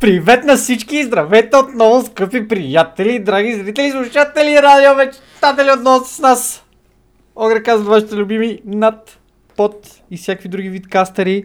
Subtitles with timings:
[0.00, 6.18] Привет на всички и здравейте отново, скъпи приятели, драги зрители, слушатели, радио мечтатели отново с
[6.18, 6.64] нас.
[7.36, 9.18] Огре казват вашите любими над,
[9.56, 11.44] под и всякакви други вид кастери.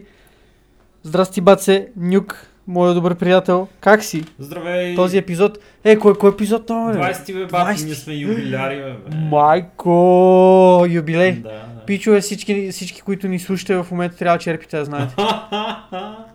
[1.02, 3.68] Здрасти, баце, Нюк, моят добър приятел.
[3.80, 4.24] Как си?
[4.38, 4.94] Здравей!
[4.94, 5.58] Този епизод...
[5.84, 6.98] Е, кой, кой епизод това, бе?
[6.98, 7.84] 20 бе, бати, 20.
[7.84, 9.16] ние сме юбиляри, бе.
[9.16, 11.32] Майко, юбилей.
[11.32, 11.84] Да, да.
[11.86, 15.14] Пичове, всички, всички, които ни слушате в момента, трябва да черпите да знаете.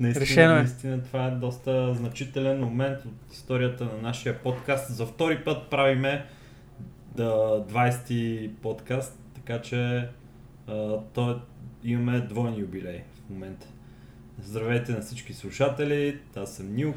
[0.00, 0.58] наистина, Решено е.
[0.58, 4.94] наистина това е доста значителен момент от историята на нашия подкаст.
[4.94, 6.26] За втори път правиме
[7.16, 7.30] да,
[7.70, 10.08] 20 подкаст, така че
[10.66, 11.40] а, то,
[11.84, 13.66] имаме двойни юбилей в момента.
[14.42, 16.96] Здравейте на всички слушатели, аз съм Нюк.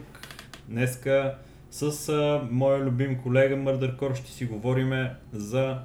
[0.67, 1.35] Днеска
[1.71, 5.79] с а, моя любим колега Мърдъркор ще си говориме за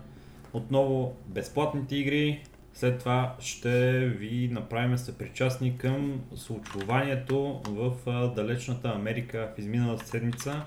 [0.53, 2.43] отново безплатните игри.
[2.79, 7.93] След това ще ви направим съпричастни към случването в
[8.37, 10.65] далечната Америка в изминалата седмица,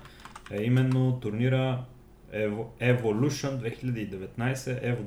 [0.50, 1.84] а именно турнира
[2.34, 3.76] Evo- Evolution
[4.36, 5.02] 2019, Evo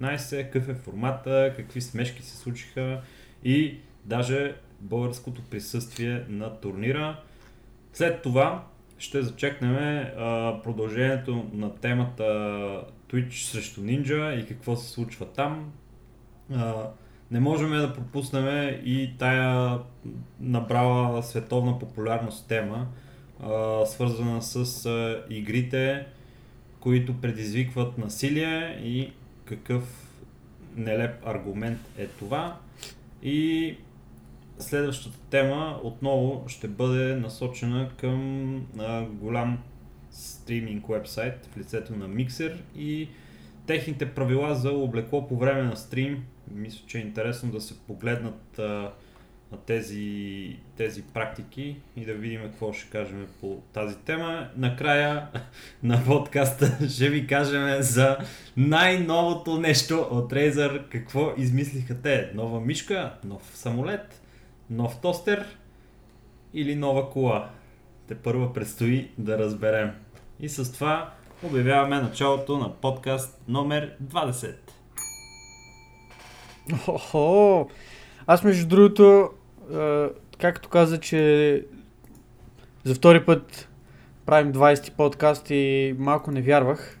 [0.00, 3.00] 2019, какъв е формата, какви смешки се случиха
[3.44, 7.22] и даже българското присъствие на турнира.
[7.92, 8.66] След това
[8.98, 10.04] ще зачекнем
[10.62, 12.24] продължението на темата
[13.08, 15.72] Twitch срещу Ninja и какво се случва там.
[17.30, 19.78] Не можем да пропуснем и тая
[20.40, 22.86] набрала световна популярност тема,
[23.42, 24.88] а, свързана с
[25.30, 26.06] игрите,
[26.80, 29.12] които предизвикват насилие и
[29.44, 30.10] какъв
[30.76, 32.56] нелеп аргумент е това.
[33.22, 33.76] И
[34.58, 38.60] следващата тема отново ще бъде насочена към
[39.10, 39.58] голям
[40.10, 43.08] стриминг вебсайт в лицето на Mixer и
[43.66, 46.24] техните правила за облекло по време на стрим.
[46.50, 48.92] Мисля, че е интересно да се погледнат а,
[49.52, 54.48] на тези, тези практики и да видим какво ще кажем по тази тема.
[54.56, 55.28] Накрая
[55.82, 58.18] на подкаста ще ви кажем за
[58.56, 60.88] най-новото нещо от Razer.
[60.88, 62.30] Какво измислиха те?
[62.34, 64.22] Нова мишка, нов самолет,
[64.70, 65.58] нов тостер
[66.54, 67.50] или нова кола?
[68.08, 69.90] Те първо предстои да разберем.
[70.40, 71.12] И с това
[71.44, 74.54] обявяваме началото на подкаст номер 20.
[76.88, 77.68] Охо!
[78.26, 79.30] Аз между другото,
[80.38, 81.64] както каза, че
[82.84, 83.68] за втори път
[84.26, 87.00] правим 20 подкаст и малко не вярвах.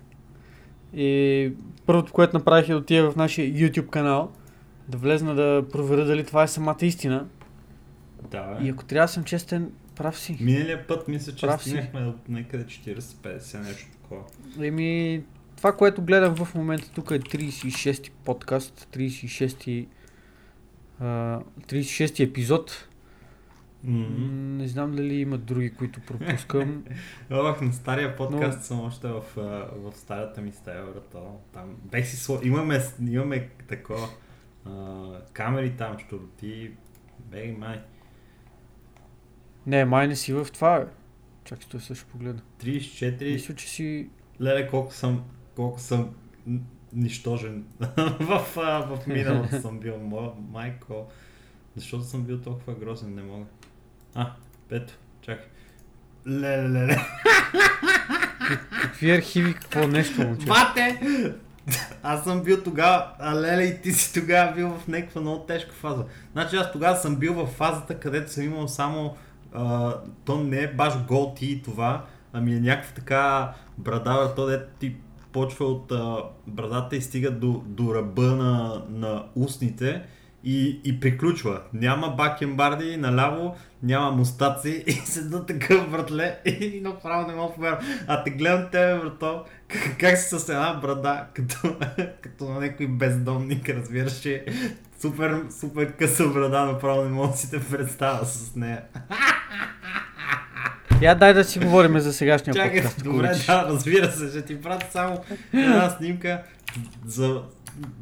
[0.94, 1.52] И
[1.86, 4.32] първото, което направих е да отида в нашия YouTube канал,
[4.88, 7.26] да влезна да проверя дали това е самата истина.
[8.30, 10.38] Да, И ако трябва да съм честен, прав си.
[10.40, 14.22] Миналия път мисля, че Прав стигнахме до някъде 40-50, нещо такова.
[14.62, 15.22] Еми,
[15.56, 19.88] това, което гледам в момента тук е 36-ти подкаст, 36-ти,
[21.00, 22.88] а, 36-ти епизод.
[23.84, 24.06] М,
[24.56, 26.84] Не знам дали има други, които пропускам.
[27.30, 29.22] Ох, на стария подкаст съм още в,
[29.76, 31.38] в старата ми стая, брато.
[31.52, 32.40] Там бех си сло...
[32.42, 34.08] имаме, имаме такова
[34.64, 36.70] а, камери там, щурти.
[37.18, 37.80] Бей, май.
[39.66, 40.86] Не, май не си в това, бе.
[41.44, 42.40] Чакай, той също погледна.
[42.62, 43.32] 34.
[43.32, 44.08] Мисля, че си...
[44.42, 45.24] Леле, колко съм,
[45.56, 46.14] колко съм
[46.92, 47.64] нищожен.
[48.20, 49.98] в, а, в миналото съм бил
[50.52, 51.06] майко.
[51.76, 53.44] Защото съм бил толкова грозен, не мога.
[54.14, 54.32] А,
[54.70, 55.46] ето, чакай.
[56.28, 56.96] Леле, леле.
[58.82, 60.46] Какви архиви, какво нещо, момче?
[60.46, 61.00] Бате!
[62.02, 65.72] Аз съм бил тогава, а леле и ти си тогава бил в някаква много тежка
[65.72, 66.04] фаза.
[66.32, 69.16] Значи аз тогава съм бил в фазата, където съм имал само,
[70.24, 74.66] то не е баш гол ти и това, ами е някаква така брада, то де
[74.80, 74.96] ти
[75.32, 76.16] почва от а,
[76.46, 80.02] брадата и стига до, до ръба на, на устните
[80.44, 81.60] и, и приключва.
[81.72, 87.84] Няма бакенбарди наляво, няма мустаци и седа такъв братле и направо не мога повярвам.
[88.06, 91.76] А те гледам тебе, брато, как, как си с една брада, като,
[92.20, 94.26] като на някой бездомник, разбираш,
[95.04, 98.82] супер, супер къса брада, направо не мога да си те представя с нея.
[101.02, 103.04] Я дай да си говорим за сегашния Чакай, подкаст.
[103.04, 105.20] добре, да, разбира се, ще ти пратя само
[105.52, 106.42] една снимка.
[107.06, 107.42] За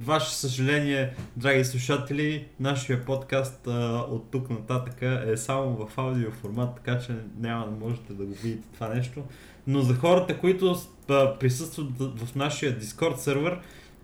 [0.01, 3.71] ваше съжаление, драги слушатели, нашия подкаст а,
[4.09, 8.35] от тук нататък е само в аудио формат, така че няма да можете да го
[8.43, 9.23] видите това нещо.
[9.67, 10.77] Но за хората, които
[11.09, 13.59] а, присъстват в нашия Discord сервер,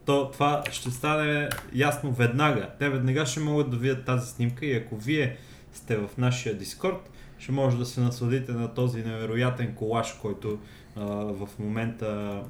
[0.08, 2.68] то това ще стане ясно веднага.
[2.78, 5.36] Те веднага ще могат да видят тази снимка и ако вие
[5.72, 6.98] сте в нашия Discord,
[7.38, 10.58] ще може да се насладите на този невероятен колаж, който
[10.96, 12.40] а, в момента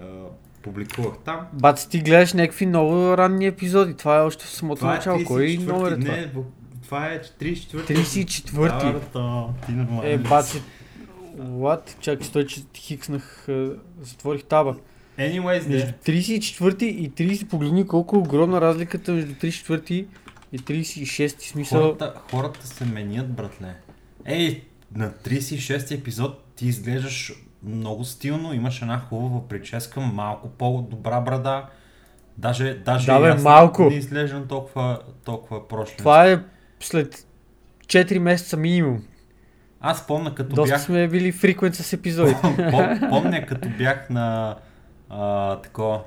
[0.00, 0.04] а,
[0.62, 1.40] публикувах там.
[1.52, 3.94] Бат, ти гледаш някакви много ранни епизоди.
[3.94, 5.24] Това е още в самото Това е начало.
[5.26, 6.12] Кой 34-ти, номер е това?
[6.12, 6.32] не,
[6.84, 7.94] това е 34-ти.
[7.96, 8.86] 34-ти.
[8.86, 10.08] Да, брато, ти нормално.
[10.08, 10.62] Е, баци.
[11.38, 12.00] What?
[12.00, 13.72] Чакай, стой, че хикснах, а,
[14.02, 14.74] затворих таба.
[15.18, 16.12] Anyways, Между де.
[16.12, 20.06] 34 и 30, погледни колко е огромна разликата между 34
[20.52, 21.80] и 36 смисъл.
[21.82, 23.74] Хората, хората се менят, братле.
[24.24, 24.62] Ей,
[24.94, 27.32] на 36-ти епизод ти изглеждаш
[27.62, 31.64] много стилно, имаш една хубава прическа, малко по-добра брада.
[32.38, 33.90] Даже, даже Да, бе, малко.
[33.90, 35.96] не изглеждам толкова, толкова прошлен.
[35.98, 36.38] Това е
[36.80, 37.26] след
[37.86, 39.02] 4 месеца минимум.
[39.80, 40.82] Аз помня като Доста бях...
[40.82, 42.32] сме били фриквент с епизоди.
[42.34, 44.56] Пом- помня като бях на
[45.10, 46.00] а, тако,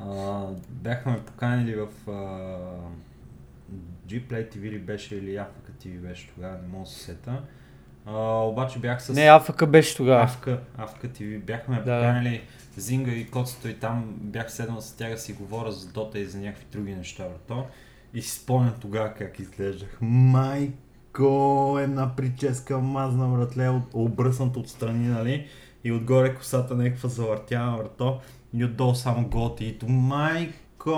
[0.00, 2.12] а, бяхме ме поканили в а,
[4.06, 7.42] G-Play TV ли беше или Africa TV беше тогава, не мога да се сета.
[8.06, 10.22] А, обаче бях с Не, АФК беше тогава.
[10.22, 11.38] Афка, Афка TV.
[11.38, 11.98] Бяхме ме Да.
[11.98, 12.42] поканили
[12.76, 16.24] Зинга и Коцето и там бях седнал с тях да си говоря за Дота и
[16.26, 17.64] за някакви други неща, брато.
[18.14, 19.98] И си спомням тогава как изглеждах.
[20.00, 25.46] Майко, една прическа мазна, братле, обръснат отстрани, нали?
[25.84, 28.20] И отгоре косата някаква завъртяна, брато.
[28.54, 29.88] И отдолу само готиито.
[29.88, 30.92] Майко,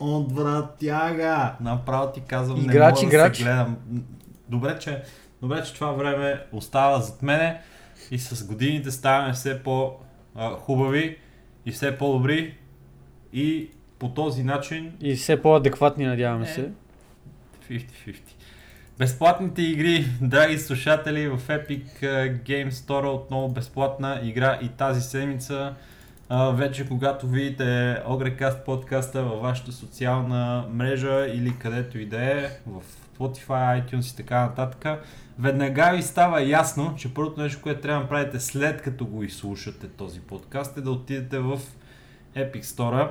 [0.00, 1.56] отвратяга!
[1.60, 3.32] Направо ти казвам, Играч, не мога играч.
[3.32, 3.76] да се гледам.
[4.48, 5.02] Добре, че,
[5.42, 7.60] добре, че това време остава зад мене
[8.10, 11.18] и с годините ставаме все по-хубави
[11.66, 12.54] и все по-добри
[13.32, 16.48] и по този начин И все по-адекватни, надяваме Е.
[16.48, 16.70] се.
[17.70, 18.14] 50-50.
[19.02, 21.84] Безплатните игри, драги слушатели, в Epic
[22.42, 25.74] Game Store отново безплатна игра и тази седмица.
[26.52, 27.62] Вече когато видите
[28.08, 32.82] Ogrecast подкаста във вашата социална мрежа или където и да е, в
[33.18, 35.04] Spotify, iTunes и така нататък,
[35.38, 39.88] веднага ви става ясно, че първото нещо, което трябва да направите след като го изслушате
[39.88, 41.60] този подкаст е да отидете в
[42.36, 43.08] Epic Store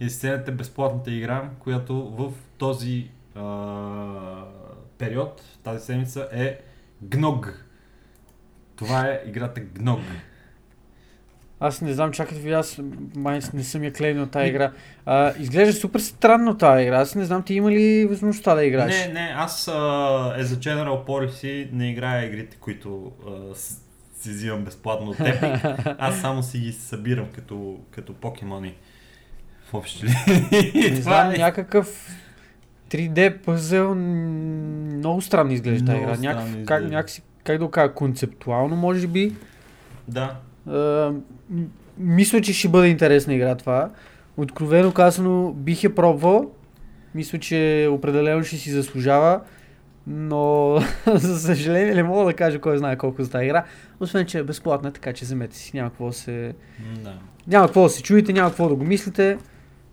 [0.00, 3.10] и да безплатната игра, която в този
[4.98, 6.58] период, тази седмица е
[7.04, 7.52] GNOG.
[8.76, 10.00] Това е играта GNOG.
[11.60, 12.80] Аз не знам, чакайте ви, аз
[13.16, 14.72] май не съм я клейнал тази игра.
[15.06, 16.96] А, изглежда супер странно тази игра.
[16.96, 18.96] Аз не знам, ти има ли възможността да играеш?
[18.98, 19.72] Не, не, аз а,
[20.38, 23.82] е за General Policy не играя игрите, които а, с-
[24.20, 25.94] си взимам безплатно от Epic.
[25.98, 28.74] Аз само си ги събирам като, като покемони.
[29.64, 30.90] В общи линии.
[30.90, 32.08] Не знам, е- някакъв
[32.90, 36.16] 3D пъзел, много странно изглежда тази игра.
[36.16, 39.34] Някакъв, как, някакси, как да го кажа, концептуално може би.
[40.08, 40.36] Да.
[40.68, 41.12] А,
[41.98, 43.90] мисля, че ще бъде интересна игра това.
[44.36, 46.50] Откровено казано, бих я пробвал.
[47.14, 49.40] Мисля, че определено ще си заслужава.
[50.06, 50.78] Но,
[51.14, 53.64] за съжаление, не мога да кажа кой знае колко за тази игра.
[54.00, 55.70] Освен, че е безплатна, така че вземете си.
[55.74, 56.54] Няма какво да се...
[57.04, 57.14] да.
[57.46, 59.38] Няма какво да се чуете, няма какво да го мислите.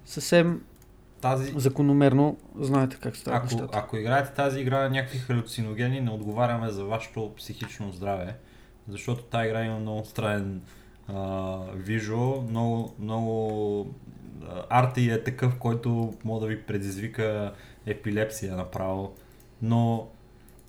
[0.06, 0.62] Съвсем
[1.25, 3.77] Тази, закономерно знаете как стават ако, нещата.
[3.77, 8.36] ако играете тази игра на някакви халюциногени, не отговаряме за вашето психично здраве,
[8.88, 10.62] защото тази игра има много странен
[11.08, 13.96] а, визуал, много, много
[14.70, 17.53] арти е такъв, който може да ви предизвика
[17.86, 19.13] епилепсия направо.
[19.62, 20.08] Но,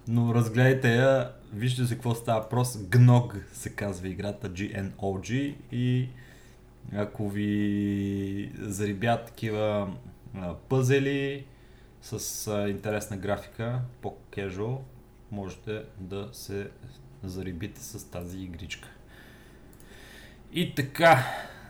[0.09, 2.77] но разгледайте я, вижте за какво става въпрос.
[2.77, 6.09] GNOG се казва играта, G-N-O-G и
[6.97, 9.89] ако ви зарибят такива
[10.69, 11.47] пъзели
[12.02, 14.85] с а, интересна графика, по-кежуал,
[15.31, 16.71] можете да се
[17.25, 18.88] зарибите с тази игричка.
[20.52, 21.25] И така,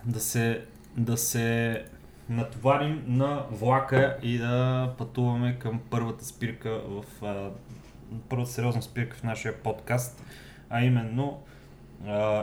[0.04, 0.64] да се,
[0.96, 1.85] да се
[2.28, 7.50] натоварим на влака и да пътуваме към първата спирка в а,
[8.28, 10.23] първата сериозна спирка в нашия подкаст,
[10.70, 11.42] а именно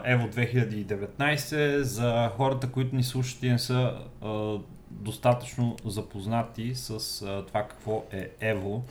[0.06, 1.82] Ево 2019.
[1.82, 4.58] За хората, които ни слушат и не са а,
[5.00, 8.84] достатъчно запознати с а, това какво е Ево,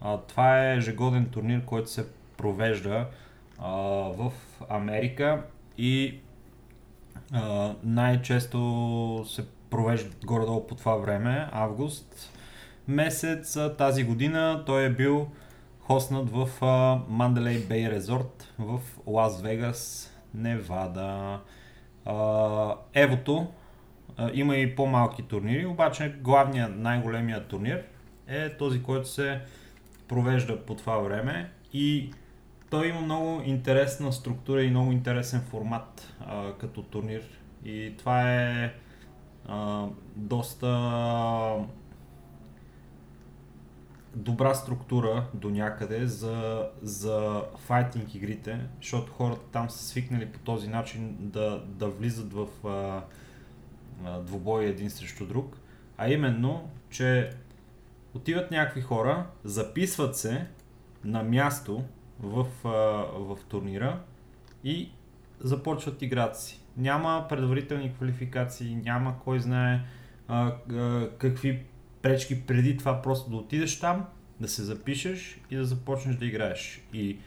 [0.00, 3.06] а, това е ежегоден турнир, който се провежда
[3.58, 3.70] а,
[4.16, 4.32] в
[4.68, 5.42] Америка
[5.78, 6.18] и
[7.32, 12.30] а, най-често се провеждат горе-долу по това време, август
[12.88, 14.62] месец тази година.
[14.66, 15.28] Той е бил
[15.80, 16.48] хоснат в
[17.10, 21.40] Mandalay Bay Resort в Лас Вегас, Невада.
[22.94, 23.46] Евото
[24.34, 27.82] има и по-малки турнири, обаче главният, най-големият турнир
[28.26, 29.40] е този, който се
[30.08, 32.10] провежда по това време и
[32.70, 37.22] той има много интересна структура и много интересен формат а, като турнир.
[37.64, 38.74] И това е
[39.48, 39.86] а,
[40.16, 40.68] доста
[44.14, 50.68] добра структура до някъде за, за файтинг игрите, защото хората там са свикнали по този
[50.68, 52.46] начин да, да влизат в
[54.24, 55.56] двубой един срещу друг,
[55.98, 57.30] а именно, че
[58.14, 60.46] отиват някакви хора, записват се
[61.04, 61.84] на място
[62.20, 62.46] в,
[63.14, 64.00] в турнира
[64.64, 64.90] и
[65.40, 66.60] започват играта си.
[66.76, 69.80] Няма предварителни квалификации, няма кой знае
[70.28, 71.62] а, а, какви
[72.02, 74.06] пречки преди това просто да отидеш там,
[74.40, 76.82] да се запишеш и да започнеш да играеш.
[76.92, 77.18] И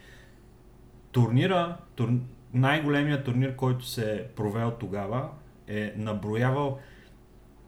[1.12, 2.08] турнира, тур...
[2.54, 5.30] най-големият турнир, който се е провел тогава,
[5.68, 6.78] е наброявал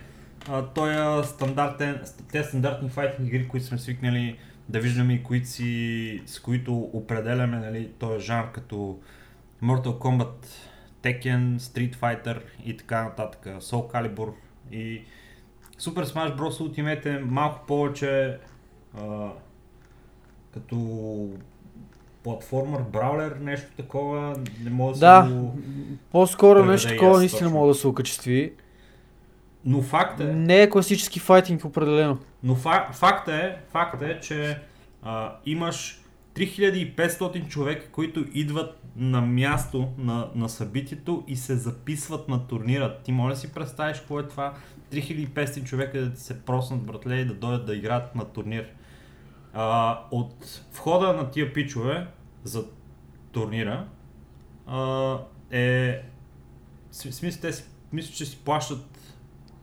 [0.76, 2.02] той стандартен,
[2.32, 4.38] те стандартни файтинг игри, които сме свикнали
[4.70, 9.00] да виждаме и които си, с които определяме нали, този жанр като
[9.64, 10.46] Mortal Kombat,
[11.04, 14.34] Tekken, Street Fighter и така нататък, Soul Calibur
[14.72, 15.02] и
[15.80, 16.62] Super Smash Bros.
[16.62, 18.38] Ultimate е малко повече
[18.98, 19.30] а,
[20.54, 20.76] като
[22.24, 25.56] платформер, браулер, нещо такова, не мога да, Да, се го...
[26.12, 27.60] по-скоро нещо такова наистина точно.
[27.60, 28.54] мога да се окачестви.
[29.66, 32.18] Но факт е, Не е класически файтинг определено.
[32.44, 34.60] но фак, факт е, факт е, че
[35.04, 36.02] а, имаш
[36.36, 42.98] 3500 човека, които идват на място на, на събитието и се записват на турнира.
[43.04, 44.54] Ти може да си представиш какво е това
[44.94, 48.66] 3500 човека да се проснат братле и да дойдат да играят на турнир.
[49.54, 52.08] А, от входа на тия пичове
[52.44, 52.66] за
[53.32, 53.86] турнира
[54.68, 55.18] а,
[55.52, 56.02] е...
[56.92, 58.86] Смисъл, те си, мисля, че си плащат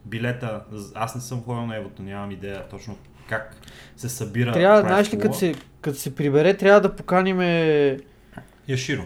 [0.04, 0.62] билета.
[0.94, 2.96] Аз не съм ходил на Евото, нямам идея точно
[3.28, 3.56] как
[3.96, 4.52] се събира.
[4.52, 7.40] Трябва, знаеш ли, като се, като се прибере, трябва да поканим
[8.68, 9.02] Яширо.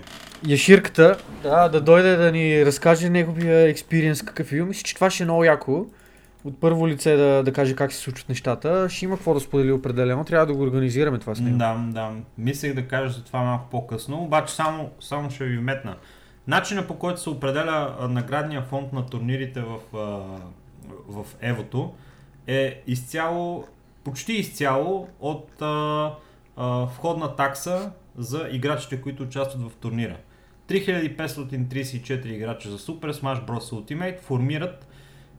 [0.46, 4.56] Яширката, да, да дойде да ни разкаже неговия експириенс какъв е.
[4.56, 5.86] Мисля, че това ще е много яко.
[6.44, 8.88] От първо лице да, да каже как се случват нещата.
[8.88, 10.24] Ще има какво да сподели определено.
[10.24, 11.58] Трябва да го организираме това с него.
[11.58, 12.12] Да, да.
[12.38, 15.96] Мислех да кажа за това малко по-късно, обаче само, само ще ви вметна.
[16.46, 19.78] Начина по който се определя наградния фонд на турнирите в,
[21.08, 21.94] в Евото
[22.46, 23.64] е изцяло,
[24.04, 26.10] почти изцяло от а,
[26.56, 30.16] а, входна такса за играчите, които участват в турнира.
[30.68, 33.58] 3534 играча за Super Smash Bros.
[33.58, 34.86] Ultimate формират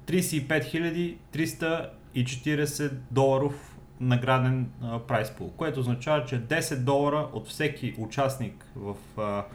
[0.06, 4.72] 35 340 доларов награден
[5.08, 9.46] прайс пул, което означава, че 10 долара от всеки участник в, а,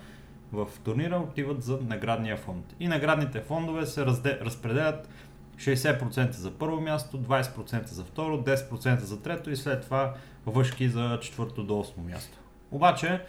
[0.53, 2.75] в турнира отиват за наградния фонд.
[2.81, 5.09] И наградните фондове се разде, разпределят
[5.57, 10.15] 60% за първо място, 20% за второ, 10% за трето и след това
[10.47, 12.39] въшки за четвърто до осмо място.
[12.71, 13.21] Обаче,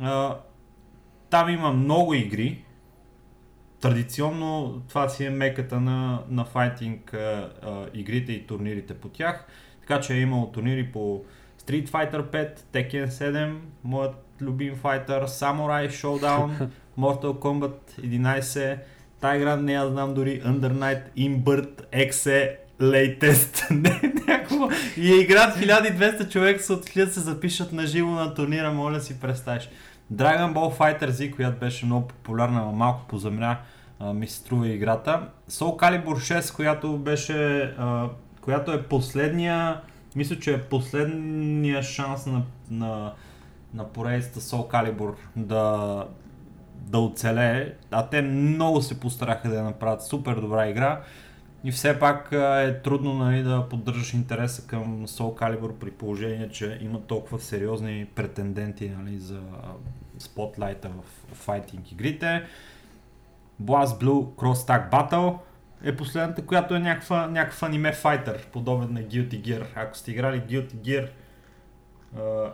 [0.00, 0.36] а,
[1.30, 2.64] там има много игри.
[3.80, 9.46] Традиционно това си е меката на, на файтинг а, а, игрите и турнирите по тях.
[9.80, 11.24] Така че е имало турнири по
[11.62, 13.54] Street Fighter 5, Tekken 7,
[13.84, 16.68] моят любим файтър, Samurai Showdown,
[16.98, 18.78] Mortal Kombat 11,
[19.20, 24.68] та игра не я знам дори, Under Night, Imbird, Exe, Latest, не, някакво.
[24.96, 28.94] И е играят 1200 човека са отишли да се запишат на живо на турнира, моля
[28.94, 29.68] да си представиш.
[30.12, 33.58] Dragon Ball Fighter Z, която беше много популярна, но малко по земя,
[34.00, 35.28] а, ми се струва играта.
[35.50, 38.08] Soul Calibur 6, която беше, а,
[38.40, 39.80] която е последния,
[40.16, 43.12] мисля, че е последния шанс на, на,
[43.74, 46.04] на поредицата Soul Calibur да,
[46.74, 51.00] да оцелее, а те много се постараха да я направят супер добра игра.
[51.64, 56.78] И все пак е трудно нали, да поддържаш интереса към Soul Calibur при положение, че
[56.82, 59.40] има толкова сериозни претенденти нали, за
[60.18, 62.46] спотлайта в файтинг игрите.
[63.62, 65.38] Blast Blue Cross Tag Battle
[65.84, 69.66] е последната, която е някаква, някакъв аниме файтер, подобен на Guilty Gear.
[69.74, 71.10] Ако сте играли Guilty Gear
[72.16, 72.52] uh,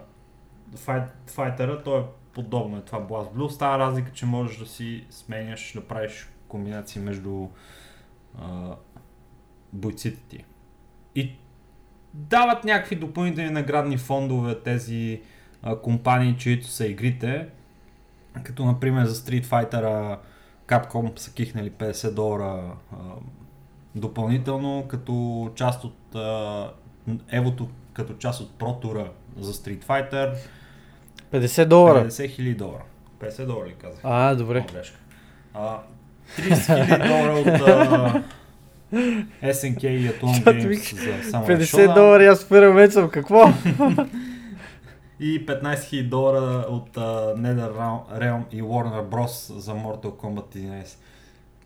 [1.84, 3.48] то е подобно е това Blast Blue.
[3.48, 7.48] Става разлика, че можеш да си сменяш, да правиш комбинации между
[8.38, 8.76] uh,
[9.72, 10.44] бойците ти.
[11.14, 11.32] И
[12.14, 15.22] дават някакви допълнителни наградни фондове тези
[15.64, 17.46] а, компании, чието са игрите.
[18.44, 20.16] Като например за Street Fighter
[20.68, 22.96] Capcom са кихнали 50 долара а,
[23.94, 26.70] допълнително, като част от а,
[27.32, 29.08] Евото, като част от Tour
[29.40, 30.34] за Street Fighter.
[31.32, 32.06] 50 долара?
[32.08, 32.82] 50 хиляди долара.
[33.20, 34.00] 50 долара ли казах?
[34.02, 34.66] А, добре.
[35.54, 35.78] А,
[36.38, 38.22] 30 хиляди долара от а,
[39.42, 43.48] SNK и Atom Games за само 50 долара аз в съм, какво?
[45.20, 49.58] и 15 000 долара от uh, NetherRealm и Warner Bros.
[49.58, 50.96] за Mortal Kombat 11.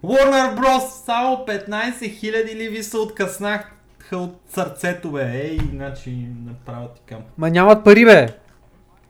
[0.04, 1.04] Warner Bros.
[1.04, 3.72] само 15 000 ли ви се откъснах
[4.12, 5.40] от сърцето, бе?
[5.40, 7.20] Ей, значи направо ти към.
[7.38, 8.28] Ма нямат пари, бе.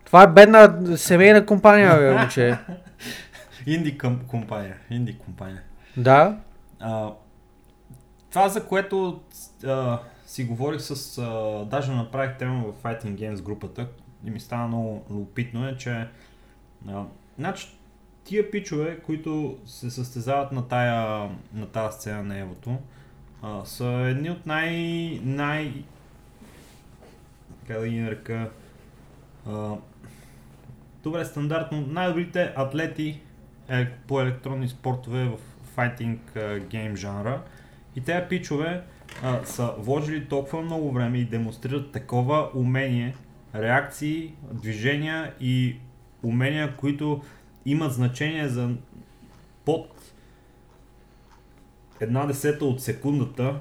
[0.04, 2.58] Това е бедна семейна компания, бе, момче.
[3.66, 4.76] инди компания.
[4.90, 5.62] Инди компания.
[5.96, 6.36] Да.
[6.80, 7.12] А,
[8.30, 9.20] това, за което
[9.66, 11.18] а, си говорих с...
[11.18, 13.86] А, даже направих тема в Fighting Games групата
[14.24, 16.08] и ми стана много любопитно е, че
[16.88, 17.04] а,
[17.38, 17.68] значи,
[18.24, 22.78] тия пичове, които се състезават на тая, на тая сцена на Евото,
[23.42, 24.74] а, са едни от най...
[25.22, 25.84] най...
[27.66, 28.50] как да ги нарека...
[31.02, 33.20] Добре, стандартно, най-добрите атлети
[33.68, 35.38] е, по електронни спортове в
[35.74, 36.38] файтинг
[36.70, 37.42] гейм жанра.
[37.96, 38.82] И тези пичове
[39.22, 43.14] а, са вложили толкова много време и демонстрират такова умение,
[43.54, 45.76] реакции, движения и
[46.22, 47.22] умения, които
[47.64, 48.70] имат значение за
[49.64, 50.12] под
[52.00, 53.60] една десета от секундата,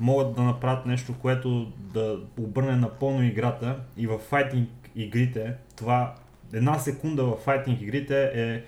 [0.00, 6.14] могат да направят нещо, което да обърне напълно играта и в файтинг игрите, това
[6.52, 8.62] една секунда в файтинг игрите е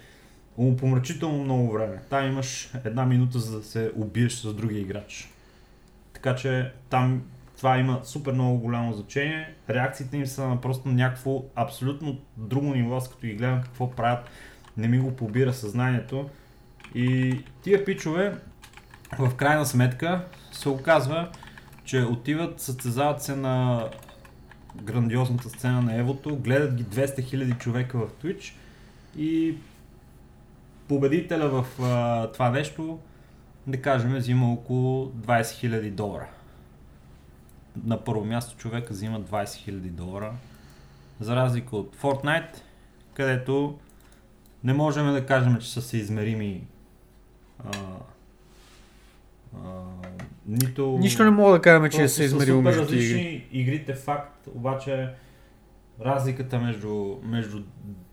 [0.77, 2.03] помрачително много време.
[2.11, 5.31] Там имаш една минута за да се убиеш с другия играч.
[6.12, 7.22] Така че там
[7.64, 9.55] това има супер много голямо значение.
[9.70, 14.31] Реакциите им са на просто някакво абсолютно друго ниво, с като ги гледам какво правят,
[14.77, 16.29] не ми го побира съзнанието.
[16.94, 18.38] И тия пичове,
[19.18, 21.29] в крайна сметка, се оказва,
[21.85, 23.88] че отиват, състезават се на
[24.83, 28.53] грандиозната сцена на Евото, гледат ги 200 000 човека в Twitch
[29.16, 29.55] и
[30.88, 32.98] победителя в а, това нещо,
[33.66, 36.27] да кажем, взима около 20 000 долара.
[37.85, 40.33] На първо място човека взима 20 000 долара,
[41.21, 42.57] за разлика от Fortnite,
[43.15, 43.79] където
[44.65, 46.67] не можем да кажем, че са съизмерими
[47.65, 47.71] а,
[49.57, 49.59] а,
[50.47, 50.99] нито...
[51.01, 55.11] Нищо не мога да кажем, че са измеримо между различни игрите, факт, обаче
[56.01, 57.63] разликата между, между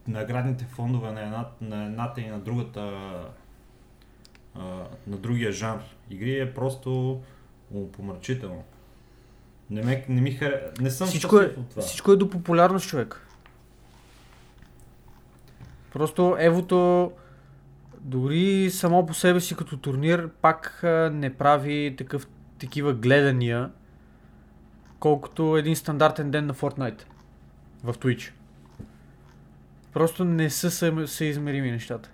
[0.07, 2.81] наградните фондове на, една, на едната и на другата
[4.55, 4.61] а,
[5.07, 7.21] на другия жанр игри е просто
[7.91, 8.63] помрачително.
[9.71, 10.53] Не, ме, не ми хар...
[10.81, 11.81] Не съм всичко е, от това.
[11.81, 13.27] Всичко е до популярност, човек.
[15.93, 17.11] Просто Евото
[17.99, 20.79] дори само по себе си като турнир пак
[21.11, 22.27] не прави такъв,
[22.59, 23.69] такива гледания,
[24.99, 27.01] колкото един стандартен ден на Fortnite
[27.83, 28.31] в Twitch.
[29.93, 32.09] Просто не са съизмерими нещата.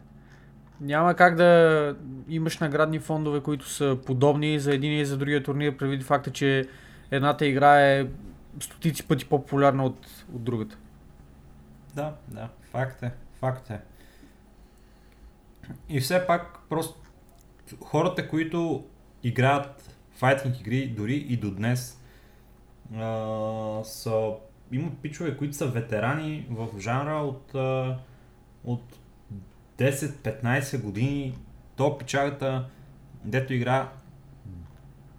[0.81, 1.95] Няма как да
[2.29, 6.67] имаш наградни фондове, които са подобни за един и за другия турнир, предвид факта, че
[7.11, 8.07] едната игра е
[8.59, 10.77] стотици пъти по-популярна от, от другата.
[11.95, 13.81] Да, да, факт е, факт е.
[15.89, 16.99] И все пак, просто
[17.83, 18.85] хората, които
[19.23, 22.01] играят файтинг игри, дори и до днес,
[22.95, 24.31] а, са
[24.71, 27.55] има пичове, които са ветерани в жанра от,
[28.63, 28.99] от
[29.77, 31.37] 10-15 години.
[31.75, 32.69] То пичагата,
[33.23, 33.89] дето игра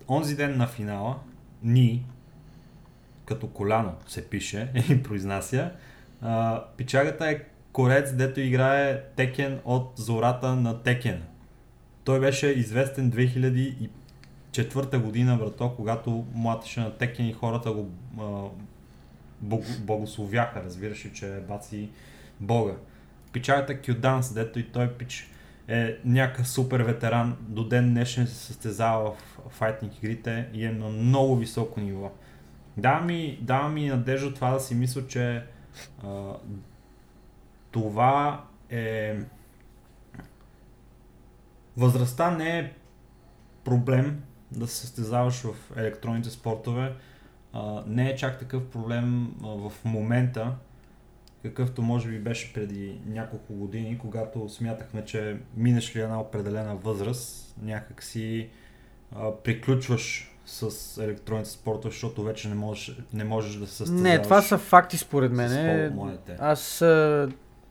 [0.09, 1.19] онзи ден на финала,
[1.63, 2.07] ни,
[3.25, 5.71] като коляно се пише и произнася,
[6.23, 7.41] а, пичагата е
[7.73, 11.23] корец, дето играе Текен от зората на Текен.
[12.05, 17.91] Той беше известен 2004 година, брато, когато младеше на Текен и хората го
[18.21, 18.49] а,
[19.81, 21.89] богословяха, разбираш че е баци
[22.41, 22.75] Бога.
[23.33, 25.31] Пичагата Q-Dance, дето и той пич
[25.69, 30.89] е някакъв супер ветеран, до ден днешен се състезава в файтинг игрите и е на
[30.89, 32.11] много високо ниво.
[32.77, 35.45] Дава ми, дава ми надежда това да си мисля, че
[36.05, 36.33] а,
[37.71, 39.17] това е...
[41.77, 42.73] Възрастта не е
[43.65, 46.95] проблем да се състезаваш в електронните спортове.
[47.53, 50.53] А, не е чак такъв проблем а, в момента,
[51.43, 57.55] какъвто може би беше преди няколко години, когато смятахме, че минеш ли една определена възраст,
[57.63, 58.49] някак си
[59.17, 64.03] а, приключваш с електронните спортове, защото вече не можеш, не можеш да се състезаваш.
[64.03, 65.93] Не, това са факти според мен.
[66.39, 67.29] Аз а,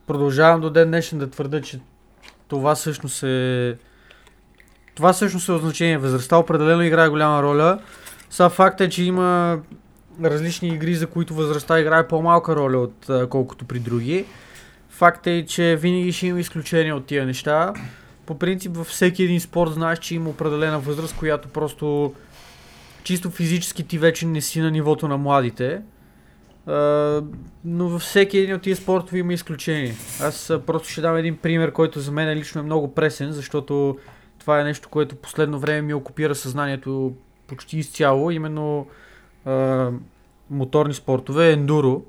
[0.08, 1.80] продължавам до ден днешен да твърда, че
[2.48, 3.78] това всъщност е
[4.96, 5.98] това всъщност е означение.
[5.98, 7.80] Възрастта определено играе голяма роля.
[8.30, 9.60] Са факт е, че има
[10.24, 14.26] различни игри, за които възрастта играе по-малка роля, от колкото при други.
[14.90, 17.74] Факт е, че винаги ще има изключения от тия неща.
[18.26, 22.14] По принцип във всеки един спорт знаеш, че има определена възраст, която просто
[23.04, 25.82] чисто физически ти вече не си на нивото на младите.
[26.68, 27.26] Uh,
[27.66, 29.96] но във всеки един от тия спортове има изключение.
[30.22, 33.98] Аз просто ще дам един пример, който за мен лично е много пресен, защото
[34.40, 37.14] това е нещо, което последно време ми окупира съзнанието
[37.48, 38.88] почти изцяло, именно
[40.50, 42.02] моторни спортове, ендуро.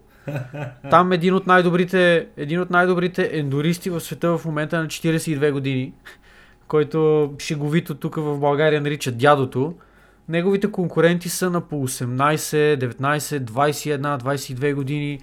[0.91, 5.93] Там един от най-добрите, един от най-добрите ендуристи в света в момента на 42 години,
[6.69, 9.75] който шеговито тук в България нарича дядото.
[10.29, 15.21] Неговите конкуренти са на по 18, 19, 21, 22 години.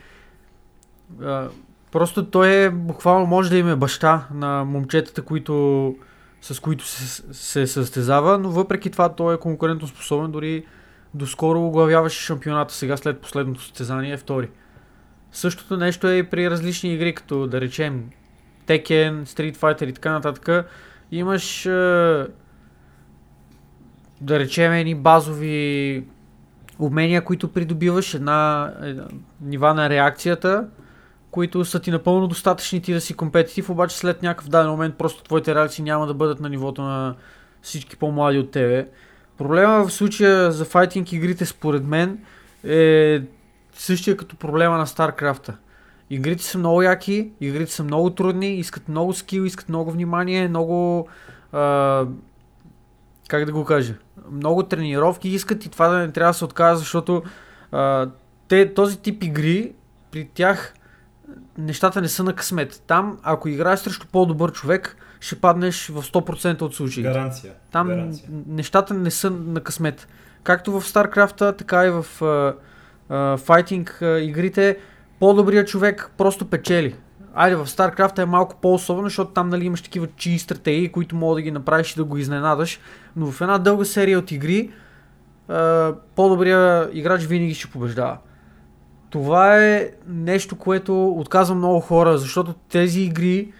[1.91, 5.95] Просто той е, буквално може да им е баща на момчетата, които
[6.41, 10.65] с които се, се състезава, но въпреки това той е конкурентно способен, дори
[11.15, 14.49] доскоро оглавяваше шампионата, сега след последното състезание е втори.
[15.31, 18.09] Същото нещо е и при различни игри, като да речем
[18.67, 20.69] Tekken, Street Fighter и така нататък.
[21.11, 21.63] Имаш
[24.21, 26.05] да речем едни базови
[26.79, 29.07] умения, които придобиваш, една, една
[29.41, 30.67] нива на реакцията,
[31.31, 35.23] които са ти напълно достатъчни ти да си компетитив, обаче след някакъв даден момент просто
[35.23, 37.15] твоите реакции няма да бъдат на нивото на
[37.61, 38.87] всички по-млади от тебе.
[39.37, 42.19] Проблема в случая за файтинг игрите според мен
[42.63, 43.21] е
[43.73, 45.53] същия като проблема на StarCraft.
[46.09, 51.07] Игрите са много яки, игрите са много трудни, искат много скил, искат много внимание, много...
[51.51, 52.05] А,
[53.27, 53.95] как да го кажа?
[54.31, 57.23] Много тренировки искат и това да не трябва да се отказва, защото
[57.71, 58.09] а,
[58.47, 59.73] те, този тип игри
[60.11, 60.73] при тях
[61.57, 62.83] нещата не са на късмет.
[62.87, 67.09] Там, ако играеш срещу по-добър човек, ще паднеш в 100% от случаите.
[67.09, 67.53] Гаранция.
[67.71, 68.29] Там Гаранция.
[68.47, 70.07] нещата не са на късмет.
[70.43, 72.05] Както в StarCraft, така и в
[73.37, 74.77] файтинг uh, uh, игрите,
[75.19, 76.95] по-добрият човек просто печели.
[77.33, 81.37] Айде, в StarCraft е малко по-особено, защото там нали, имаш такива чии стратегии, които могат
[81.37, 82.79] да ги направиш и да го изненадаш.
[83.15, 84.71] Но в една дълга серия от игри,
[85.49, 88.17] uh, по-добрият играч винаги ще побеждава
[89.09, 93.51] това е нещо, което отказва много хора, защото тези игри, uh,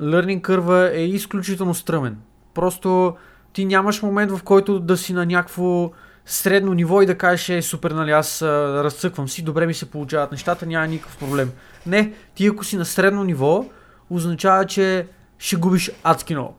[0.00, 2.16] learning curve е изключително стръмен.
[2.54, 3.16] Просто
[3.52, 5.90] ти нямаш момент, в който да си на някакво
[6.26, 9.90] средно ниво и да кажеш, е супер, нали, аз uh, разцъквам си, добре ми се
[9.90, 11.50] получават нещата, няма никакъв проблем.
[11.86, 13.64] Не, ти ако си на средно ниво,
[14.10, 15.06] означава, че
[15.38, 16.56] ще губиш адски много.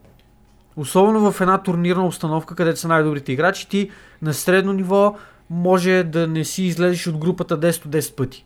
[0.75, 3.89] Особено в една турнирна установка, където са най-добрите играчи, ти
[4.21, 5.15] на средно ниво
[5.49, 8.45] може да не си излезеш от групата 10 10 пъти.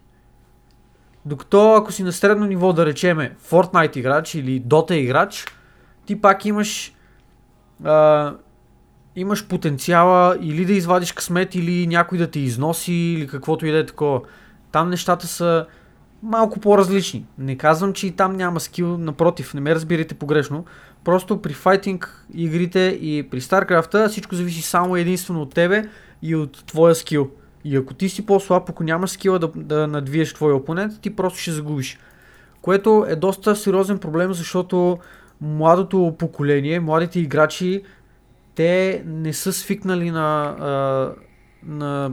[1.26, 5.46] Докато ако си на средно ниво, да речеме Fortnite играч или Dota играч,
[6.06, 6.94] ти пак имаш
[7.84, 8.34] а,
[9.16, 13.78] имаш потенциала или да извадиш късмет, или някой да те износи, или каквото и да
[13.78, 14.22] е такова.
[14.72, 15.66] Там нещата са
[16.24, 17.26] малко по-различни.
[17.38, 20.66] Не казвам, че и там няма скил, напротив, не ме разбирайте погрешно.
[21.04, 25.90] Просто при файтинг игрите и при StarCraft всичко зависи само единствено от тебе
[26.22, 27.32] и от твоя скил.
[27.66, 31.40] И ако ти си по-слаб, ако нямаш скила да, да надвиеш твоя опонент, ти просто
[31.40, 32.00] ще загубиш.
[32.62, 34.98] Което е доста сериозен проблем, защото
[35.42, 37.84] младото поколение, младите играчи,
[38.56, 41.14] те не са свикнали на, а,
[41.64, 42.12] на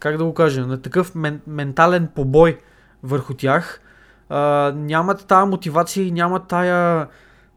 [0.00, 2.58] как да го кажа, на такъв мен, ментален побой
[3.02, 3.80] върху тях.
[4.28, 7.08] А, нямат тая мотивация и нямат тая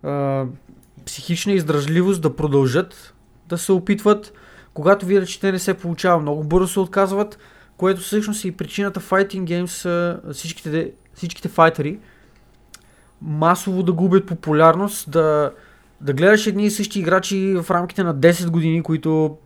[0.03, 0.45] а,
[1.05, 3.13] психична издръжливост да продължат
[3.49, 4.33] да се опитват
[4.73, 7.37] когато видят, че те не се получава, много бързо се отказват,
[7.77, 11.99] което всъщност е и причината Fighting Games, всичките, всичките файтери,
[13.21, 15.51] масово да губят популярност, да,
[16.01, 19.37] да гледаш едни и същи играчи в рамките на 10 години, които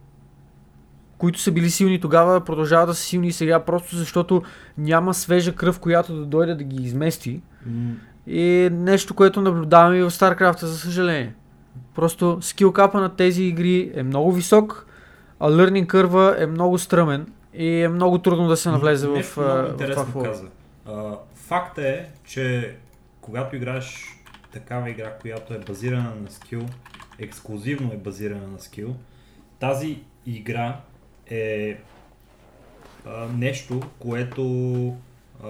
[1.17, 4.43] които са били силни тогава, продължават да са силни и сега, просто защото
[4.77, 7.41] няма свежа кръв, която да дойде да ги измести.
[8.27, 11.35] И нещо, което наблюдаваме и в StarCraft, за съжаление.
[11.95, 14.88] Просто скил капа на тези игри е много висок,
[15.49, 19.58] learning curve е много стръмен и е много трудно да се навлезе Нещо в, много
[19.58, 20.23] а, в интересно това.
[20.23, 20.47] каза.
[20.86, 22.75] А, факт е, че
[23.21, 24.15] когато играеш
[24.51, 26.65] такава игра, която е базирана на скил,
[27.19, 28.95] ексклюзивно е базирана на скил,
[29.60, 30.79] тази игра
[31.27, 31.77] е
[33.05, 34.43] а, нещо, което
[35.43, 35.49] а,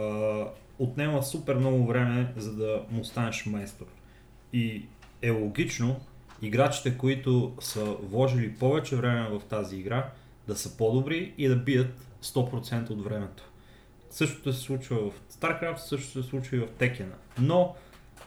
[0.79, 3.85] отнема супер много време, за да му станеш майстор.
[4.53, 4.85] И
[5.21, 5.99] е логично
[6.41, 10.09] играчите, които са вложили повече време в тази игра,
[10.47, 13.43] да са по-добри и да бият 100% от времето.
[14.09, 17.09] Същото се случва в StarCraft, същото се случва и в Tekken.
[17.39, 17.75] Но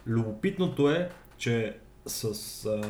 [0.07, 2.81] любопитното е, че с а,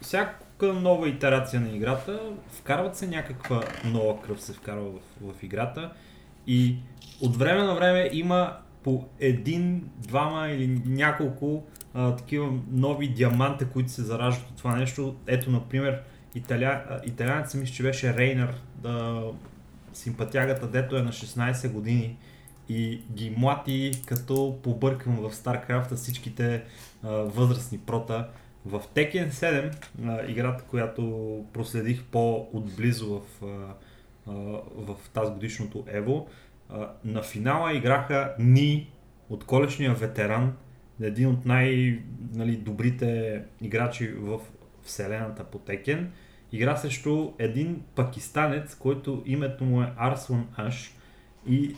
[0.00, 5.92] всяка нова итерация на играта, вкарват се някаква нова кръв се вкарва в, в играта
[6.46, 6.76] и
[7.20, 13.90] от време на време има по един, двама или няколко а, такива нови диаманта, които
[13.90, 15.16] се зараждат от това нещо.
[15.26, 16.02] Ето, например,
[16.34, 17.00] италя...
[17.06, 19.22] италянец мисля, че беше Рейнер, да,
[19.92, 22.16] симпатягата, дето е на 16 години
[22.68, 26.64] и ги млати като побъркам в StarCraft всичките
[27.02, 28.28] а, възрастни прота.
[28.66, 29.74] В Tekken 7,
[30.04, 33.74] а, играта, която проследих по-отблизо в, а,
[34.26, 34.32] а,
[34.76, 35.84] в тази годишното
[36.70, 38.90] а, на финала играха Ни
[39.28, 40.56] от колешния ветеран,
[41.02, 44.40] един от най-добрите играчи в
[44.82, 46.06] вселената по Tekken.
[46.52, 50.94] Игра срещу един пакистанец, който името му е Арслан Аш
[51.48, 51.74] и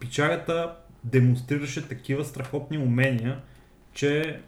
[0.00, 3.40] пичагата демонстрираше такива страхотни умения,
[3.92, 4.40] че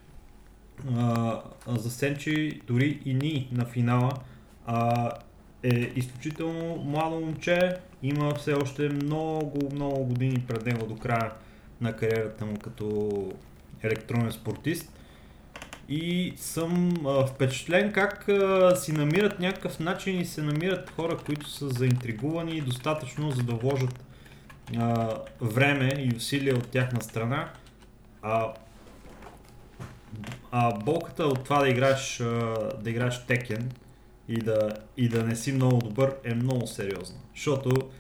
[0.97, 4.12] а, засенчи дори и ни на финала.
[4.67, 5.11] А,
[5.62, 11.33] е изключително младо момче, има все още много, много години пред него до края
[11.81, 13.11] на кариерата му като
[13.83, 14.93] електронен спортист.
[15.88, 16.95] И съм
[17.29, 18.29] впечатлен как
[18.77, 24.05] си намират някакъв начин и се намират хора, които са заинтригувани достатъчно за да вложат
[25.41, 27.51] време и усилия от тяхна страна.
[28.23, 28.53] А,
[30.51, 32.17] а болката от това да играеш,
[32.83, 33.73] да играеш Текен
[34.29, 37.19] и да, и да не си много добър е много сериозна.
[37.35, 37.91] Защото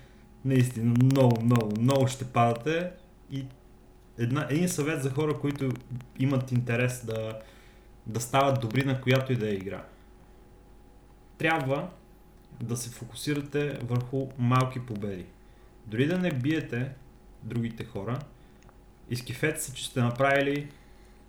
[0.44, 2.90] наистина много, много, много ще падате
[3.30, 3.44] и
[4.18, 5.72] една, един съвет за хора, които
[6.18, 7.40] имат интерес да,
[8.06, 9.84] да стават добри на която и да е игра.
[11.38, 11.90] Трябва
[12.60, 15.26] да се фокусирате върху малки победи.
[15.86, 16.92] Дори да не биете
[17.42, 18.18] другите хора,
[19.10, 20.68] изкифете се, че сте направили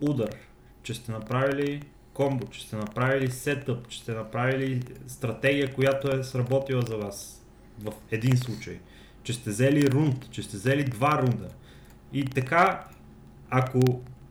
[0.01, 0.35] удар,
[0.83, 1.81] че сте направили
[2.13, 7.45] комбо, че сте направили сетъп, че сте направили стратегия, която е сработила за вас
[7.79, 8.79] в един случай,
[9.23, 11.49] че сте взели рунд, че сте взели два рунда.
[12.13, 12.83] И така,
[13.49, 13.79] ако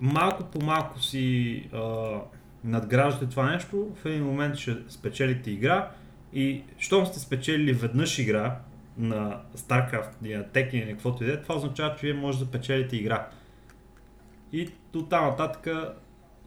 [0.00, 1.80] малко по малко си а,
[2.64, 5.90] надграждате това нещо, в един момент ще спечелите игра
[6.32, 8.58] и щом сте спечелили веднъж игра
[8.98, 12.50] на StarCraft на Tekken или каквото и да е, това означава, че вие може да
[12.50, 13.28] печелите игра.
[14.52, 15.68] И от там нататък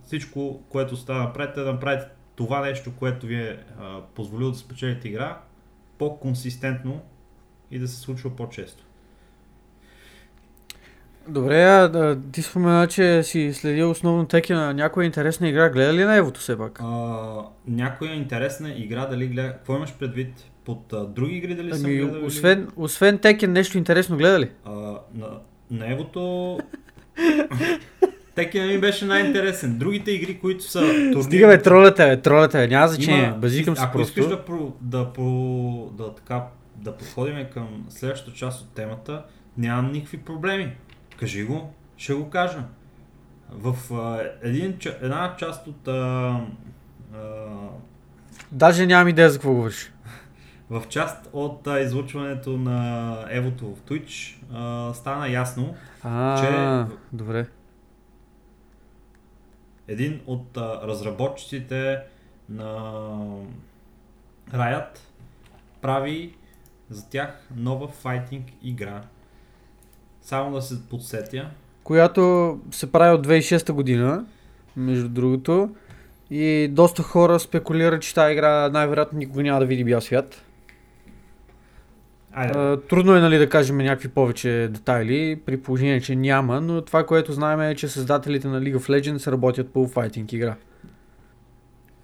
[0.04, 3.60] всичко, което става напред, е да направите това нещо, което ви е
[4.16, 5.42] позволило да спечелите игра
[5.98, 7.02] по-консистентно
[7.72, 8.84] и да се случва по-често.
[11.28, 15.70] Добре, а, ти спомена, че си следил основно теки на някоя интересна игра.
[15.70, 16.80] Гледа ли на Евото все пак?
[16.84, 17.18] А,
[17.68, 19.48] някоя интересна игра, дали гледа...
[19.50, 20.34] Какво имаш предвид?
[20.66, 22.16] Под а, други игри дали съм Ами, гледал?
[22.16, 24.50] или- освен, освен Текен, нещо интересно гледа ли?
[24.66, 24.72] А,
[25.14, 25.28] на,
[25.72, 26.60] на Евото...
[28.36, 29.78] Текен ми беше най-интересен.
[29.78, 31.24] Другите игри, които са турнири...
[31.24, 34.20] Стига бе, тролята бе, тролята бе, няма значение, Има- базикам се Ако просто.
[34.20, 35.24] искаш да, про, да, про,
[35.88, 36.44] да, така,
[36.76, 39.24] да подходим към следващата част от темата,
[39.58, 40.72] нямам никакви проблеми.
[41.22, 42.64] Кажи го, ще го кажа.
[43.50, 45.92] В а, един, една част от а,
[47.14, 47.18] а,
[48.52, 49.92] Даже нямам идея за какво говориш.
[50.70, 57.48] в част от а, излучването на Евото в Twitch а, стана ясно, А, Че- добре.
[59.88, 62.00] един от а, разработчиците
[62.50, 62.72] на
[64.52, 64.98] Riot
[65.82, 66.36] прави
[66.90, 69.02] за тях нова файтинг игра.
[70.22, 71.50] Само да се подсетя.
[71.84, 74.26] Която се прави от 2006 година,
[74.78, 75.70] между другото.
[76.32, 80.42] И доста хора спекулират, че тази игра най-вероятно никога няма да види бял свят.
[82.34, 86.82] Айде, А, трудно е нали, да кажем някакви повече детайли, при положение, че няма, но
[86.82, 90.56] това, което знаем е, че създателите на League of Legends работят по файтинг игра.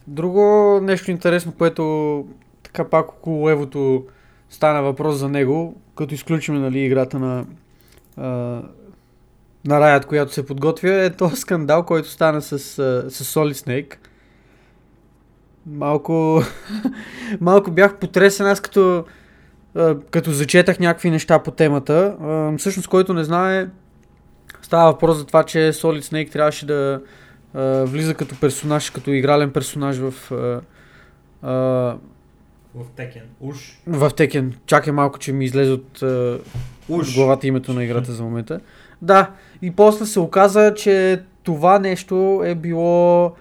[0.08, 2.26] Друго нещо интересно, което
[2.64, 4.06] така пак около Евото
[4.50, 7.46] стана въпрос за него, като изключим нали, играта на
[8.18, 8.24] а,
[9.66, 13.96] на Riot, която се подготвя, е този скандал, който стана с, с Solid Snake.
[15.66, 16.42] Малко,
[17.42, 19.06] малко бях потресен аз като,
[20.12, 22.16] като зачетах някакви неща по темата.
[22.58, 23.68] Всъщност, който не знае,
[24.62, 27.02] става въпрос за това, че Solid Snake трябваше да
[27.86, 30.32] влиза като персонаж, като игрален персонаж в
[32.76, 33.24] в Текен.
[33.40, 33.80] Уж.
[33.88, 34.56] В Текен.
[34.66, 36.04] Чакай малко, че ми излезе от,
[36.90, 38.60] от главата името на играта за момента.
[39.02, 43.34] Да, и после се оказа, че това нещо е било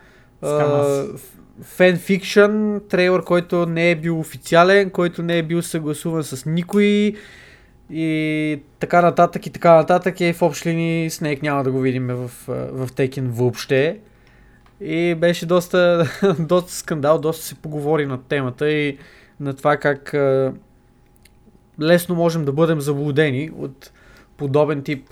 [1.62, 7.14] фенфикшън, трейлър, който не е бил официален, който не е бил съгласуван с никой
[7.90, 12.06] и така нататък и така нататък и в общи линии Снейк няма да го видим
[12.06, 13.98] в, в Текен въобще.
[14.80, 18.98] И беше доста, доста скандал, доста се поговори на темата и
[19.40, 20.14] на това как
[21.80, 23.90] лесно можем да бъдем заблудени от
[24.36, 25.10] подобен тип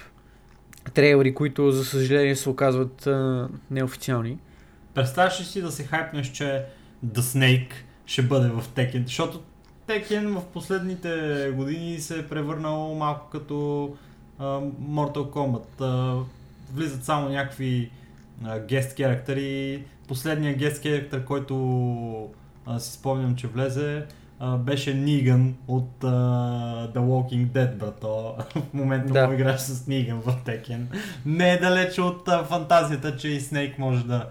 [0.95, 4.39] трейлери, които за съжаление се оказват а, неофициални.
[4.95, 6.65] Представяш ли си да се хайпнеш, че
[7.07, 7.73] The Snake
[8.07, 9.41] ще бъде в Tekken, защото
[9.89, 13.89] Tekken в последните години се е превърнал малко като
[14.39, 14.45] а,
[14.91, 15.81] Mortal Kombat.
[15.81, 16.23] А,
[16.75, 17.91] влизат само някакви
[18.69, 19.85] гест характери.
[20.09, 22.31] Последният гест характер, който
[22.67, 24.07] а, си спомням, че влезе,
[24.39, 26.09] а, беше Ниган от а,
[26.95, 28.35] The Walking Dead, брато.
[28.55, 29.27] в момента да.
[29.27, 30.89] му играш с Ниган в Текен.
[31.27, 34.31] Не е далече от а, фантазията, че и Снейк може да,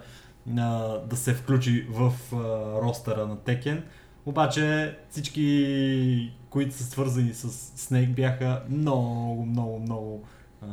[0.58, 2.36] а, да се включи в а,
[2.82, 3.84] ростъра на Текен.
[4.26, 10.24] Обаче всички, които са свързани с Снейк бяха много, много, много
[10.62, 10.66] а,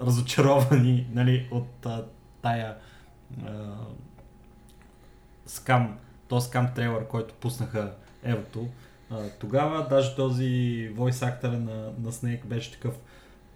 [0.00, 2.04] разочаровани нали, от а,
[2.42, 2.76] тая
[3.46, 3.50] а,
[5.46, 7.92] скам, то скам трейлър, който пуснаха
[8.24, 8.68] Евото.
[9.10, 12.94] А, тогава даже този войс актора на, на Snake беше такъв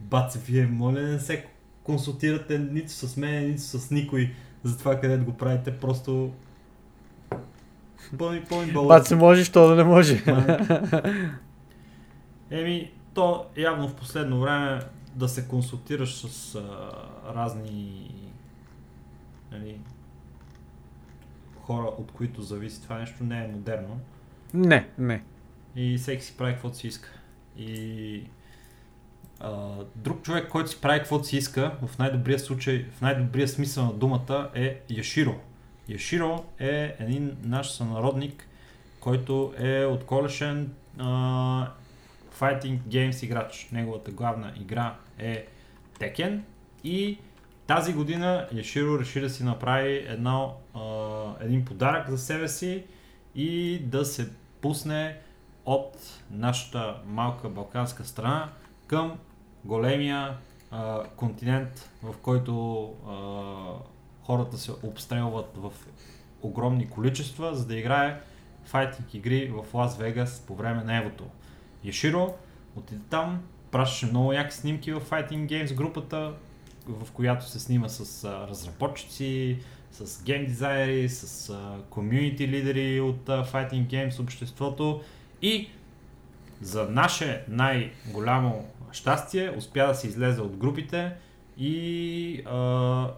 [0.00, 1.46] бац, вие моля не се
[1.82, 6.32] консултирате нито с мен, нито с никой за това къде да го правите, просто
[8.18, 9.14] пълни, пълни балъци.
[9.14, 10.24] Бац, може, що да не може.
[12.50, 14.80] Еми, то явно в последно време
[15.14, 16.90] да се консултираш с а,
[17.34, 18.10] разни
[19.52, 19.80] нали,
[21.60, 24.00] хора, от които зависи това нещо, не е модерно.
[24.54, 25.22] Не, не.
[25.76, 27.08] И всеки си прави каквото си иска.
[27.58, 28.22] И
[29.40, 33.84] а, друг човек, който си прави каквото си иска, в най-добрия случай, в най-добрия смисъл
[33.84, 35.34] на думата е Яширо.
[35.88, 38.48] Яширо е един наш сънародник,
[39.00, 41.70] който е отколешен а,
[42.38, 43.68] Fighting Games играч.
[43.72, 45.46] Неговата главна игра е
[46.00, 46.40] Tekken
[46.84, 47.18] и
[47.66, 50.80] тази година Яширо реши да си направи едно, а,
[51.44, 52.84] един подарък за себе си
[53.34, 55.16] и да се пусне
[55.64, 55.96] от
[56.30, 58.48] нашата малка балканска страна
[58.86, 59.18] към
[59.64, 60.36] големия
[60.70, 63.14] а, континент, в който а,
[64.26, 65.72] хората се обстрелват в
[66.42, 68.20] огромни количества, за да играе
[68.64, 71.24] файтинг игри в Лас Вегас по време на Евото.
[71.84, 72.34] Яширо
[72.76, 76.32] отиде там, пращаше много яки снимки в Fighting Games групата,
[76.86, 79.58] в която се снима с разработчици,
[80.06, 81.54] с гейм дизайнери, с
[81.90, 85.00] комюнити лидери от а, Fighting Games обществото.
[85.42, 85.68] И
[86.60, 91.12] за наше най-голямо щастие успя да се излезе от групите
[91.58, 93.10] и а,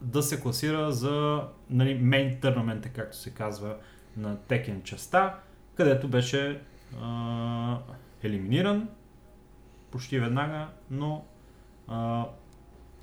[0.00, 3.76] да се класира за нали, мейн търнамента, както се казва
[4.16, 5.38] на Tekken частта,
[5.74, 6.60] където беше
[7.02, 7.78] а,
[8.22, 8.88] елиминиран
[9.90, 11.24] почти веднага, но
[11.88, 12.26] а,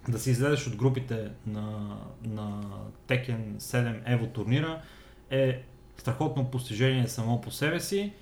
[0.08, 2.62] да се излезеш от групите на, на
[3.08, 4.82] Tekken 7 Evo турнира
[5.30, 5.62] е
[5.98, 8.14] страхотно постижение само по себе си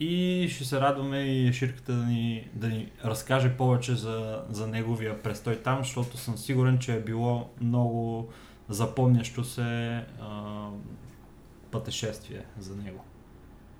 [0.00, 5.22] и ще се радваме и Ширката да ни, да ни разкаже повече за, за неговия
[5.22, 8.28] престой там, защото съм сигурен, че е било много
[8.68, 9.62] запомнящо се
[10.20, 10.68] а,
[11.70, 13.04] пътешествие за него.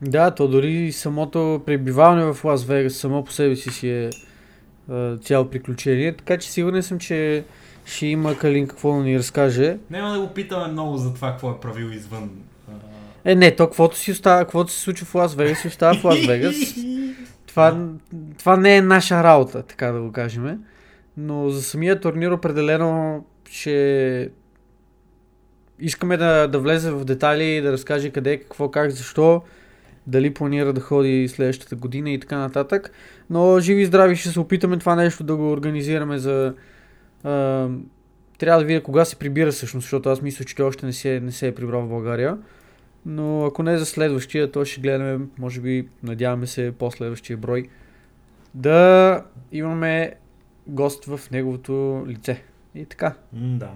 [0.03, 4.11] Да, то дори самото пребиваване в Лас Вегас само по себе си си е
[5.23, 7.45] цяло приключение, така че сигурен съм, че
[7.85, 9.79] ще има Калин какво да ни разкаже.
[9.91, 12.31] Няма да го питаме много за това, какво е правил извън.
[13.25, 16.05] Е, не, то каквото си остава, каквото се случва в Лас Вегас, си остава в
[16.05, 16.57] Лас Вегас.
[17.47, 17.89] Това,
[18.39, 20.65] това не е наша работа, така да го кажем.
[21.17, 24.31] Но за самия турнир определено ще
[25.81, 29.43] искаме да, да влезе в детайли и да разкаже къде, какво, как, защо
[30.11, 32.93] дали планира да ходи следващата година и така нататък.
[33.31, 36.55] Но живи и здрави ще се опитаме това нещо да го организираме за...
[37.25, 37.69] А,
[38.39, 41.21] трябва да видя кога се прибира всъщност, защото аз мисля, че той още не се,
[41.21, 42.39] не се е прибрал в България.
[43.07, 47.69] Но ако не за следващия, то ще гледаме, може би, надяваме се, последващия брой.
[48.55, 50.15] Да имаме
[50.67, 52.43] гост в неговото лице.
[52.75, 53.15] И така.
[53.33, 53.71] М, Да.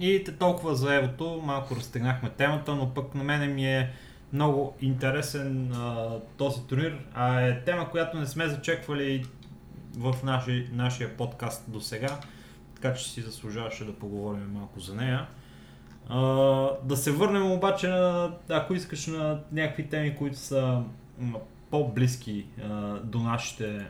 [0.00, 3.90] И толкова за Евото, малко разтегнахме темата, но пък на мене ми е
[4.32, 9.26] много интересен а, този турнир, а е тема, която не сме зачеквали
[9.96, 12.20] в наши, нашия подкаст до сега,
[12.74, 15.26] така че си заслужаваше да поговорим малко за нея.
[16.08, 16.20] А,
[16.84, 20.82] да се върнем обаче, на, ако искаш, на някакви теми, които са
[21.70, 22.68] по-близки а,
[22.98, 23.86] до нашите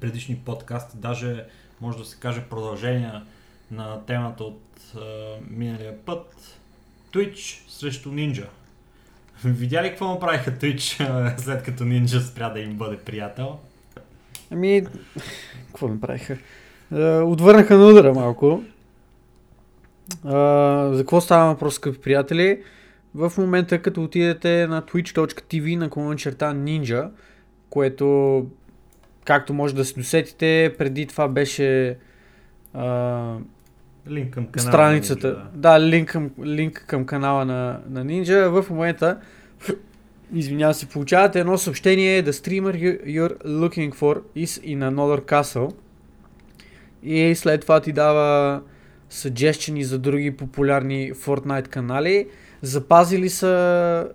[0.00, 1.46] предишни подкасти, даже
[1.80, 3.12] може да се каже продължение
[3.70, 4.62] на темата от
[4.96, 5.00] а,
[5.50, 6.60] миналия път.
[7.12, 8.46] Twitch срещу Ninja.
[9.44, 13.58] Видя ли какво направиха Twitch а, след като Ninja спря да им бъде приятел?
[14.50, 14.86] Ами,
[15.66, 16.36] какво направиха?
[16.94, 18.62] Е, Отвърнаха на удара малко.
[20.24, 22.62] А, за какво става въпрос, скъпи приятели?
[23.14, 27.10] В момента, като отидете на twitch.tv на колон черта Ninja,
[27.70, 28.46] което,
[29.24, 31.96] както може да се досетите, преди това беше
[32.74, 33.36] а,
[34.08, 34.72] Линк към канала.
[34.72, 35.28] страницата.
[35.28, 38.62] на Ninja, да, линк, към, линк към канала на, на Ninja.
[38.62, 39.18] В момента,
[40.34, 45.74] извинявам се, получавате едно съобщение The streamer you- you're looking for is in another castle.
[47.02, 48.60] И след това ти дава
[49.12, 52.28] suggestion за други популярни Fortnite канали.
[52.62, 54.08] Запазили са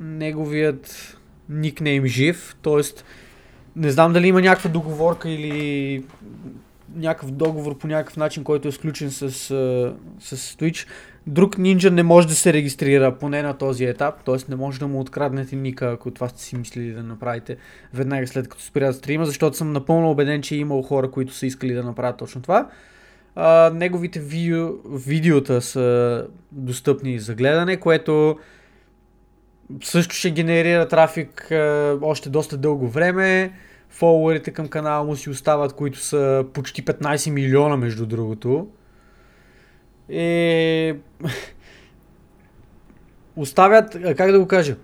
[0.00, 1.16] неговият
[1.48, 2.80] никнейм жив, т.е.
[3.76, 6.02] не знам дали има някаква договорка или
[6.96, 10.88] някакъв договор по някакъв начин, който е сключен с, с Twitch.
[11.26, 14.36] Друг нинджа не може да се регистрира, поне на този етап, т.е.
[14.48, 17.56] не може да му откраднете ника, ако това сте си мислили да направите
[17.94, 21.34] веднага след като спря да стрима, защото съм напълно убеден, че е имало хора, които
[21.34, 22.68] са искали да направят точно това.
[23.34, 28.38] А, неговите видео, видеота са достъпни за гледане, което
[29.82, 33.52] също ще генерира трафик а, още доста дълго време.
[33.88, 38.68] Фолуърите към канала му си остават, които са почти 15 милиона, между другото.
[40.08, 40.94] И...
[43.36, 44.76] Оставят, как да го кажа,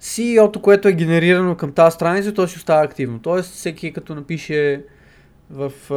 [0.00, 3.18] CEO-то, което е генерирано към тази страница, то си остава активно.
[3.18, 4.84] Тоест, всеки като напише
[5.50, 5.94] в а,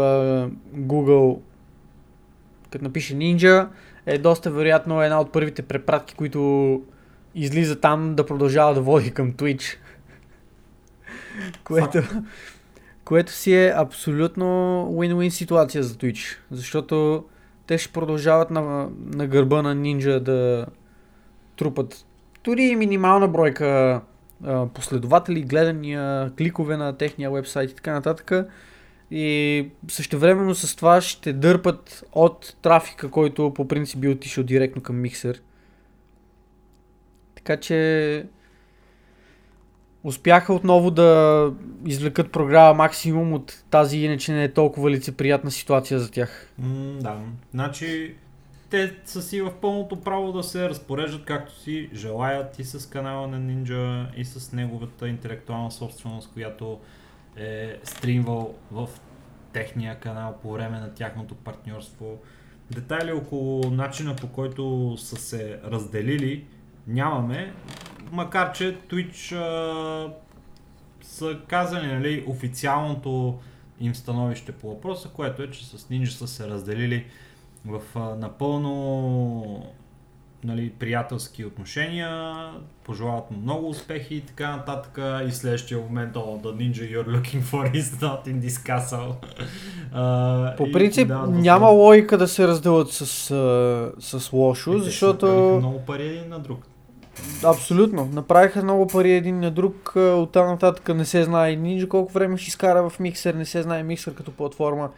[0.78, 1.40] Google,
[2.72, 3.68] като напише Ninja,
[4.06, 6.82] е доста вероятно една от първите препратки, които
[7.36, 9.78] излиза там да продължава да води към Twitch.
[11.64, 12.02] Което,
[13.06, 14.46] което си е абсолютно
[14.92, 16.38] win-win ситуация за Twitch.
[16.52, 17.26] Защото
[17.68, 20.66] те ще продължават на, на гърба на Ninja да
[21.58, 22.06] трупат
[22.44, 24.02] дори и минимална бройка
[24.44, 28.32] а, последователи, гледания, кликове на техния вебсайт и така нататък.
[29.12, 35.02] И същевременно с това ще дърпат от трафика, който по принцип би отишъл директно към
[35.02, 35.42] миксер.
[37.36, 38.26] Така че
[40.06, 41.52] успяха отново да
[41.86, 46.54] извлекат програма максимум от тази иначе не е толкова лицеприятна ситуация за тях.
[46.58, 47.18] М, да,
[47.54, 48.16] значи
[48.70, 53.28] те са си в пълното право да се разпореждат както си желаят и с канала
[53.28, 56.80] на Ninja и с неговата интелектуална собственост, която
[57.38, 58.90] е стримвал в
[59.54, 62.18] техния канал по време на тяхното партньорство.
[62.72, 66.46] Детайли около начина по който са се разделили
[66.88, 67.54] нямаме,
[68.12, 70.14] макар че Twitch а,
[71.02, 73.40] са казали нали, официалното
[73.80, 77.06] им становище по въпроса, което е, че с Ninja са се разделили
[77.66, 79.66] в а, напълно
[80.46, 82.34] нали, приятелски отношения,
[82.84, 87.42] пожелават му много успехи и така нататък и следващия момент, oh, the ninja you're looking
[87.42, 89.14] for is not in this castle.
[89.94, 93.06] А, По и принцип да, няма логика да се разделят с,
[94.00, 95.26] с лошо, Те си защото...
[95.60, 96.68] много пари един на друг.
[97.44, 98.06] Абсолютно.
[98.06, 99.94] Направиха много пари един на друг.
[99.96, 103.84] Оттам нататък не се знае Ninja колко време ще изкара в миксер, не се знае
[103.84, 104.90] миксер като платформа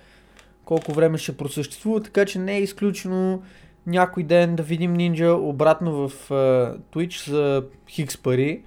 [0.68, 3.42] колко време ще просъществува, така че не е изключено
[3.88, 8.62] някой ден да видим Ninja обратно в а, Twitch за хикс пари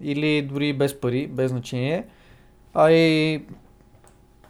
[0.00, 2.04] или дори без пари, без значение.
[2.74, 3.42] А и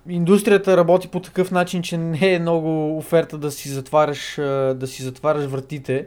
[0.08, 4.34] индустрията работи по такъв начин, че не е много оферта да си затваряш,
[4.76, 6.06] да си затваряш вратите.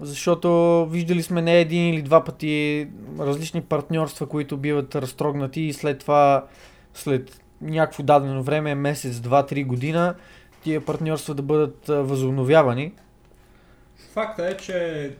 [0.00, 2.88] Защото виждали сме не един или два пъти
[3.18, 6.46] различни партньорства, които биват разтрогнати и след това,
[6.94, 10.14] след някакво дадено време, месец, два, три година,
[10.62, 12.92] тия партньорства да бъдат възобновявани.
[14.12, 15.10] Факта е, че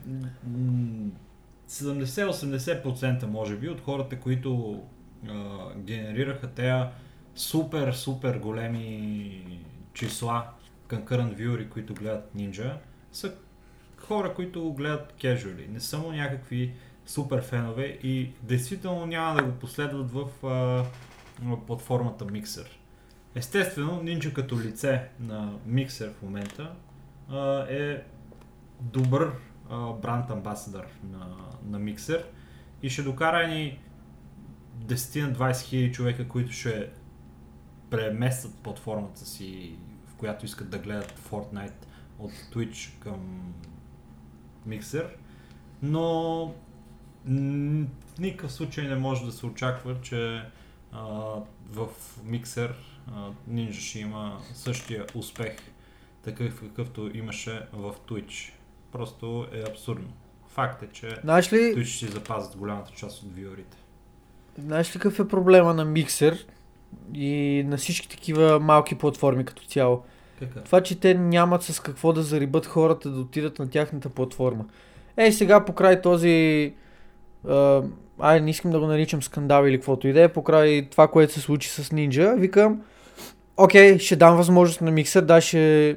[0.46, 1.10] м,
[1.70, 4.82] 70-80% може би от хората, които
[5.28, 5.32] а,
[5.76, 6.84] генерираха тези
[7.34, 9.60] супер, супер големи
[9.94, 10.44] числа
[10.88, 12.72] concurrent viewer, които гледат Ninja,
[13.12, 13.34] са
[14.06, 15.68] хора, които го гледат casually.
[15.68, 16.74] Не са му някакви
[17.06, 20.84] супер фенове и действително няма да го последват в а,
[21.66, 22.66] платформата Mixer.
[23.34, 26.72] Естествено, Ninja като лице на Mixer в момента
[27.30, 28.02] а, е
[28.80, 29.32] добър
[30.02, 32.24] бранд амбасадър на, на Mixer
[32.82, 33.78] и ще докара ни
[34.78, 36.90] 10 на 20 хиляди човека, които ще
[37.90, 39.76] преместят платформата си,
[40.06, 41.86] в която искат да гледат Fortnite
[42.18, 43.54] от Twitch към
[44.68, 45.06] Mixer,
[45.82, 46.44] но
[47.26, 50.42] в никакъв случай не може да се очаква, че
[50.92, 51.02] а,
[51.70, 51.88] в
[52.26, 52.70] Mixer
[53.14, 55.56] а, Ninja ще има същия успех,
[56.22, 58.52] такъв какъвто имаше в Twitch.
[58.92, 60.08] Просто е абсурдно.
[60.48, 63.76] Факт е, че Знаеш ли, Twitch ще запазят голямата част от виорите.
[64.58, 66.46] знаеш ли какъв е проблема на Mixer
[67.14, 70.04] и на всички такива малки платформи като цяло?
[70.38, 70.64] Какъв?
[70.64, 74.64] Това, че те нямат с какво да зарибат хората да отидат на тяхната платформа.
[75.16, 76.72] Ей, сега покрай този...
[78.20, 81.32] Ай, не искам да го наричам скандал или каквото и да е, покрай това, което
[81.32, 82.82] се случи с Ninja, викам,
[83.56, 85.96] окей, ще дам възможност на Mixer, да, ще,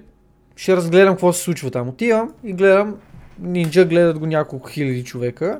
[0.56, 1.90] ще разгледам какво се случва там.
[1.90, 2.96] Отивам и гледам,
[3.42, 5.60] Ninja гледат го няколко хиляди човека,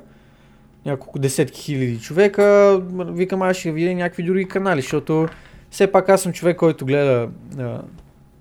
[0.86, 5.28] няколко десетки хиляди човека, викам, аз ще видя някакви други канали, защото
[5.70, 7.28] все пак аз съм човек, който гледа
[7.58, 7.82] а,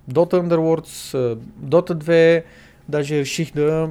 [0.09, 1.15] Dota Underworlds,
[1.63, 2.43] Dota 2,
[2.89, 3.89] даже реших да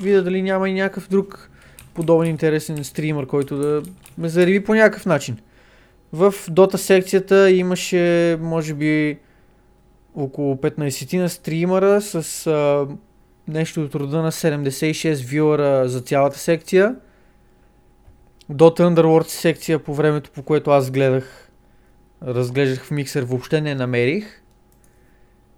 [0.00, 1.50] видя дали няма и някакъв друг
[1.94, 3.82] подобен интересен стример, който да
[4.18, 5.38] ме зареви по някакъв начин.
[6.12, 9.18] В Dota секцията имаше, може би,
[10.14, 12.86] около 15 на стримера с а,
[13.48, 16.96] нещо от рода на 76 вюъра за цялата секция.
[18.52, 21.50] Dota Underworlds секция по времето, по което аз гледах,
[22.26, 24.37] разглеждах в миксер, въобще не намерих.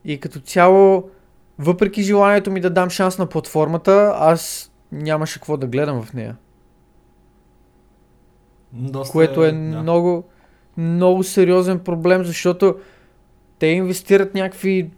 [0.04, 1.10] И като цяло,
[1.58, 6.36] въпреки желанието ми да дам шанс на платформата, аз нямаше какво да гледам в нея.
[8.72, 9.58] Доста, Което е да.
[9.58, 10.24] много,
[10.76, 12.76] много сериозен проблем, защото
[13.58, 14.90] те инвестират някакви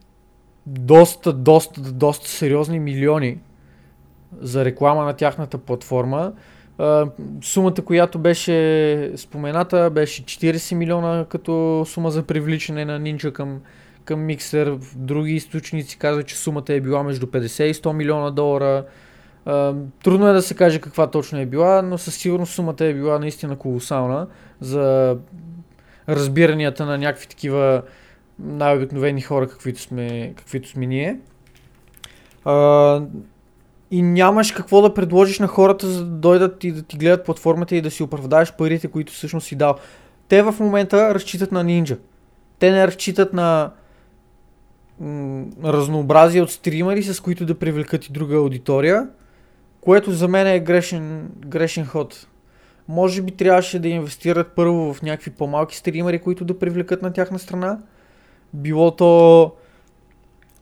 [0.67, 3.39] доста, доста, доста сериозни милиони
[4.41, 6.33] за реклама на тяхната платформа.
[7.43, 13.61] Сумата, която беше спомената, беше 40 милиона като сума за привличане на Ninja към,
[14.05, 14.29] към.
[14.53, 18.85] В други източници казват, че сумата е била между 50 и 100 милиона долара.
[20.03, 23.19] Трудно е да се каже каква точно е била, но със сигурност сумата е била
[23.19, 24.27] наистина колосална
[24.61, 25.17] за
[26.09, 27.83] разбиранията на някакви такива
[28.39, 31.19] най-обикновени хора, каквито сме, каквито сме ние.
[33.91, 37.77] И нямаш какво да предложиш на хората, за да дойдат и да ти гледат платформата
[37.77, 39.75] и да си оправдаеш парите, които всъщност си дал.
[40.29, 41.99] Те в момента разчитат на Ninja.
[42.59, 43.71] Те не разчитат на
[45.03, 49.09] м- разнообразие от стримери, с които да привлекат и друга аудитория,
[49.81, 52.27] което за мен е грешен, грешен ход.
[52.89, 57.39] Може би трябваше да инвестират първо в някакви по-малки стримери, които да привлекат на тяхна
[57.39, 57.79] страна.
[58.55, 59.53] Било то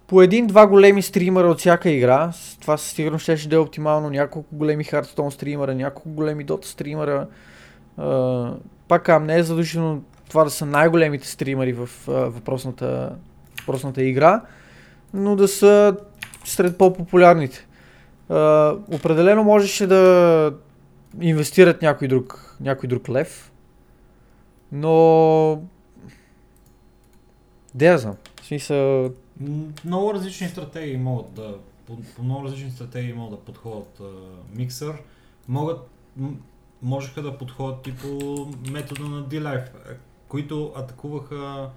[0.06, 2.32] по един-два големи стримера от всяка игра.
[2.60, 4.10] Това със сигурност ще да е оптимално.
[4.10, 7.26] Няколко големи Hearthstone стримера, няколко големи Dota стримера.
[8.88, 13.16] Пак не е задължително това да са най-големите стримери в въпросната,
[13.60, 14.42] въпросната игра,
[15.14, 15.96] но да са
[16.44, 17.66] сред по-популярните.
[18.28, 20.52] А, определено можеше да
[21.20, 23.52] инвестират някой друг, някой друг лев,
[24.72, 25.62] но...
[27.74, 28.16] Де я знам.
[28.42, 29.10] В смисъл,
[29.84, 31.54] Много различни стратегии могат да,
[31.86, 34.00] по, по много различни стратегии могат да подходят
[34.54, 34.94] миксър.
[35.48, 35.88] Могат,
[36.82, 39.68] можеха да подходят и по метода на D-Life,
[40.28, 41.70] които атакуваха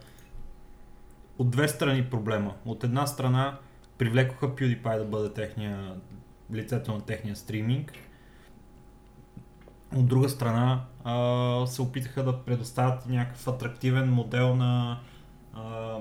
[1.43, 2.53] от две страни проблема.
[2.65, 3.57] От една страна
[3.97, 5.95] привлекоха PewDiePie да бъде техния,
[6.53, 7.93] лицето на техния стриминг.
[9.95, 14.99] От друга страна а, се опитаха да предоставят някакъв атрактивен модел на,
[15.53, 15.97] а,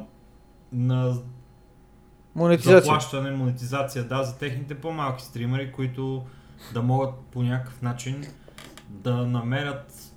[0.73, 1.15] на
[2.35, 2.81] монетизация.
[2.81, 6.25] заплащане, монетизация, да, за техните по-малки стримери, които
[6.75, 8.25] да могат по някакъв начин
[8.89, 10.12] да намерят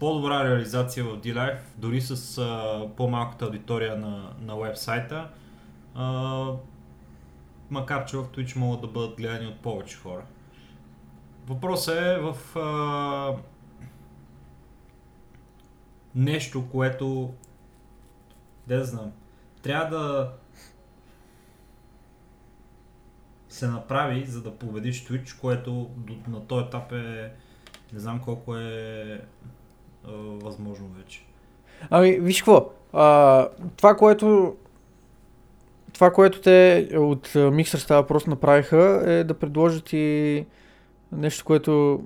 [0.00, 5.30] по-добра реализация в D-Live, дори с а, по-малката аудитория на, на вебсайта,
[5.94, 6.46] а,
[7.70, 10.22] макар че в Twitch могат да бъдат гледани от повече хора.
[11.46, 13.36] Въпросът е в а,
[16.14, 17.34] нещо, което
[18.66, 19.12] да знам,
[19.62, 20.32] трябва да
[23.48, 25.90] се направи, за да победиш Twitch, което
[26.28, 27.32] на този етап е
[27.92, 29.20] не знам колко е
[30.04, 30.10] а,
[30.44, 31.26] възможно вече.
[31.90, 34.56] Ами, виж какво, а, това, което
[35.92, 40.46] това, което те от Mixer става просто направиха е да предложат и
[41.12, 42.02] нещо, което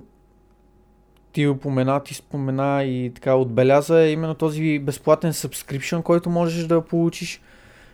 [1.31, 6.81] ти упомена, ти спомена и така отбеляза е именно този безплатен subscription, който можеш да
[6.81, 7.41] получиш.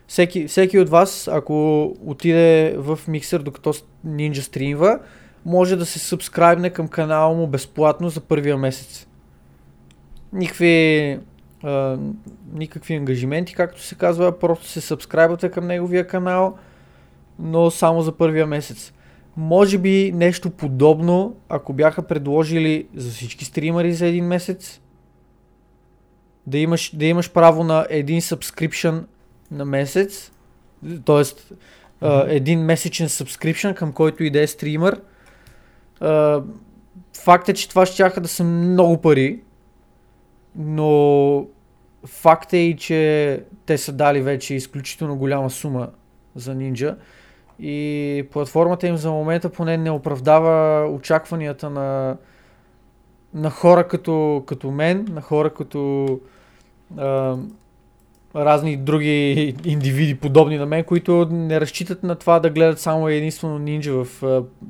[0.07, 3.73] Всеки, всеки от вас, ако отиде в миксер докато
[4.07, 4.99] Ninja стримва,
[5.45, 9.07] може да се сабскрайбне към канала му безплатно за първия месец.
[10.33, 11.19] Никакви,
[11.63, 11.97] а,
[12.53, 16.57] никакви ангажименти, както се казва, просто се сабскрайбвате към неговия канал,
[17.39, 18.93] но само за първия месец.
[19.37, 24.81] Може би нещо подобно, ако бяха предложили за всички стримари за един месец,
[26.47, 29.03] да имаш, да имаш право на един subscription
[29.51, 30.31] на месец,
[31.05, 31.23] т.е.
[32.01, 35.01] Uh, един месечен subscription, към който и да е стример.
[36.01, 36.43] Uh,
[37.23, 39.39] факт е, че това ще да са много пари,
[40.55, 41.45] но
[42.05, 45.87] факт е и, че те са дали вече изключително голяма сума
[46.35, 46.95] за Ninja
[47.59, 52.17] и платформата им за момента поне не оправдава очакванията на,
[53.33, 56.19] на хора като, като мен, на хора като
[56.97, 57.37] а,
[58.35, 63.59] разни други индивиди подобни на мен, които не разчитат на това да гледат само единствено
[63.59, 64.21] нинджа в,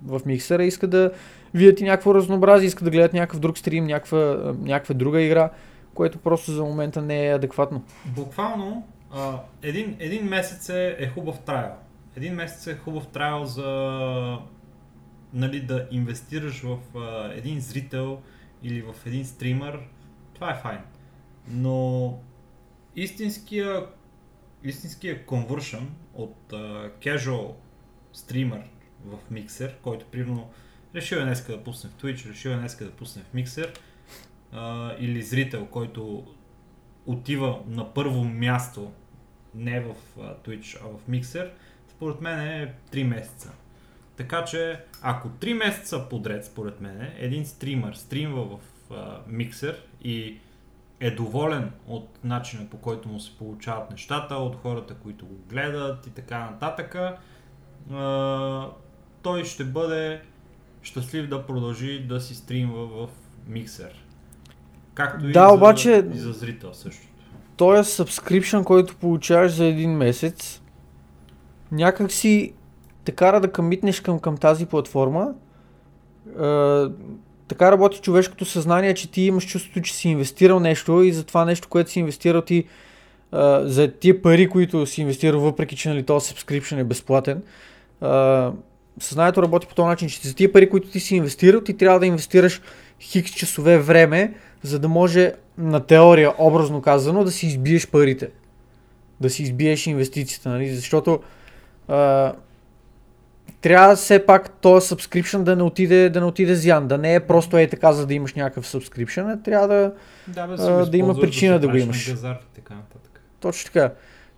[0.06, 1.12] в миксера, искат да
[1.54, 5.50] видят и някакво разнообразие, искат да гледат някакъв друг стрим, някаква, някаква друга игра,
[5.94, 7.84] което просто за момента не е адекватно.
[8.06, 11.72] Буквално а, един, един месец е, е хубав трайл
[12.18, 14.40] един месец е хубав трайл за
[15.34, 18.22] нали, да инвестираш в а, един зрител
[18.64, 19.80] или в един стример,
[20.34, 20.82] това е файн.
[21.48, 22.20] Но
[22.96, 23.86] истинския,
[24.64, 25.84] истинския conversion
[26.14, 27.54] от а, casual
[28.14, 28.62] стример
[29.06, 30.50] в миксер, който примерно
[30.96, 33.74] решил е днеска да пусне в Twitch, решил е днеска да пусне в миксер,
[34.52, 36.26] а, или зрител, който
[37.06, 38.92] отива на първо място
[39.56, 41.52] не в а, Twitch, а в миксер,
[41.88, 43.52] според мен е 3 месеца.
[44.16, 48.60] Така че, ако 3 месеца подред, според мен, един стример стримва в
[48.92, 50.40] а, миксер и
[51.00, 56.08] е доволен от начина по който му се получават нещата, от хората, които го гледат
[56.08, 56.96] и така нататък,
[57.92, 58.70] а,
[59.22, 60.22] той ще бъде
[60.82, 63.10] щастлив да продължи да си стримва в
[63.48, 64.01] миксер.
[64.94, 67.08] Както да, и, обаче, за, и за зрител също.
[67.58, 70.62] Този subscription, който получаваш за един месец,
[71.72, 72.54] някак си
[73.04, 75.34] те кара да къмитнеш към, към тази платформа.
[76.28, 76.86] Е,
[77.48, 81.46] така работи човешкото съзнание, че ти имаш чувството, че си инвестирал нещо и за това
[81.46, 82.66] нещо, което си инвестирал ти, е,
[83.64, 87.44] за тия пари, които си инвестирал, въпреки че нали, този subscription е безплатен, е,
[89.00, 92.00] съзнанието работи по този начин, че за тия пари, които ти си инвестирал, ти трябва
[92.00, 92.62] да инвестираш
[93.00, 94.34] хикс часове време,
[94.64, 98.30] за да може на теория, образно казано, да си избиеш парите.
[99.22, 100.76] Да си избиеш инвестицията, нали?
[100.76, 101.20] Защото
[103.62, 107.20] трябва все пак този subscription да не отиде, да не отиде зян, да не е
[107.20, 109.94] просто е така, за да имаш някакъв subscription, а трябва да,
[110.28, 112.10] да, бе, а, да има причина да, да го имаш.
[112.10, 113.22] Газар, така, нататък.
[113.40, 113.94] Точно така.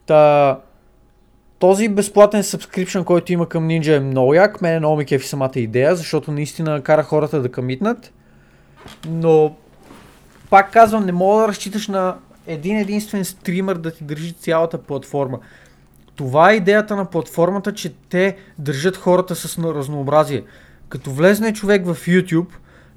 [0.05, 0.59] Та,
[1.59, 4.61] този безплатен subscription, който има към Ninja е много як.
[4.61, 8.13] Мене много ми кефи самата идея, защото наистина кара хората да камитнат.
[9.07, 9.55] Но,
[10.53, 12.15] пак казвам, не мога да разчиташ на
[12.47, 15.39] един единствен стример да ти държи цялата платформа.
[16.15, 20.43] Това е идеята на платформата, че те държат хората с разнообразие.
[20.89, 22.47] Като влезне човек в YouTube,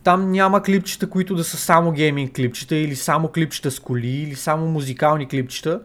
[0.05, 4.35] там няма клипчета, които да са само гейминг клипчета или само клипчета с коли или
[4.35, 5.81] само музикални клипчета.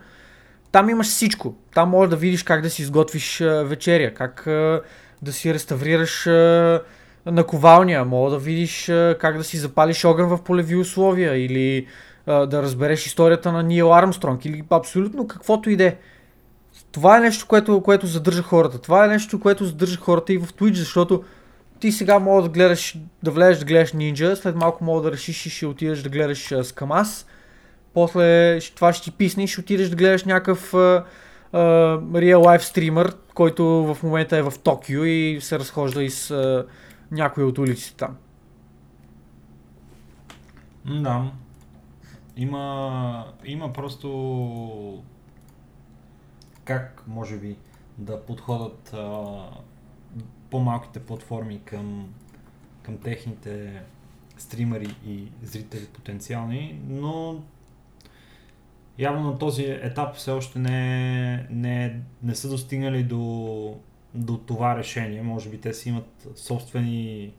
[0.72, 1.55] Там имаш всичко.
[1.74, 4.43] Там можеш да видиш как да си изготвиш вечеря, как
[5.22, 6.28] да си реставрираш
[7.26, 11.88] наковалния, мога да видиш а, как да си запалиш огън в полеви условия или
[12.26, 15.95] а, да разбереш историята на Нил Армстронг или абсолютно каквото и да е.
[16.91, 18.82] Това е нещо, което, което задържа хората.
[18.82, 21.24] Това е нещо, което задържа хората и в Twitch, защото
[21.80, 25.45] ти сега мога да гледаш, да влезеш да гледаш Ninja, след малко мога да решиш
[25.45, 27.26] и ще отидеш да гледаш uh, Скамас,
[27.93, 31.03] после това ще ти писне и ще отидеш да гледаш някакъв uh,
[31.53, 36.65] uh, real стример, който в момента е в Токио и се разхожда из uh,
[37.12, 38.18] някои от улиците там.
[40.86, 41.32] Да.
[42.38, 45.03] Има, има просто
[46.64, 47.57] как може би
[47.97, 49.26] да подходят а,
[50.49, 52.14] по-малките платформи към,
[52.84, 53.84] към техните
[54.38, 57.41] стримери и зрители потенциални, но
[58.97, 63.80] явно на този етап все още не, не, не са достигнали до,
[64.14, 65.22] до това решение.
[65.22, 67.34] Може би те си имат собствени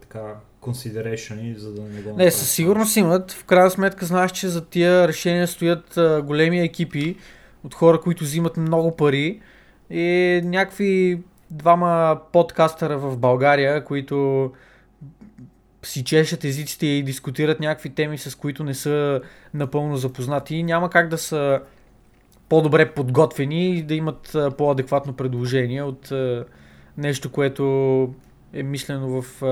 [0.00, 3.32] така, consideration, за да не го Не, със сигурност имат.
[3.32, 7.16] В крайна сметка знаеш, че за тия решения стоят а, големи екипи,
[7.64, 9.40] от хора, които взимат много пари
[9.90, 14.50] и някакви двама подкастера в България, които
[15.82, 19.20] си чешат езиците и дискутират някакви теми, с които не са
[19.54, 20.62] напълно запознати.
[20.62, 21.60] Няма как да са
[22.48, 26.12] по-добре подготвени и да имат по-адекватно предложение от
[26.96, 28.14] нещо, което
[28.52, 29.42] е мислено в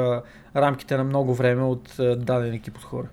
[0.56, 3.08] рамките на много време от даден екип от хора.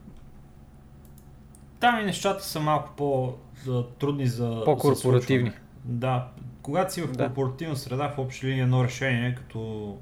[1.79, 5.49] Там и нещата са малко по-трудни за По-корпоративни.
[5.49, 5.55] За
[5.85, 6.27] да.
[6.61, 9.97] Когато си в корпоративна среда, в общи линии едно решение, като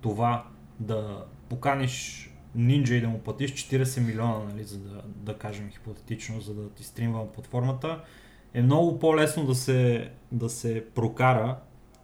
[0.00, 0.44] това
[0.80, 6.40] да поканиш Ninja и да му платиш 40 милиона, нали, за да, да кажем хипотетично,
[6.40, 8.00] за да ти стримва платформата,
[8.54, 11.58] е много по-лесно да се, да се прокара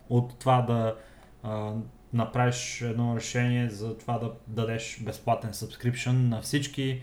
[0.08, 0.96] от това да
[1.42, 1.72] а,
[2.12, 7.02] направиш едно решение за това да дадеш безплатен subscription на всички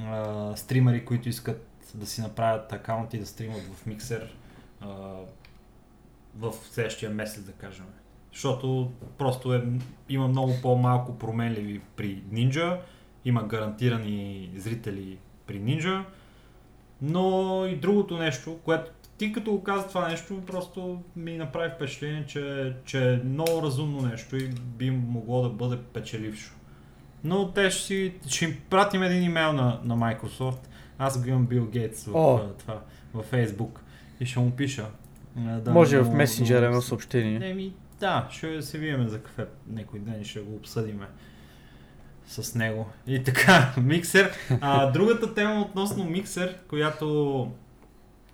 [0.00, 4.36] а, стримери, които искат да си направят акаунт и да стримат в миксер
[4.80, 4.88] а,
[6.36, 7.86] в следващия месец, да кажем.
[8.32, 9.64] Защото просто е,
[10.08, 12.78] има много по-малко променливи при Ninja,
[13.24, 16.04] има гарантирани зрители при Ninja,
[17.02, 22.24] но и другото нещо, което ти като го каза това нещо, просто ми направи впечатление,
[22.26, 26.52] че, че е много разумно нещо и би могло да бъде печелившо.
[27.24, 30.58] Но те ще, си, ще им пратим един имейл на, на Microsoft.
[30.98, 32.40] Аз го имам Бил Гейтс в, О.
[32.58, 32.80] това,
[33.14, 33.78] в Facebook
[34.20, 34.86] и ще му пиша.
[35.36, 37.50] Да, Може в месенджер едно съобщение.
[37.50, 41.06] Еми, да, ще се видим за кафе някой ден и ще го обсъдиме
[42.28, 42.86] с него.
[43.06, 44.32] И така, миксер.
[44.60, 47.50] А, другата тема относно миксер, която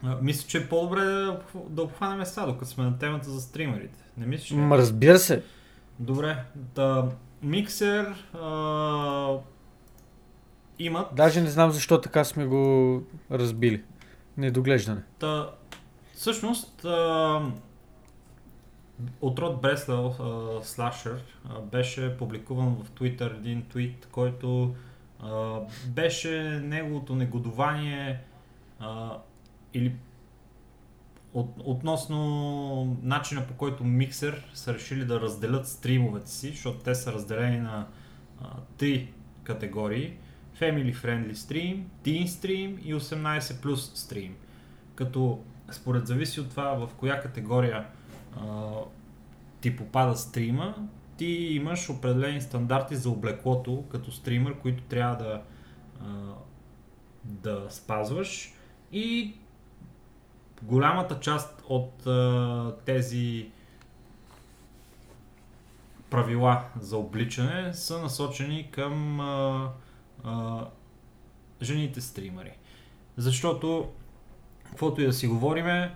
[0.02, 3.98] а, мисля, че е по-добре да, да обхванем сега, докато сме на темата за стримерите.
[4.16, 4.56] Не мислиш ли?
[4.56, 5.42] Ма разбира се.
[5.98, 7.08] Добре, да,
[7.42, 9.38] миксер а,
[10.78, 11.06] имат...
[11.16, 13.82] Даже не знам защо така сме го разбили.
[14.36, 15.00] Недоглеждане.
[15.18, 15.50] Та,
[16.14, 17.40] всъщност, а,
[19.20, 20.20] от Род Бреслав
[20.66, 21.22] Слашер
[21.72, 24.74] беше публикуван в Twitter един твит, който
[25.20, 28.20] а, беше неговото негодование
[28.80, 29.18] а,
[29.74, 29.94] или
[31.34, 37.12] от, относно начина по който Миксер са решили да разделят стримовете си, защото те са
[37.12, 37.86] разделени на
[38.40, 38.46] а,
[38.78, 40.16] три категории.
[40.60, 44.30] Family Friendly Stream, Teen Stream и 18 Plus Stream.
[44.94, 47.86] Като според зависи от това в коя категория
[49.60, 55.42] ти попада стрима, ти имаш определени стандарти за облеклото като стример, които трябва да,
[57.24, 58.52] да спазваш
[58.92, 59.34] и
[60.62, 62.06] голямата част от
[62.84, 63.50] тези
[66.10, 69.20] правила за обличане са насочени към
[71.62, 72.52] жените стримери.
[73.16, 73.88] Защото,
[74.64, 75.94] каквото и да си говориме,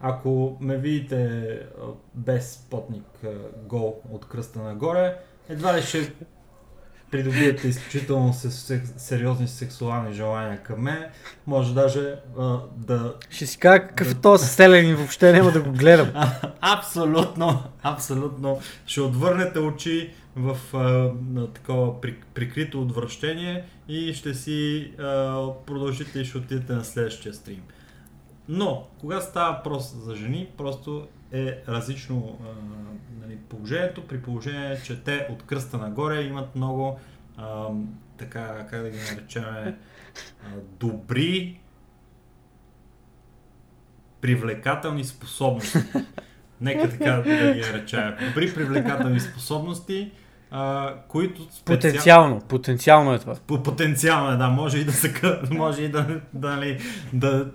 [0.00, 1.42] ако ме видите
[2.14, 3.06] без потник
[3.66, 5.16] гол от кръста нагоре,
[5.48, 6.12] едва ли ще
[7.10, 8.34] придобиете изключително
[8.96, 11.04] сериозни сексуални желания към мен.
[11.46, 13.14] Може даже а, да...
[13.30, 16.10] Ще си кажа какъв е този селен и въобще няма да го гледам.
[16.14, 18.60] А, абсолютно, абсолютно.
[18.86, 21.10] Ще отвърнете очи в а,
[21.54, 27.62] такова при, прикрито отвращение и ще си а, продължите и ще отидете на следващия стрим.
[28.52, 32.46] Но, когато става въпрос за жени, просто е различно а,
[33.20, 36.98] нали, положението, при положение, че те от кръста нагоре имат много,
[37.36, 37.66] а,
[38.16, 39.74] така, как да ги наречем, а,
[40.80, 41.60] добри
[44.20, 45.78] привлекателни способности.
[46.60, 47.22] Нека така да
[47.54, 48.14] ги наречем.
[48.28, 50.12] Добри привлекателни способности,
[50.50, 51.76] а, които специал...
[51.76, 53.34] Потенциално, потенциално е това.
[53.34, 55.14] Потенциално е, да, може и да се
[55.50, 56.78] може и да, да, нали,
[57.12, 57.50] да, да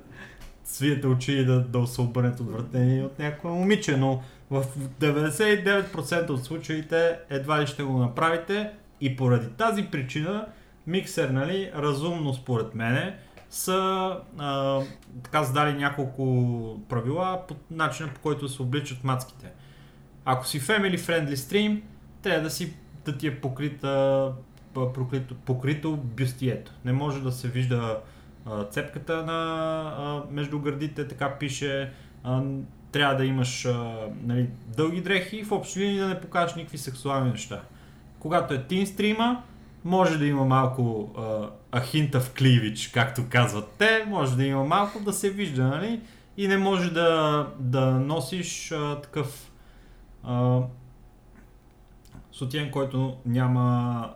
[0.66, 4.66] свиете очи и да, да се обърнете отвратени от някакво момиче, но в
[5.02, 10.46] 99% от случаите едва ли ще го направите и поради тази причина
[10.88, 13.18] миксер, нали, разумно според мене,
[13.50, 14.82] са а,
[15.24, 19.52] така задали няколко правила по начина по който се обличат мацките.
[20.26, 21.82] Ако си family friendly stream,
[22.22, 22.74] трябва да си
[23.06, 24.32] да ти е покрита,
[24.74, 26.72] покрито, покрито бюстието.
[26.86, 28.00] Не може да се вижда
[28.72, 31.92] цепката на, между гърдите, така пише.
[32.92, 33.68] Трябва да имаш
[34.24, 37.62] нали, дълги дрехи и в общи линии да не покажеш никакви сексуални неща.
[38.20, 39.44] Когато е тин стрима,
[39.84, 41.10] може да има малко
[41.76, 46.02] ахинта в кливич, както казват те, може да има малко да се вижда, нали?
[46.38, 49.52] И не може да, да носиш а, такъв
[50.24, 50.60] а,
[52.32, 54.10] сутиен, който няма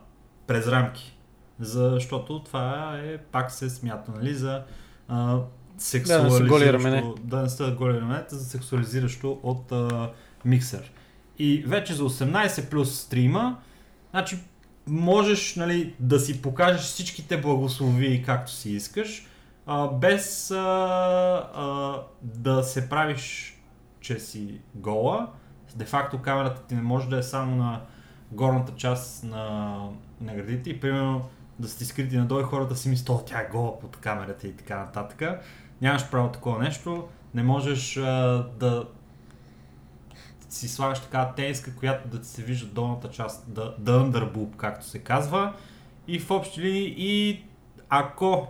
[0.48, 1.19] през рамки
[1.60, 4.64] защото това е, пак се смята, нали, за
[5.08, 5.40] а,
[5.78, 10.12] сексуализиращо, да не са голи раменете, за сексуализиращо от а,
[10.46, 10.92] миксер.
[11.40, 13.58] И вече за 18 плюс стрима,
[14.12, 14.40] значи
[14.88, 19.28] можеш нали, да си покажеш всичките благослови както си искаш,
[19.66, 20.58] а, без а,
[21.56, 23.56] а, да се правиш,
[24.00, 25.28] че си гола.
[25.76, 27.82] Де факто камерата ти не може да е само на
[28.32, 29.78] горната част на,
[30.22, 31.30] на градите и примерно
[31.60, 34.78] да сте скрити надолу и хората си мислят, тя е гола под камерата и така
[34.78, 35.42] нататък.
[35.82, 37.08] Нямаш право такова нещо.
[37.34, 38.04] Не можеш а,
[38.60, 38.88] да
[40.50, 44.86] си слагаш така тениска, която да ти се вижда долната част, да, да underboob, както
[44.86, 45.54] се казва.
[46.08, 47.44] И в общи линии, и
[47.90, 48.48] ако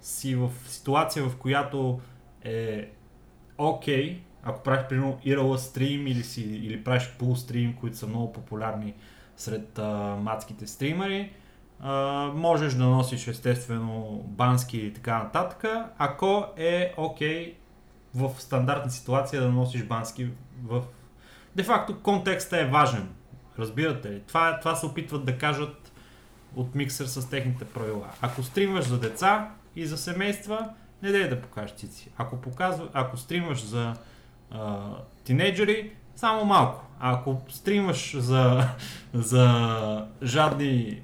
[0.00, 2.00] си в ситуация, в която
[2.44, 2.90] е
[3.58, 8.06] окей, okay, ако правиш примерно IRL стрим или, си, или правиш пул стрим, които са
[8.06, 8.94] много популярни
[9.36, 11.32] сред а, мацките стримери,
[12.34, 15.64] можеш да носиш естествено бански и така нататък,
[15.98, 17.54] ако е окей okay,
[18.14, 20.28] в стандартна ситуация да носиш бански
[20.64, 20.82] в...
[21.56, 23.08] Де факто контекста е важен,
[23.58, 24.20] разбирате ли?
[24.20, 25.92] Това, това се опитват да кажат
[26.56, 28.06] от миксер с техните правила.
[28.20, 30.68] Ако стримваш за деца и за семейства,
[31.02, 32.10] не дай да покажеш цици.
[32.16, 33.94] Ако, показва, ако стримваш за
[34.50, 34.90] а,
[35.24, 36.84] тинейджери, само малко.
[37.00, 38.68] А ако стримваш за,
[39.14, 41.02] за жадни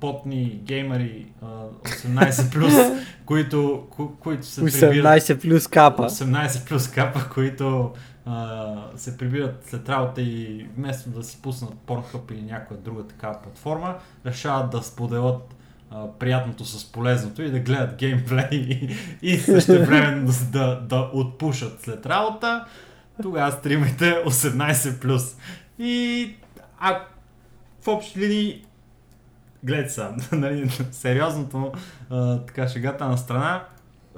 [0.00, 2.74] потни геймери 18 плюс,
[3.26, 6.02] които, ко, които се 18 плюс капа.
[6.02, 7.92] 18 плюс капа, които
[8.26, 13.42] а, се прибират след работа и вместо да си пуснат Pornhub или някоя друга такава
[13.42, 13.94] платформа,
[14.26, 15.54] решават да споделят
[15.90, 21.10] а, приятното с полезното и да гледат геймплей и, и също време да, да, да
[21.12, 22.64] отпушат след работа,
[23.22, 25.36] тогава стримайте 18+.
[25.78, 26.34] И
[26.78, 27.00] а
[27.82, 28.64] в общи линии
[29.64, 31.72] гледайте са, нали, сериозното,
[32.10, 33.64] а, така шегата на страна,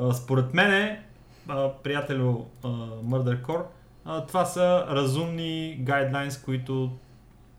[0.00, 1.02] а, според мене,
[1.48, 2.68] а, приятелю а,
[3.04, 3.64] Murder Core,
[4.04, 6.96] а, това са разумни гайдлайнс, които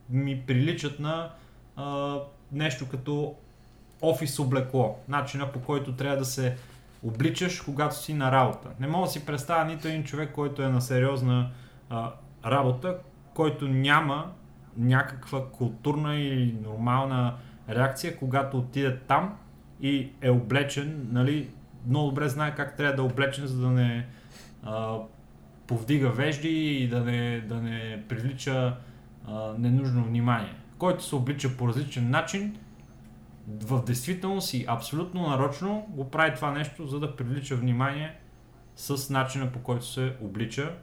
[0.10, 1.30] ми приличат на
[1.76, 2.18] а,
[2.52, 3.36] нещо като
[4.02, 6.58] офис облекло, начина по който трябва да се
[7.04, 8.70] обличаш, когато си на работа.
[8.80, 11.50] Не мога да си представя нито един човек, който е на сериозна
[11.90, 12.12] а,
[12.46, 12.98] работа,
[13.34, 14.32] който няма
[14.78, 17.36] някаква културна и нормална
[17.76, 19.38] реакция, когато отиде там
[19.82, 21.50] и е облечен, нали,
[21.88, 24.08] много добре знае как трябва да е облечен, за да не
[24.64, 24.98] а,
[25.68, 28.78] повдига вежди и да не, да не привлича
[29.28, 30.56] а, ненужно внимание.
[30.78, 32.58] Който се облича по различен начин,
[33.48, 38.16] в действителност и абсолютно нарочно го прави това нещо, за да привлича внимание
[38.76, 40.74] с начина по който се облича.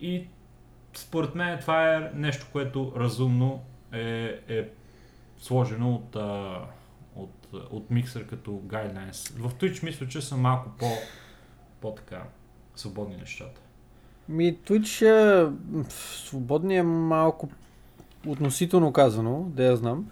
[0.00, 0.26] И
[0.94, 4.68] според мен това е нещо, което разумно е, е
[5.42, 6.60] сложено от, а,
[7.16, 9.38] от, от миксър като guidelines.
[9.38, 10.86] В Twitch мисля, че са малко по,
[11.80, 12.22] по-така
[12.76, 13.60] свободни нещата.
[14.28, 15.52] Ми, Twitch е,
[15.88, 17.48] свободни е малко
[18.26, 20.06] относително казано, да я знам.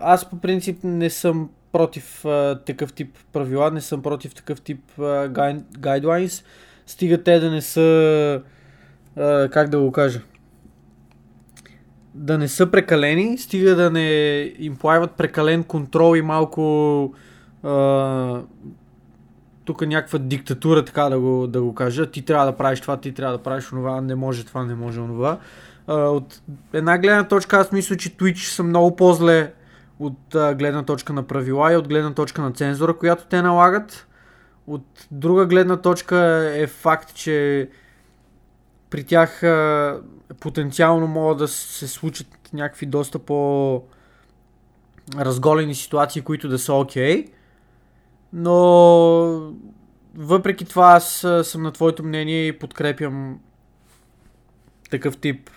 [0.00, 4.82] Аз по принцип не съм против а, такъв тип правила, не съм против такъв тип
[5.78, 6.44] гайдлайнс.
[6.86, 8.42] Стига те да не са,
[9.16, 10.22] а, как да го кажа,
[12.18, 17.14] да не са прекалени, стига да не им появат прекален контрол и малко
[17.62, 18.40] а,
[19.64, 22.06] тук някаква диктатура, така да го, да го кажа.
[22.06, 25.00] Ти трябва да правиш това, ти трябва да правиш това, не може това, не може
[25.00, 25.38] това
[25.88, 26.42] от
[26.72, 29.52] една гледна точка аз мисля, че Twitch са много по-зле
[29.98, 34.06] от а, гледна точка на правила и от гледна точка на цензура, която те налагат.
[34.66, 37.68] От друга гледна точка е факт, че
[38.90, 40.00] при тях а,
[40.40, 43.82] потенциално могат да се случат някакви доста по
[45.16, 47.24] разголени ситуации, които да са окей.
[47.24, 47.30] Okay.
[48.32, 48.54] Но
[50.14, 53.40] въпреки това аз съм на твоето мнение и подкрепям
[54.90, 55.50] такъв тип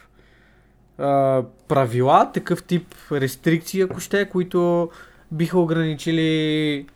[0.97, 4.89] а, правила, такъв тип рестрикции, ако ще, които
[5.32, 6.88] биха ограничили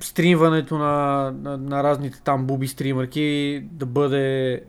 [0.00, 4.62] стримването на, на, на разните там буби стримърки да бъде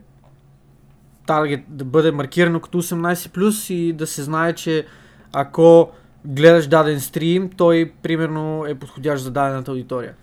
[1.27, 4.85] таргет, да бъде маркирано като 18+, и да се знае, че
[5.33, 5.91] ако
[6.25, 10.13] гледаш даден стрим, той примерно е подходящ за дадената аудитория.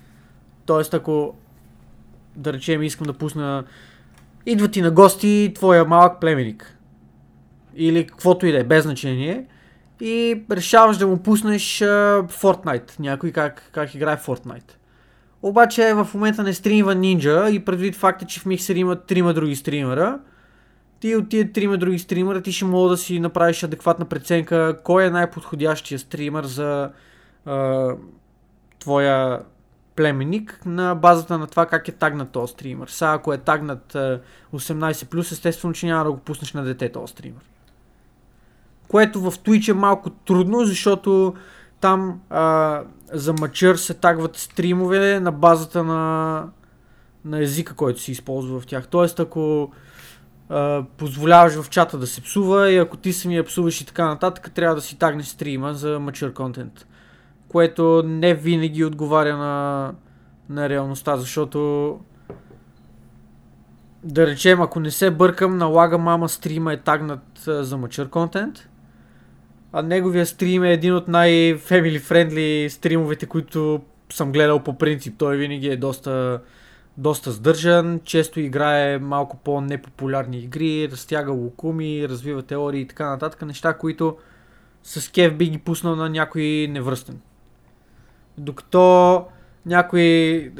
[0.66, 1.34] Тоест, ако
[2.36, 3.64] да речем искам да пусна
[4.46, 6.78] идва ти на гости твоя малък племеник
[7.76, 9.46] или каквото и да е, без значение.
[10.00, 14.72] И решаваш да му пуснеш uh, Fortnite, някой как, как играе Fortnite.
[15.42, 19.56] Обаче в момента не стримва Ninja и предвид факта, че в Mixer има трима други
[19.56, 20.18] стримера,
[21.04, 25.04] ти от тия трима други стримера ти ще мога да си направиш адекватна преценка кой
[25.04, 26.90] е най-подходящия стример за
[27.46, 27.96] uh,
[28.78, 29.40] твоя
[29.96, 32.88] племенник на базата на това как е тагнат този стример.
[32.88, 34.20] Сега ако е тагнат uh,
[34.54, 37.42] 18+, естествено, че няма да го пуснеш на дете този стример.
[38.88, 41.34] което в Twitch е малко трудно, защото
[41.80, 42.82] там а,
[43.12, 46.44] за мачър се тагват стримове на базата на,
[47.24, 48.88] на езика, който се използва в тях.
[48.88, 49.72] Тоест, ако
[50.96, 54.74] позволяваш в чата да се псува и ако ти самия псуваш и така нататък, трябва
[54.74, 56.86] да си тагнеш стрима за мачър контент.
[57.48, 59.92] Което не винаги отговаря на,
[60.48, 62.00] на реалността, защото
[64.04, 68.68] да речем, ако не се бъркам, налага мама стрима е тагнат за мачър контент.
[69.72, 73.80] А неговия стрим е един от най-family friendly стримовете, които
[74.12, 75.14] съм гледал по принцип.
[75.18, 76.40] Той винаги е доста,
[76.96, 83.42] доста сдържан, често играе малко по-непопулярни игри, разтяга лукуми, развива теории и така нататък.
[83.42, 84.16] Неща, които
[84.82, 87.20] с кев би ги пуснал на някой невръстен.
[88.38, 89.24] Докато
[89.66, 90.52] някои е,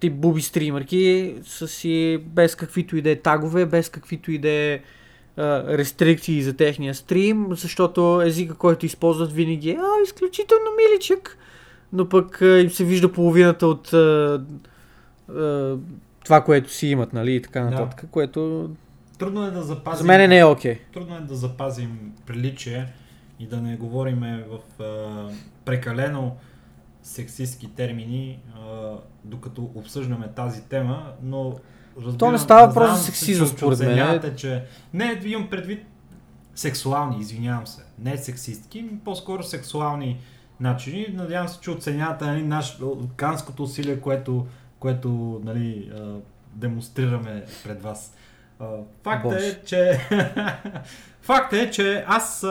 [0.00, 4.50] тип буби стримерки са си без каквито и да е тагове, без каквито и да
[4.50, 4.80] е
[5.38, 11.38] рестрикции за техния стрим, защото езика, който използват винаги е а, изключително миличък,
[11.92, 14.42] но пък им се вижда половината от а,
[15.28, 15.76] а,
[16.24, 18.10] това, което си имат, нали, и така нататък, да.
[18.10, 18.70] което
[19.18, 19.98] Трудно е да запазим...
[19.98, 20.74] за мен не е окей.
[20.74, 20.78] Okay.
[20.92, 22.92] Трудно е да запазим приличие
[23.40, 25.28] и да не говориме в а,
[25.64, 26.36] прекалено
[27.02, 28.92] сексистски термини, а,
[29.24, 31.54] докато обсъждаме тази тема, но
[31.96, 34.34] разбирам, То не става просто за сексизъм, според мен.
[34.36, 34.64] Че...
[34.94, 35.84] Не, имам предвид
[36.54, 37.82] сексуални, извинявам се.
[37.98, 40.20] Не сексистки, по-скоро сексуални
[40.60, 41.06] начини.
[41.12, 42.78] Надявам се, че оценявате нали, наш,
[43.16, 44.46] канското усилие, което,
[44.78, 45.92] което нали,
[46.54, 48.14] демонстрираме пред вас.
[49.02, 49.42] Факт Бош.
[49.42, 50.00] е, че
[51.22, 52.48] Факт е, че аз а,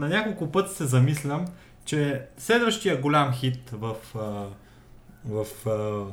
[0.00, 1.44] на няколко пъти се замислям,
[1.84, 4.44] че следващия голям хит в, а,
[5.24, 6.04] в а,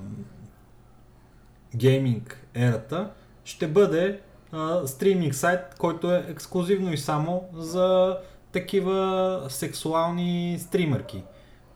[1.75, 3.09] гейминг ерата
[3.45, 4.19] ще бъде
[4.51, 8.17] а, стриминг сайт, който е ексклюзивно и само за
[8.55, 11.23] такива сексуални стримерки,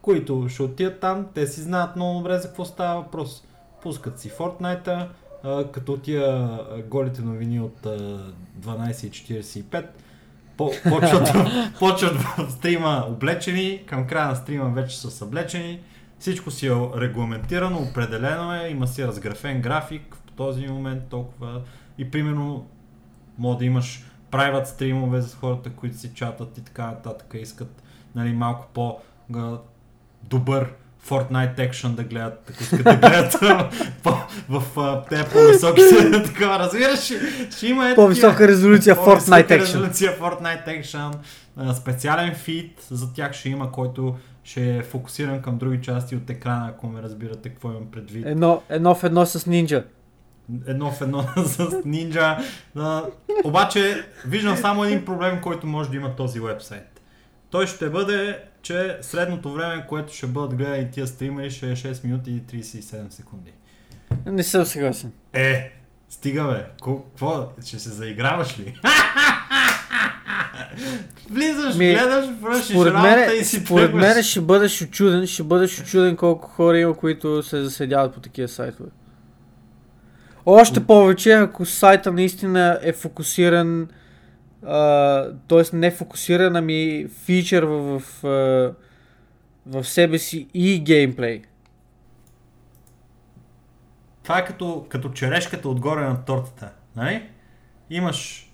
[0.01, 3.43] които ще отидат там, те си знаят много добре за какво става въпрос.
[3.81, 5.07] Пускат си Fortnite,
[5.71, 6.59] като тия
[6.89, 8.19] голите новини от а,
[8.61, 9.85] 12.45,
[10.57, 11.29] по, почват,
[11.79, 15.79] почват в стрима облечени, към края на стрима вече са съблечени,
[16.19, 21.61] всичко си е регламентирано, определено е, има си разграфен график, този момент толкова.
[21.97, 22.67] И примерно,
[23.37, 27.83] може да имаш private стримове за хората, които си чатат и така нататък, искат
[28.15, 28.97] нали, малко по
[30.23, 30.73] добър
[31.07, 33.35] Fortnite Action да гледат, ако искат да гледат
[34.03, 34.11] по,
[34.49, 35.81] в, в тези по-високи
[36.25, 39.61] такова, разбираш, ще, ще има е по-висока резолюция Fortnite Action.
[39.61, 41.13] резолюция Fortnite Action,
[41.73, 46.67] специален фит за тях ще има, който ще е фокусиран към други части от екрана,
[46.69, 48.25] ако ме разбирате какво имам предвид.
[48.25, 49.83] Едно, едно в едно с Ninja
[50.67, 52.37] едно в едно с нинджа.
[53.43, 57.01] Обаче виждам само един проблем, който може да има този вебсайт.
[57.49, 62.03] Той ще бъде, че средното време, което ще бъдат гледани тия стримери, ще е 6
[62.03, 63.51] минути и 37 секунди.
[64.25, 65.11] Не съм съгласен.
[65.33, 65.71] Е,
[66.09, 66.65] стига бе.
[66.83, 67.49] Какво?
[67.65, 68.79] Ще се заиграваш ли?
[71.29, 76.15] Влизаш, Ми, гледаш, връщиш работа и си Според мен ще бъдеш очуден, ще бъдеш очуден
[76.15, 78.89] колко хора има, които се заседяват по такива сайтове.
[80.45, 83.87] Още повече, ако сайта наистина е фокусиран,
[85.47, 85.63] т.е.
[85.73, 88.73] не фокусиран, ами фичър в, в,
[89.65, 91.41] в себе си и геймплей.
[94.23, 96.71] Това е като, като черешката отгоре на тортата.
[96.95, 97.29] Нали?
[97.89, 98.51] Имаш...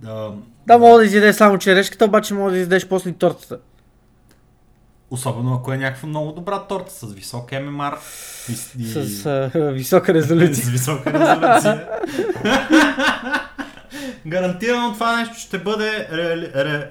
[0.00, 0.32] Да,
[0.66, 3.58] да, мога да изядеш само черешката, обаче мога да изядеш после тортата.
[5.10, 7.98] Особено ако е някаква много добра торта с висок ММР.
[8.78, 8.84] И...
[8.84, 10.54] С а, висока резолюция.
[10.64, 11.88] с висока резолюция.
[14.26, 16.90] Гарантирано това нещо ще бъде ре, ре,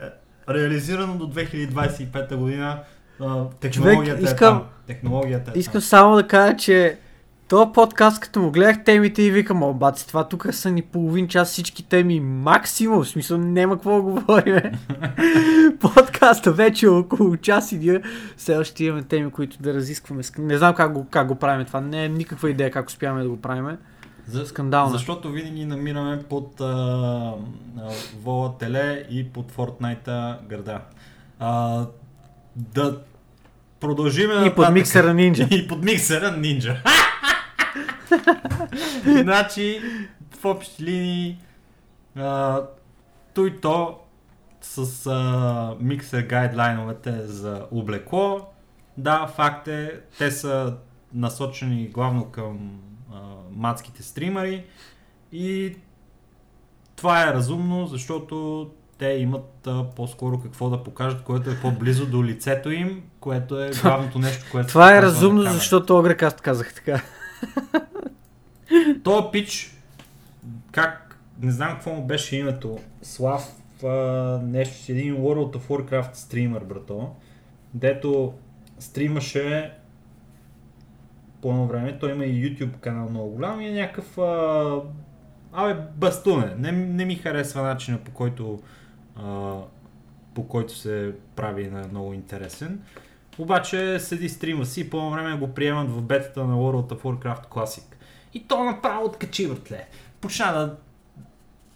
[0.50, 2.80] реализирано до 2025 година.
[3.60, 4.64] Технологията Човек, искам, е там.
[4.88, 5.82] Технологията е искам там.
[5.82, 6.98] само да кажа, че
[7.50, 11.28] то подкаст, като му гледах темите и викам, о, баци, това тук са ни половин
[11.28, 14.62] час всички теми максимум, в смисъл няма какво да говорим.
[15.80, 18.02] Подкаста вече е около час и ние
[18.38, 20.24] все още имаме теми, които да разискваме.
[20.38, 23.30] Не знам как го, как го правим това, не е никаква идея как успяваме да
[23.30, 23.78] го правим.
[24.28, 24.93] За, Скандално.
[24.93, 27.34] Защото винаги намираме под а,
[28.22, 30.80] Вола Теле и под Fortnite града.
[31.39, 31.86] А,
[32.56, 32.97] да
[33.80, 35.47] продължиме И под миксера нинджа.
[35.52, 36.78] И под миксера нинджа.
[39.24, 39.82] значи,
[40.39, 41.39] в общи линии,
[42.16, 42.62] а,
[43.34, 43.99] той то
[44.62, 48.47] с а, миксер гайдлайновете за облекло.
[48.97, 50.74] Да, факт е, те са
[51.14, 52.80] насочени главно към
[53.14, 53.20] а,
[53.51, 54.66] мацките стримари
[55.32, 55.76] и
[56.95, 62.24] това е разумно, защото те имат а, по-скоро какво да покажат, което е по-близо до
[62.24, 67.01] лицето им, което е главното нещо, което Това е разумно, защото Огрекаст казах така.
[69.04, 69.78] Този пич,
[70.72, 73.54] как, не знам какво му беше името, Слав,
[73.84, 73.88] а,
[74.44, 77.16] нещо един World of Warcraft стример, брато,
[77.74, 78.34] дето
[78.80, 79.74] стримаше
[81.42, 84.82] по едно време, той има и YouTube канал много голям и е някакъв, а,
[85.54, 88.60] абе, бастуне, не, не ми харесва начина по който,
[89.16, 89.56] а,
[90.34, 92.82] по който се прави на много интересен.
[93.38, 97.02] Обаче седи стрима си и по едно време го приемат в бетата на World of
[97.02, 97.96] Warcraft Classic.
[98.34, 99.88] И то направо откачи, братле.
[100.22, 100.76] Почна да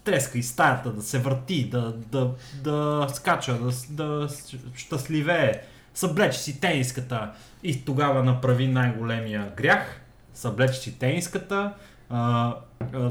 [0.04, 2.30] треска и стаята, да се върти, да, да,
[2.62, 4.28] да скача, да, да
[4.76, 5.60] щастливее.
[5.94, 7.32] Съблече си тениската
[7.62, 10.00] и тогава направи най-големия грях.
[10.34, 11.72] Съблече си тениската,
[12.10, 12.54] а,
[12.94, 13.10] а,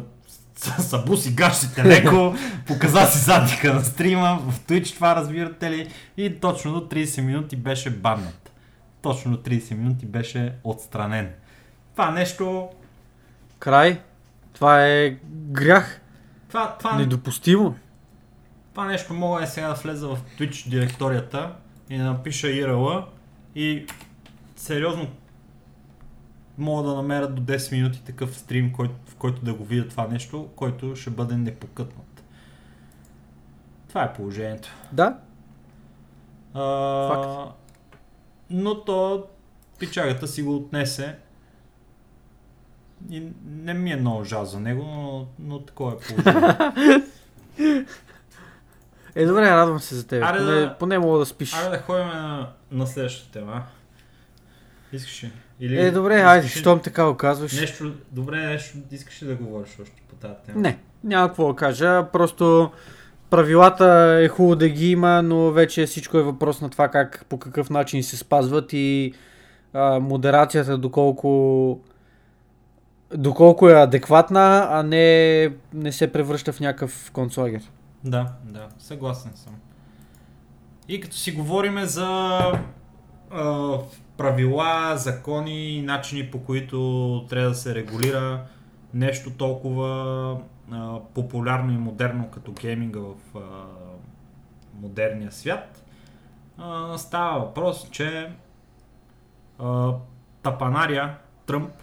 [0.81, 2.35] събуси гащите леко,
[2.67, 7.55] показа си задника на стрима, в Twitch това разбирате ли, и точно до 30 минути
[7.55, 8.51] беше баннат.
[9.01, 11.31] Точно до 30 минути беше отстранен.
[11.91, 12.69] Това нещо,
[13.63, 14.01] Край.
[14.53, 16.01] Това е грях.
[16.49, 17.75] това, това, Недопустимо.
[18.71, 21.55] Това нещо мога е сега да влеза в Twitch директорията
[21.89, 23.05] и да напиша IRL
[23.55, 23.85] и
[24.55, 25.07] сериозно
[26.57, 30.07] мога да намеря до 10 минути такъв стрим, който, в който да го видя това
[30.07, 32.23] нещо, който ще бъде непокътнат.
[33.89, 34.69] Това е положението.
[34.91, 35.17] Да.
[36.53, 37.55] А, Факт.
[38.49, 39.27] но то
[39.79, 41.17] пичагата си го отнесе
[43.09, 46.71] и не ми е много жал за него, но, но такова е положението.
[49.15, 50.23] Е, добре, радвам се за теб.
[50.23, 51.53] Аре Поне, да- поне мога да спиш.
[51.53, 53.63] Айде да ходим на, на следващата тема.
[54.93, 55.31] Искаш ли?
[55.59, 57.59] Или Е, добре, искаш айде, щом така го казваш.
[57.61, 60.59] Нещо, добре, нещо искаш ли да говориш още по тази тема?
[60.61, 62.05] Не, няма какво да кажа.
[62.11, 62.71] Просто
[63.29, 67.39] правилата е хубаво да ги има, но вече всичко е въпрос на това как, по
[67.39, 69.13] какъв начин се спазват и
[69.73, 71.79] а, модерацията доколко
[73.17, 77.71] доколко е адекватна, а не, не се превръща в някакъв концлагер.
[78.03, 79.53] Да, да, съгласен съм.
[80.87, 82.07] И като си говориме за
[83.31, 83.77] а,
[84.17, 88.45] правила, закони начини по които трябва да се регулира
[88.93, 90.37] нещо толкова
[90.71, 93.39] а, популярно и модерно като гейминга в а,
[94.81, 95.83] модерния свят,
[96.57, 98.31] а, става въпрос, че
[99.59, 99.91] а,
[100.43, 101.82] тапанария Тръмп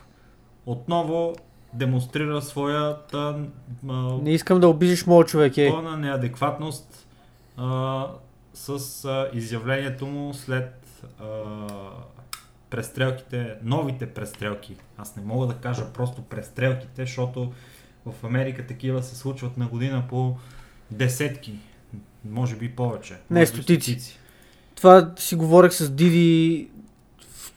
[0.70, 1.34] отново
[1.72, 3.46] демонстрира своята
[3.88, 3.92] а,
[4.22, 5.70] Не искам да обижиш моят човек, е.
[5.70, 7.06] пълна неадекватност
[7.56, 8.06] а,
[8.54, 11.26] с а, изявлението му след а,
[12.70, 14.76] престрелките, новите престрелки.
[14.98, 17.52] Аз не мога да кажа просто престрелките, защото
[18.06, 20.36] в Америка такива се случват на година по
[20.90, 21.58] десетки,
[22.24, 23.16] може би повече.
[23.30, 24.18] Не, би стотици.
[24.74, 26.68] Това си говорех с Диди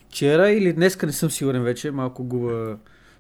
[0.10, 2.78] вчера или днеска, не съм сигурен вече, малко губа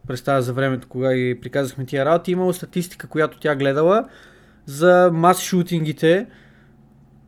[0.07, 2.31] представя за времето, кога ги приказахме тия работи.
[2.31, 4.05] Имало статистика, която тя гледала
[4.65, 6.27] за мас шутингите,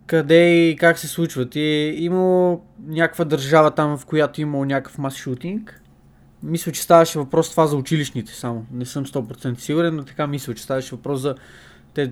[0.07, 1.55] къде и как се случват.
[1.55, 5.81] И имало някаква държава там, в която имало някакъв мас шутинг.
[6.43, 8.65] Мисля, че ставаше въпрос това за училищните само.
[8.71, 11.35] Не съм 100% сигурен, но така мисля, че ставаше въпрос за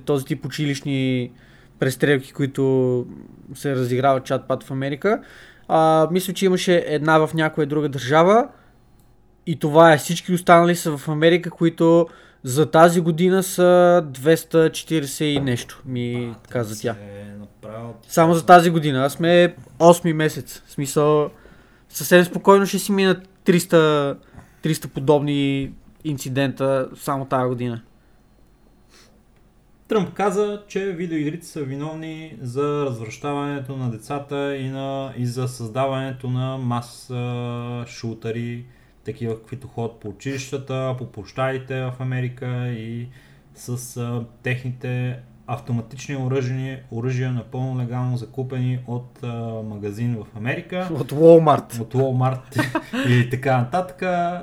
[0.06, 1.32] този тип училищни
[1.80, 3.06] престрелки, които
[3.56, 5.22] се разиграват чат-пат в Америка.
[5.68, 8.48] А, мисля, че имаше една в някоя друга държава
[9.46, 9.98] и това е.
[9.98, 12.08] Всички останали са в Америка, които
[12.44, 16.92] за тази година са 240 и нещо, ми каза тя.
[16.92, 17.24] Е.
[18.08, 19.06] Само за тази година.
[19.06, 20.62] Аз сме 8 месец.
[20.66, 21.30] В смисъл,
[21.90, 24.18] съвсем спокойно ще си минат 300,
[24.64, 25.72] 300 подобни
[26.04, 27.82] инцидента само тази година.
[29.88, 36.30] Тръмп каза, че видеоигрите са виновни за развръщаването на децата и, на, и за създаването
[36.30, 38.66] на мас а, шутъри,
[39.06, 43.08] такива каквито ходят по училищата, по площадите в Америка и
[43.56, 51.12] с а, техните автоматични оръжия, оръжия напълно легално закупени от а, магазин в Америка От
[51.12, 51.80] Walmart.
[51.80, 52.64] от Walmart
[53.10, 54.02] и така нататък,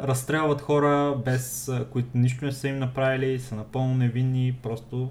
[0.08, 5.10] разстрелват хора, без а, които нищо не са им направили, са напълно невинни, просто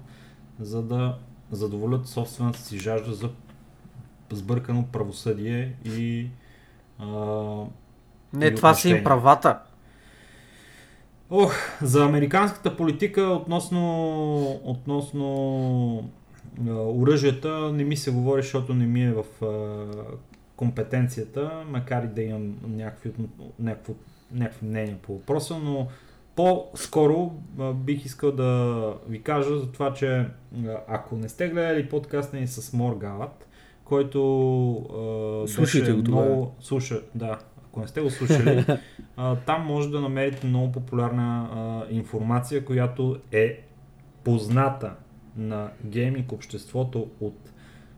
[0.60, 1.18] за да
[1.50, 3.30] задоволят собствената си жажда за
[4.32, 6.26] сбъркано правосъдие и
[6.98, 7.06] а,
[8.32, 9.58] Не, това са им правата.
[11.30, 16.10] Ох, за американската политика относно, относно
[16.68, 19.86] оръжията не ми се говори, защото не ми е в а,
[20.56, 23.12] компетенцията, макар и да имам някакви,
[23.58, 23.92] някакво,
[24.32, 25.86] някакви мнения по въпроса, но
[26.36, 30.26] по-скоро а, бих искал да ви кажа за това, че
[30.88, 33.46] ако не сте гледали подкаста ни с Моргалат,
[33.84, 34.72] който
[35.44, 36.54] а, Слушайте го много...
[36.60, 37.38] Слуша, да,
[37.70, 38.66] ако не сте го слушали,
[39.16, 43.62] а, там може да намерите много популярна а, информация, която е
[44.24, 44.94] позната
[45.36, 47.52] на гейминг обществото от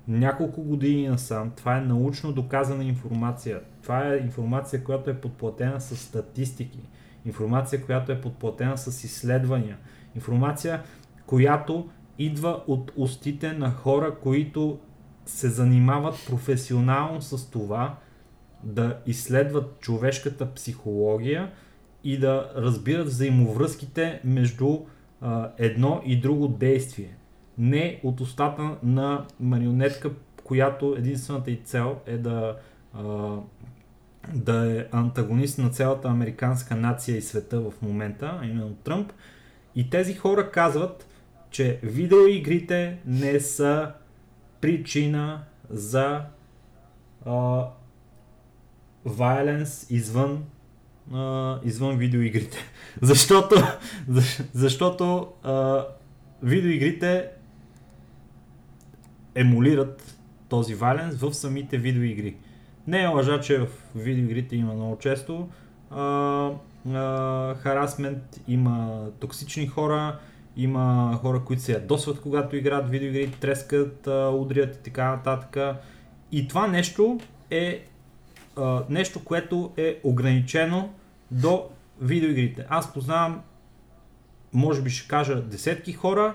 [0.08, 1.50] няколко години насам.
[1.56, 3.60] Това е научно доказана информация.
[3.82, 6.80] Това е информация, която е подплатена с статистики.
[7.26, 9.78] Информация, която е подплатена с изследвания.
[10.14, 10.82] Информация,
[11.26, 11.88] която
[12.18, 14.78] идва от устите на хора, които
[15.26, 17.96] се занимават професионално с това
[18.62, 21.50] да изследват човешката психология
[22.04, 24.78] и да разбират взаимовръзките между
[25.20, 27.16] а, едно и друго действие.
[27.58, 30.10] Не от устата на марионетка,
[30.44, 32.56] която единствената и цел е да,
[32.94, 33.36] а,
[34.34, 39.12] да е антагонист на цялата американска нация и света в момента, а именно Тръмп.
[39.74, 41.08] И тези хора казват,
[41.50, 43.92] че видеоигрите не са
[44.60, 46.20] причина за
[47.26, 47.64] а,
[49.08, 50.44] violence извън,
[51.12, 52.58] а, извън видеоигрите.
[53.02, 53.54] защото
[54.10, 55.84] защ- защото а,
[56.42, 57.28] видеоигрите
[59.34, 60.18] емулират
[60.48, 62.36] този violence в самите видеоигри.
[62.86, 65.48] Не е лъжа, че в видеоигрите има много често
[65.90, 66.50] а,
[66.94, 70.18] а, харасмент, има токсични хора,
[70.56, 75.76] има хора, които се ядосват, когато играят видеоигри, трескат, удрят и така нататък.
[76.32, 77.20] И това нещо
[77.50, 77.84] е
[78.88, 80.94] нещо, което е ограничено
[81.30, 81.68] до
[82.00, 82.66] видеоигрите.
[82.68, 83.42] Аз познавам,
[84.52, 86.34] може би ще кажа, десетки хора,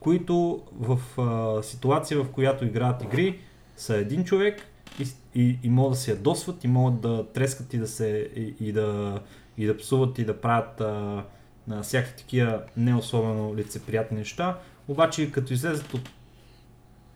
[0.00, 3.40] които в а, ситуация, в която играят игри,
[3.76, 4.66] са един човек
[5.00, 8.54] и, и, и могат да се ядосват, и могат да трескат и да се и,
[8.60, 9.20] и да,
[9.58, 11.24] и да псуват и да правят а,
[11.68, 14.58] на всякакви такива не особено лицеприятни неща.
[14.88, 16.10] Обаче като излезат от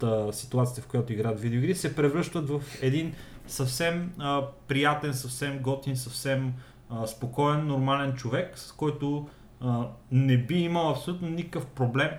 [0.03, 3.15] а, ситуацията, в която играят видеоигри, се превръщат в един
[3.47, 6.55] съвсем а, приятен, съвсем готин, съвсем
[6.91, 9.29] а, спокоен, нормален човек, с който
[9.61, 12.11] а, не би имал абсолютно никакъв проблем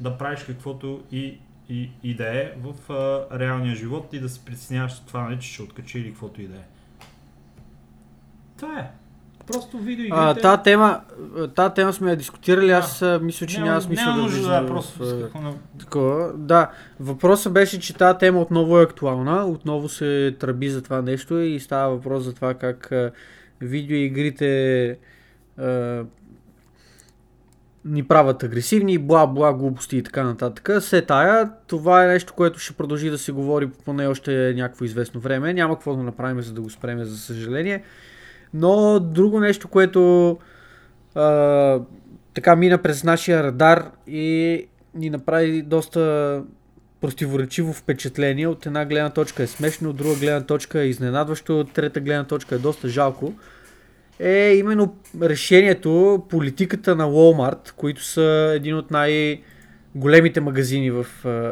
[0.00, 1.38] да правиш каквото и,
[1.68, 5.40] и, и да е в а, реалния живот и да се притесняваш от това, нали,
[5.40, 6.64] че ще откачи или каквото и да е.
[8.56, 8.90] Това е.
[9.46, 10.20] Просто видеоигрите...
[10.20, 11.00] А, та тема,
[11.54, 14.62] та тема сме я дискутирали, аз а, мисля, че няма, смисъл няма да нужда, да,
[14.62, 15.52] в, просто исках на...
[15.78, 16.70] Такова, да.
[17.00, 21.60] Въпросът беше, че тази тема отново е актуална, отново се тръби за това нещо и
[21.60, 22.92] става въпрос за това как
[23.60, 24.98] видеоигрите
[25.58, 26.04] а,
[27.84, 30.70] ни правят агресивни, бла, бла, глупости и така нататък.
[30.80, 35.20] Се тая, това е нещо, което ще продължи да се говори поне още някакво известно
[35.20, 35.54] време.
[35.54, 37.82] Няма какво да направим, за да го спреме, за съжаление.
[38.54, 40.30] Но друго нещо, което
[41.14, 41.80] а,
[42.34, 46.42] така мина през нашия радар и ни направи доста
[47.00, 48.46] противоречиво впечатление.
[48.46, 52.24] От една гледна точка е смешно, от друга гледна точка е изненадващо, от трета гледна
[52.24, 53.32] точка е доста жалко.
[54.18, 61.06] Е именно решението, политиката на Walmart, които са един от най-големите магазини в,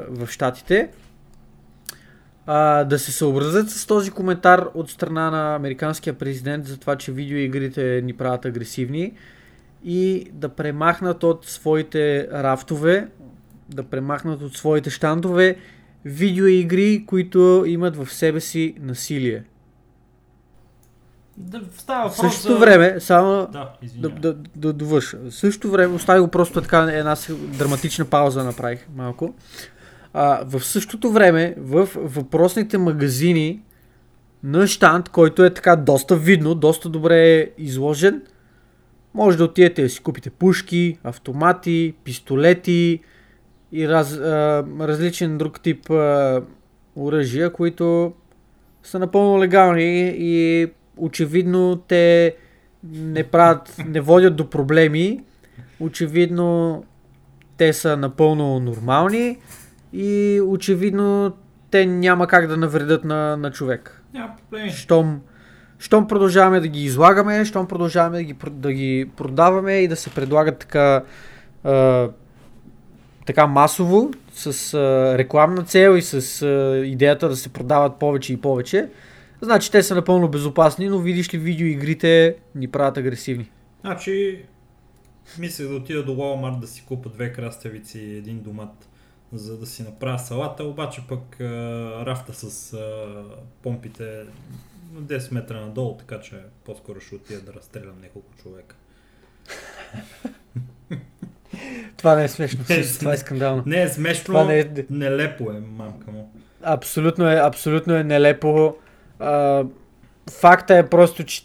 [0.09, 0.89] в Штатите,
[2.47, 7.13] а, да се съобразят с този коментар от страна на американския президент за това, че
[7.13, 9.13] видеоигрите ни правят агресивни
[9.85, 13.09] и да премахнат от своите рафтове,
[13.69, 15.57] да премахнат от своите щандове
[16.05, 19.45] видеоигри, които имат в себе си насилие.
[21.37, 25.19] Да, става В същото за- време, само Да, да, да, да довърша.
[25.19, 27.17] В същото време, остави го просто така една
[27.59, 29.35] драматична пауза направих малко.
[30.17, 33.63] А, в същото време, в въпросните магазини
[34.43, 38.23] на штант, който е така доста видно, доста добре изложен,
[39.15, 43.01] може да отидете да си купите пушки, автомати, пистолети
[43.73, 46.43] и раз, а, различен друг тип а,
[46.97, 48.13] оръжия, които
[48.83, 50.67] са напълно легални и
[50.97, 52.37] очевидно те
[52.93, 55.21] не правят, не водят до проблеми.
[55.81, 56.85] Очевидно
[57.57, 59.39] те са напълно нормални
[59.95, 61.33] и очевидно
[61.71, 64.03] те няма как да навредят на, на човек.
[64.15, 64.71] Няма проблеми.
[64.71, 65.21] Щом,
[65.79, 70.11] щом продължаваме да ги излагаме, щом продължаваме да ги, да ги продаваме и да се
[70.11, 71.05] предлагат така,
[71.65, 72.09] а,
[73.27, 78.37] така масово, с а, рекламна цел и с а, идеята да се продават повече и
[78.37, 78.89] повече,
[79.41, 83.51] значи те са напълно безопасни, но видиш ли видеоигрите ни правят агресивни.
[83.81, 84.43] Значи,
[85.39, 88.89] мислех да отида до Walmart да си купа две краставици и един домат,
[89.35, 91.45] за да си направя салата, обаче пък а,
[92.07, 93.07] рафта с а,
[93.63, 94.25] помпите
[94.95, 98.77] на 10 метра надолу, така че по-скоро ще отида да разстрелям няколко човека.
[101.97, 103.63] това не е смешно, Не, това е скандално.
[103.67, 104.85] Не е смешно, Това не е...
[104.91, 106.33] нелепо е, мамка му.
[106.63, 108.77] Абсолютно е, абсолютно е нелепо.
[109.19, 109.65] А,
[110.31, 111.43] факта е просто, че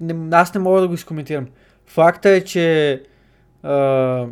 [0.00, 1.48] не, аз не мога да го изкоментирам.
[1.86, 3.02] Факта е, че
[3.62, 4.26] а,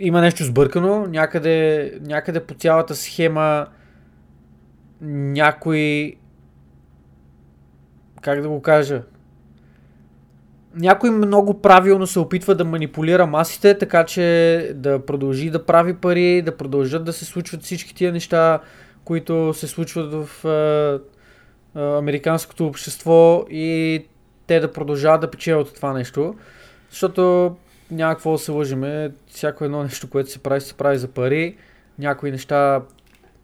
[0.00, 3.66] има нещо сбъркано, някъде, някъде по цялата схема
[5.00, 6.14] някой
[8.22, 9.02] как да го кажа
[10.74, 16.42] някой много правилно се опитва да манипулира масите, така че да продължи да прави пари,
[16.42, 18.60] да продължат да се случват всички тия неща,
[19.04, 21.00] които се случват в а,
[21.80, 24.04] а, американското общество и
[24.46, 26.34] те да продължават да печелят от това нещо.
[26.90, 27.56] Защото
[27.90, 31.56] няма какво да се лъжиме, всяко едно нещо, което се прави, се прави за пари.
[31.98, 32.82] Някои неща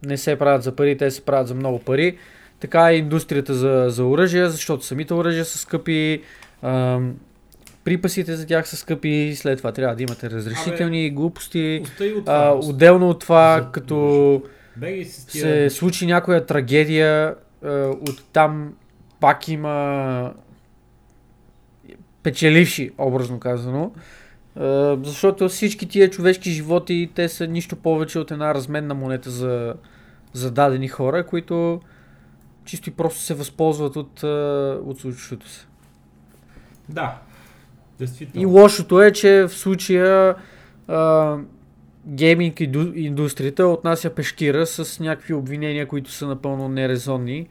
[0.07, 2.19] не се правят за пари, те се правят за много пари.
[2.61, 6.23] Така е индустрията за, за оръжие, защото самите оръжия са скъпи,
[6.63, 7.15] ам,
[7.85, 11.81] припасите за тях са скъпи, след това трябва да имате разрешителни, глупости.
[11.83, 12.35] Остави от това.
[12.35, 14.43] А, отделно от това, За като
[15.29, 15.71] тия...
[15.71, 18.75] се случи някоя трагедия, а, от там
[19.21, 20.33] пак има
[22.23, 23.93] печеливши, образно казано.
[24.57, 29.75] А, защото всички тия човешки животи, те са нищо повече от една разменна монета за,
[30.33, 31.81] за дадени хора, които
[32.65, 35.67] чисто и просто се възползват от, а, от случващото се.
[36.89, 37.19] Да.
[37.99, 38.43] Действително.
[38.43, 40.35] И лошото е, че в случая
[40.89, 41.37] а,
[42.07, 42.61] гейминг
[42.95, 47.49] индустрията отнася пешкира с някакви обвинения, които са напълно нерезонни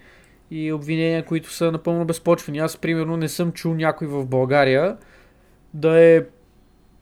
[0.51, 2.59] и обвинения, които са напълно безпочвени.
[2.59, 4.97] Аз, примерно, не съм чул някой в България
[5.73, 6.23] да е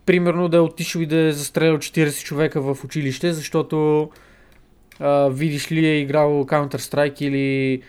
[0.05, 4.09] примерно да е отишъл и да е застрелял 40 човека в училище, защото
[4.99, 7.81] а, видиш ли е играл Counter-Strike или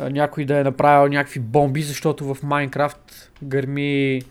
[0.00, 4.22] а, някой да е направил някакви бомби, защото в Майнкрафт гърми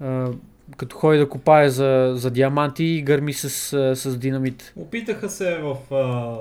[0.00, 0.28] а,
[0.76, 3.50] като ходи да копае за, за диаманти и гърми с,
[3.96, 4.72] с динамит.
[4.76, 6.36] Опитаха се в а,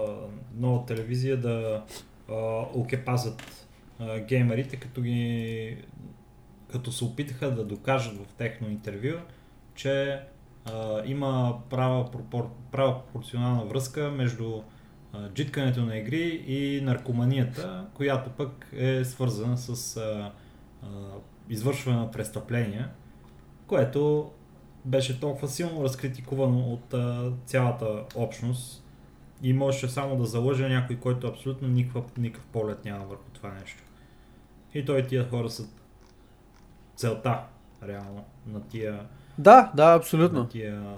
[0.59, 1.83] нова телевизия да
[2.73, 3.67] окепазат
[4.27, 5.77] геймерите, като ги
[6.71, 9.17] като се опитаха да докажат в техно интервю,
[9.79, 10.21] че
[10.65, 14.61] а, има права, пропор, права пропорционална връзка между
[15.13, 20.31] а, джиткането на игри и наркоманията, която пък е свързана с а,
[20.83, 20.87] а,
[21.49, 22.89] извършване на престъпления,
[23.67, 24.31] което
[24.85, 28.85] беше толкова силно разкритикувано от а, цялата общност
[29.43, 33.83] и можеше само да залъже някой, който абсолютно никакъв, никакъв поглед няма върху това нещо.
[34.73, 35.63] И той тия хора са
[36.95, 37.43] целта,
[37.83, 39.07] реално, на тия,
[39.39, 40.49] Да, да, абсолютно.
[40.55, 40.95] на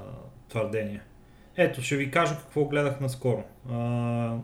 [0.50, 1.02] твърдения.
[1.58, 3.44] Ето, ще ви кажа какво гледах наскоро.
[3.72, 4.38] А,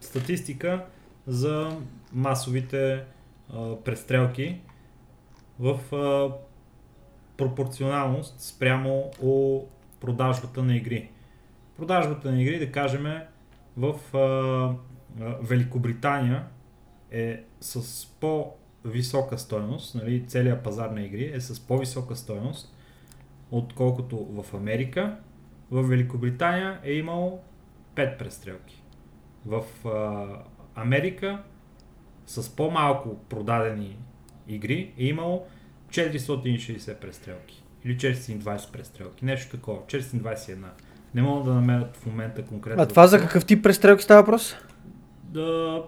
[0.00, 0.84] статистика
[1.26, 1.76] за
[2.12, 3.04] масовите
[3.52, 4.60] а, престрелки
[5.58, 6.32] в а,
[7.36, 9.64] пропорционалност спрямо о
[10.00, 11.10] продажбата на игри.
[11.76, 13.06] Продажбата на игри, да кажем,
[13.76, 14.74] в а,
[15.42, 16.44] Великобритания
[17.10, 18.06] е с
[18.82, 22.76] по-висока стойност, нали, целият пазар на игри е с по-висока стойност,
[23.50, 25.16] отколкото в Америка.
[25.70, 27.40] В Великобритания е имало
[27.96, 28.82] 5 престрелки.
[29.46, 30.26] В а,
[30.74, 31.42] Америка
[32.26, 33.98] с по-малко продадени
[34.48, 35.46] игри е имало
[35.90, 37.64] 460 престрелки.
[37.84, 39.24] Или 420 престрелки.
[39.24, 39.80] Нещо такова.
[39.80, 40.56] 421.
[41.14, 42.82] Не мога да намерят в момента конкретно.
[42.82, 44.56] А това за какъв тип престрелки става въпрос?
[45.22, 45.82] Да...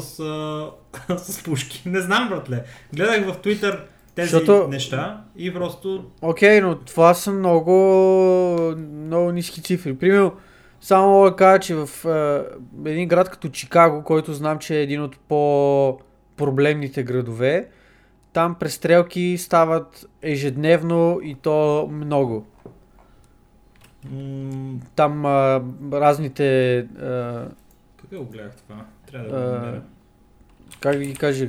[0.00, 1.18] С, а...
[1.18, 1.82] с пушки.
[1.86, 2.64] Не знам, братле.
[2.94, 3.80] Гледах в Twitter
[4.14, 6.04] тези Защото- неща и просто...
[6.22, 7.72] Окей, но това са много,
[8.76, 9.96] много ниски цифри.
[9.96, 10.32] Примерно,
[10.80, 11.88] само мога да кажа, че в
[12.84, 17.68] е, един град като Чикаго, който знам, че е един от по-проблемните градове,
[18.32, 22.46] там престрелки стават ежедневно и то много.
[24.96, 25.62] Там а,
[25.92, 27.48] разните, а,
[28.00, 28.84] къде го гледах това?
[29.12, 29.82] Трябва да го намеря.
[30.80, 31.48] как да ги кажа,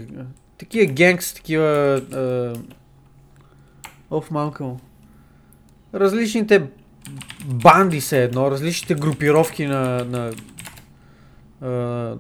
[0.58, 1.66] такива генгс, такива...
[2.14, 2.54] А,
[4.12, 4.80] оф, малка му.
[5.94, 6.68] Различните
[7.46, 10.32] банди са едно, различните групировки на, на
[11.62, 12.18] а,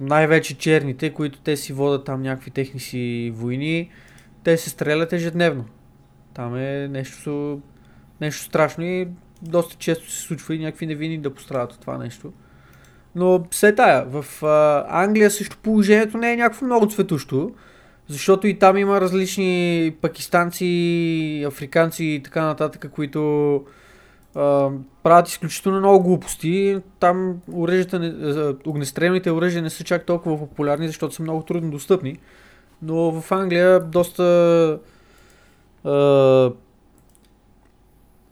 [0.00, 3.90] най-вече черните, които те си водят там някакви техни си войни,
[4.44, 5.64] те се стрелят ежедневно.
[6.34, 7.60] Там е нещо,
[8.20, 9.08] нещо страшно и
[9.42, 12.32] доста често се случва и някакви невинни да пострадат от това нещо.
[13.14, 17.50] Но се тая, в а, Англия също положението не е някакво много цветущо,
[18.08, 23.54] защото и там има различни пакистанци, африканци и така нататък, които
[24.34, 24.70] а,
[25.02, 26.78] правят изключително много глупости.
[27.00, 31.70] Там оръжията, не, а, огнестрелните оръжия не са чак толкова популярни, защото са много трудно
[31.70, 32.18] достъпни.
[32.82, 34.78] Но в Англия доста
[35.84, 36.50] а,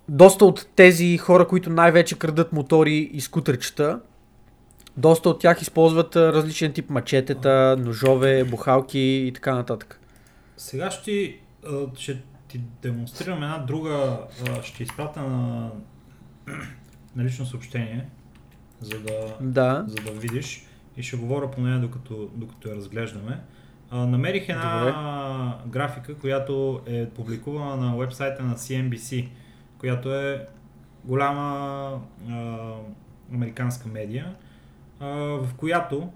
[0.09, 4.00] доста от тези хора, които най-вече крадат мотори и скутерчета,
[4.97, 10.01] доста от тях използват различен тип мачетета, ножове, бухалки и така нататък.
[10.56, 11.36] Сега ще,
[11.97, 14.19] ще ти демонстрирам една друга,
[14.62, 15.70] ще изпратя на,
[17.16, 18.06] на лично съобщение,
[18.81, 19.85] за да, Да.
[19.86, 20.66] за да видиш
[20.97, 23.40] и ще говоря по нея докато, докато я разглеждаме.
[23.90, 29.28] А, намерих една графика, която е публикувана на вебсайта на CNBC,
[29.78, 30.48] която е
[31.05, 32.01] голяма
[32.31, 32.59] а,
[33.35, 34.35] американска медия,
[35.02, 36.12] в която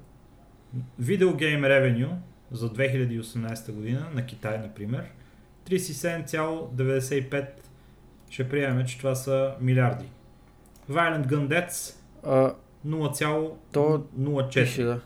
[0.98, 2.08] видеогейм ревеню
[2.50, 5.04] за 2018 година на Китай, например,
[5.66, 7.48] 37,95
[8.30, 10.04] ще приемем, че това са милиарди.
[10.90, 11.94] Violent Gun Deaths
[12.24, 12.54] А,
[12.86, 14.62] 0,04.
[14.64, 15.00] пише, да.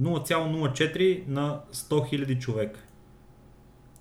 [0.00, 2.80] 0,04 на 100 000 човека.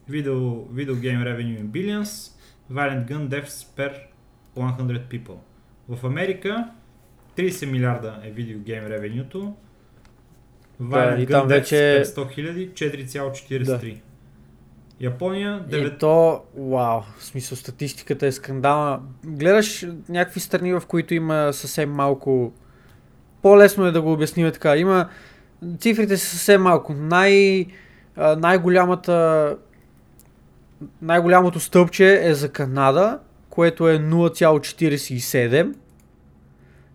[0.10, 2.12] Video, video game revenue in billions,
[2.72, 3.92] violent gun deaths per
[4.56, 5.38] 100 people.
[5.90, 6.68] В Америка
[7.38, 9.54] 30 милиарда е game ревенюто,
[10.82, 14.02] gun там deaths вече- per 100 000 4,43.
[15.02, 15.96] Япония 9...
[15.96, 19.00] И то, вау, в смисъл статистиката е скандална.
[19.26, 22.54] Гледаш някакви страни, в които има съвсем малко...
[23.42, 24.78] По-лесно е да го обясним така.
[24.78, 25.10] Има...
[25.80, 26.94] Цифрите са съвсем малко.
[26.94, 27.66] Най...
[28.38, 29.58] Най-голямата...
[31.02, 33.20] Най-голямото стълбче е за Канада,
[33.58, 35.76] което е 0,47.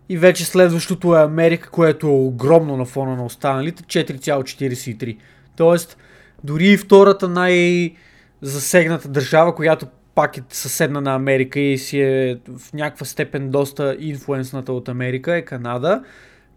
[0.08, 5.18] И вече следващото е Америка, което е огромно на фона на останалите, 4,43.
[5.56, 5.96] Тоест,
[6.44, 12.72] дори и втората най-засегната държава, която пак е съседна на Америка и си е в
[12.72, 16.04] някаква степен доста инфлуенсната от Америка, е Канада,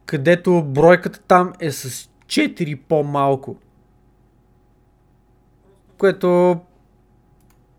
[0.05, 3.57] където бройката там е с 4 по-малко.
[5.97, 6.59] Което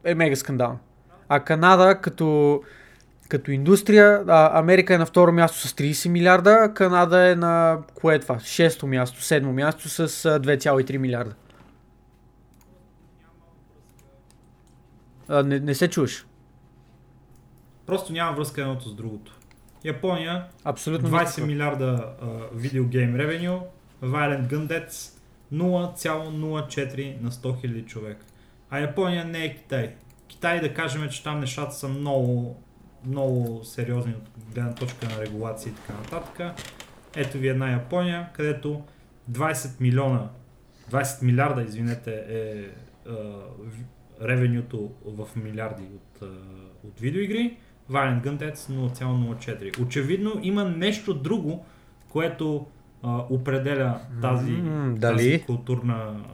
[0.04, 0.78] е мега скандално.
[1.28, 2.62] А Канада като,
[3.28, 7.78] като индустрия, а, Америка е на второ място с 30 милиарда, а Канада е на
[7.94, 8.40] кое е това?
[8.40, 11.34] Шесто място, седмо място с а, 2,3 милиарда.
[15.28, 16.26] А, не, не се чуваш.
[17.86, 19.38] Просто няма връзка едното с другото.
[19.84, 21.46] Япония Абсолютно 20 никаква.
[21.46, 22.04] милиарда
[22.54, 23.60] видеогейм ревеню,
[24.02, 25.12] Violent Gun Deaths
[25.52, 28.18] 0,04 на 100 000 човек.
[28.70, 29.94] А Япония не е Китай.
[30.28, 32.62] Китай да кажем, че там нещата са много,
[33.04, 36.60] много сериозни от гледна точка на регулации и така нататък.
[37.16, 38.82] Ето ви една Япония, където
[39.30, 40.28] 20 милиона,
[40.90, 42.64] 20 милиарда, извинете, е
[43.06, 43.84] в-
[44.22, 46.26] ревенюто в милиарди от, а,
[46.84, 47.56] от видеоигри.
[47.90, 49.80] Violent Gun Deaths 0,04.
[49.80, 51.64] Очевидно има нещо друго,
[52.08, 52.66] което
[53.02, 55.42] а, определя тази, М, тази дали?
[55.42, 56.24] културна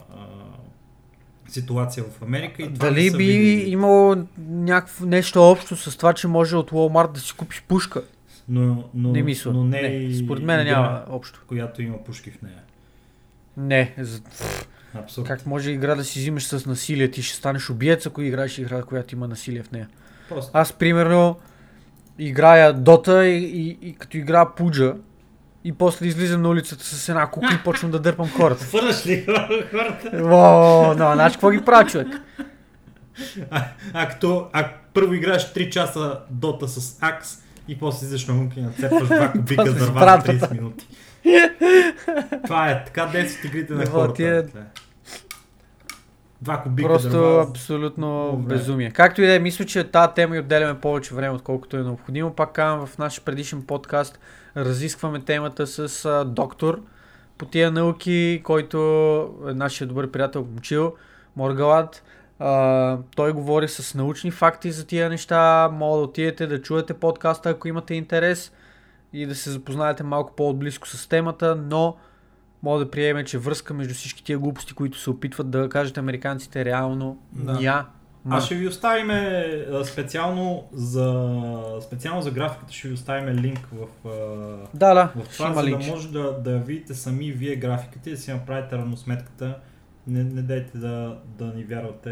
[1.53, 2.63] ситуация в Америка.
[2.63, 3.71] И това Дали би видеоигри.
[3.71, 4.17] имало
[4.49, 8.03] някакво нещо общо с това, че може от Walmart да си купиш пушка?
[8.49, 9.53] но, но, не мисля.
[9.53, 11.43] но не, не, и според мен игра, няма общо.
[11.49, 12.63] която има пушки в нея.
[13.57, 13.95] Не.
[13.99, 14.21] За...
[14.95, 15.27] Абсурд.
[15.27, 17.11] Как може игра да си взимаш с насилие?
[17.11, 19.89] Ти ще станеш убиец, ако играеш игра, която има насилие в нея.
[20.29, 20.51] Просто.
[20.55, 21.37] Аз, примерно,
[22.19, 24.95] играя Дота и, и, и като игра Пуджа
[25.65, 28.65] и после излизам на улицата с една кукла и почвам да дърпам хората.
[28.65, 29.27] Фърляш ли
[29.71, 30.11] хората?
[30.15, 32.09] О, no, знаеш какво ги прави човек?
[33.51, 38.35] А, а, като, а първо играеш 3 часа дота с акс и после излизаш на
[38.35, 40.33] лунки и нацепваш два кубика с дърва за братата.
[40.33, 40.87] 30 минути.
[42.45, 44.15] Това е, така действат игрите на хората.
[44.15, 44.45] ти бе.
[46.43, 47.47] Два кубика Просто дърва.
[47.51, 48.55] абсолютно Добре.
[48.55, 48.91] безумие.
[48.91, 52.35] Както и да е, мисля, че тази тема и отделяме повече време, отколкото е необходимо.
[52.35, 54.19] Пак казвам, в нашия предишен подкаст
[54.57, 56.81] разискваме темата с а, доктор
[57.39, 58.79] по тия науки, който
[59.49, 60.95] е нашия добър приятел Момчил
[61.37, 62.03] Моргалат.
[62.39, 65.69] А, той говори с научни факти за тия неща.
[65.73, 68.53] Мога да отидете да чуете подкаста, ако имате интерес
[69.13, 71.97] и да се запознаете малко по-отблизко с темата, но
[72.63, 76.65] мога да приеме, че връзка между всички тия глупости, които се опитват да кажат американците,
[76.65, 77.53] реално Да.
[77.53, 77.87] ня.
[78.31, 79.11] А ще ви оставим
[79.85, 81.35] специално за,
[81.81, 84.11] специално за графиката, ще ви оставим линк в, а,
[84.75, 88.19] Да, да, в това, за да може да, да видите сами вие графиката и да
[88.19, 89.59] си направите равносметката.
[90.07, 92.11] Не, не дайте да, да ни вярвате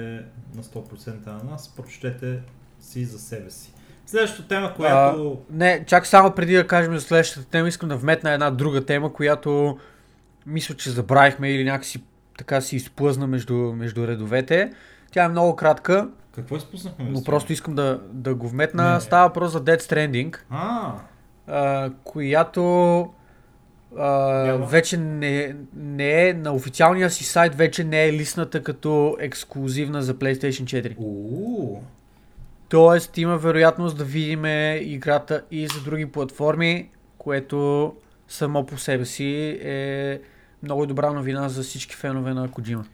[0.55, 2.41] на 100% на нас, прочетете
[2.81, 3.73] си за себе си.
[4.07, 5.39] Следващата тема, която...
[5.51, 9.13] Не, чак само преди да кажем за следващата тема, искам да вметна една друга тема,
[9.13, 9.79] която
[10.47, 12.03] мисля, че забравихме или някакси
[12.39, 14.73] така си изплъзна между, между редовете.
[15.11, 17.05] Тя е много кратка, Какво изпуснахме?
[17.11, 18.95] но просто искам да, да го вметна.
[18.95, 19.01] Не.
[19.01, 20.37] Става въпрос за Dead Stranding.
[20.51, 20.93] А,
[21.47, 23.09] а, която
[23.99, 24.13] а,
[24.57, 30.15] вече не, не е на официалния си сайт, вече не е листната като ексклюзивна за
[30.15, 30.95] PlayStation 4.
[30.99, 31.83] Уу,
[32.69, 34.45] Тоест има вероятност да видим
[34.81, 36.89] играта и за други платформи,
[37.19, 37.93] което
[38.29, 40.21] само по себе си е
[40.63, 42.85] много добра новина за всички фенове на Kojima.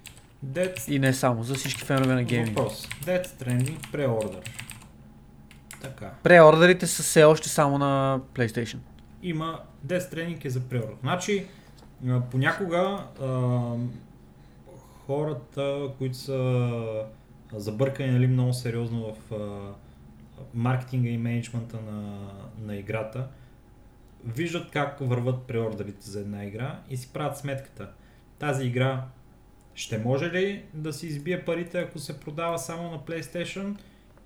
[0.44, 2.58] Dead И не само, за всички фенове на гейминг.
[2.58, 2.88] Въпрос.
[3.04, 4.50] Dead Stranding преордър.
[5.82, 6.10] Така.
[6.22, 8.78] Преордерите са все още само на PlayStation.
[9.22, 10.96] Има Death Stranding е за преордър.
[11.00, 11.46] Значи,
[12.30, 13.28] понякога а,
[15.06, 16.72] хората, които са
[17.52, 19.72] забъркани нали, много сериозно в а,
[20.54, 23.28] маркетинга и менеджмента на, на играта,
[24.24, 27.90] виждат как върват преордерите за една игра и си правят сметката.
[28.38, 29.04] Тази игра
[29.76, 33.76] ще може ли да си избие парите, ако се продава само на PlayStation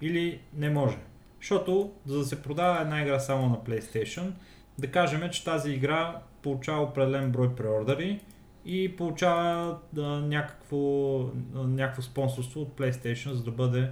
[0.01, 0.97] или не може?
[1.39, 4.33] Защото за да се продава една игра само на PlayStation,
[4.79, 8.21] да кажем, че тази игра получава определен брой преордери
[8.65, 10.79] и получава а, някакво,
[11.55, 13.91] някакво спонсорство от PlayStation, за да бъде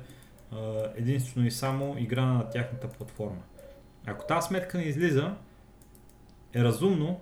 [0.53, 0.57] а,
[0.97, 3.43] единствено и само игра на тяхната платформа.
[4.07, 5.35] Ако тази сметка не излиза,
[6.55, 7.21] е разумно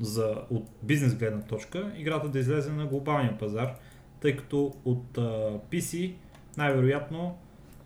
[0.00, 3.74] за, от бизнес гледна точка играта да излезе на глобалния пазар,
[4.20, 5.20] тъй като от а,
[5.70, 6.14] PC
[6.56, 7.38] най-вероятно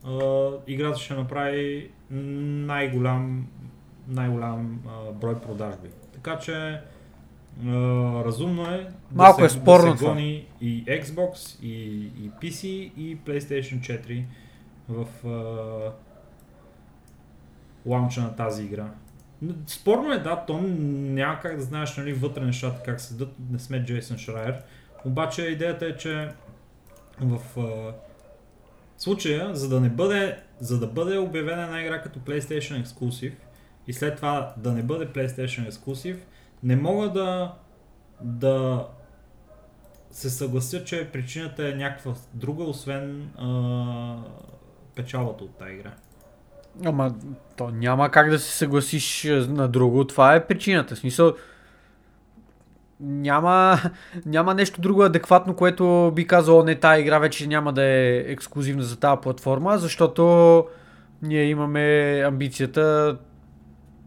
[0.05, 3.47] а, играта ще направи най-голям,
[4.09, 5.89] най-голям а, брой продажби.
[6.12, 6.80] Така че а,
[8.24, 10.10] разумно е Малко да е се, спорно да се това.
[10.14, 12.66] гони и Xbox, и, и PC,
[12.97, 14.24] и PlayStation 4
[14.89, 15.93] в а,
[17.86, 18.90] лаунча на тази игра.
[19.66, 23.85] Спорно е, да, то няма как да знаеш нали, вътре нещата как седат, не сме
[23.85, 24.62] Джейсън Шрайер.
[25.05, 26.28] Обаче идеята е, че
[27.20, 27.94] в а,
[28.98, 33.35] случая, за да не бъде, за да бъде обявена една игра като PlayStation Exclusive
[33.86, 36.19] и след това да не бъде PlayStation Exclusive,
[36.62, 37.55] не мога да,
[38.20, 38.86] да
[40.10, 44.16] се съглася, че причината е някаква друга, освен а,
[44.94, 45.93] печалата от тази игра.
[46.85, 47.15] Ама
[47.57, 50.07] то няма как да се съгласиш на друго.
[50.07, 50.94] Това е причината.
[50.94, 51.35] В смисъл,
[53.01, 53.78] няма,
[54.27, 58.82] няма нещо друго адекватно, което би казало, не, тази игра вече няма да е ексклюзивна
[58.82, 60.66] за тази платформа, защото
[61.23, 63.16] ние имаме амбицията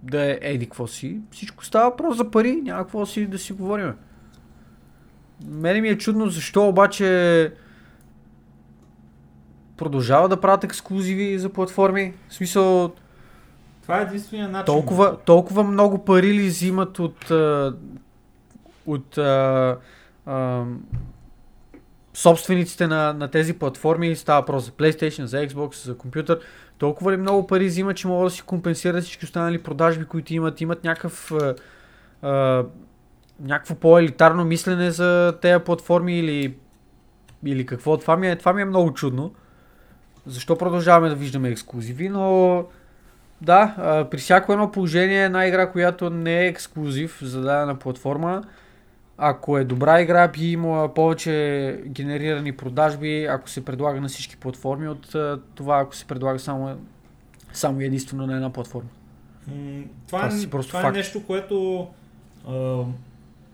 [0.04, 1.20] да е еди какво си.
[1.32, 3.94] Всичко става просто за пари, няма какво си да си говорим.
[5.48, 7.52] Мене ми е чудно защо обаче
[9.78, 12.14] продължава да правят ексклюзиви за платформи.
[12.30, 12.92] В смисъл,
[13.84, 14.66] Това е единствения начин.
[14.66, 17.32] толкова, толкова много пари ли взимат от,
[18.86, 19.78] от а,
[20.26, 20.64] а,
[22.14, 26.40] собствениците на, на тези платформи, става въпрос за PlayStation, за Xbox, за компютър,
[26.78, 30.62] толкова ли много пари взимат, че могат да си компенсират всички останали продажби, които имат,
[30.62, 31.56] имат някакъв а,
[32.22, 32.66] а,
[33.40, 36.56] някакво по-елитарно мислене за тези платформи или,
[37.46, 37.98] или какво.
[37.98, 39.34] Това ми, е, това ми е много чудно.
[40.26, 42.64] Защо продължаваме да виждаме ексклюзиви, но
[43.42, 48.44] да, при всяко едно положение една игра, която не е ексклюзив за дадена платформа,
[49.18, 54.88] ако е добра игра, би имала повече генерирани продажби, ако се предлага на всички платформи,
[54.88, 55.16] от
[55.56, 56.78] това, ако се предлага само,
[57.54, 58.90] само единствено на една платформа.
[59.48, 61.88] М, Това, Това е, си просто това е нещо, което
[62.48, 62.84] а,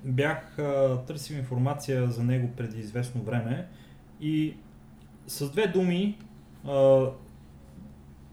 [0.03, 3.68] бях а, търсил информация за него преди известно време
[4.22, 4.53] и
[5.27, 6.18] с две думи
[6.68, 7.06] а,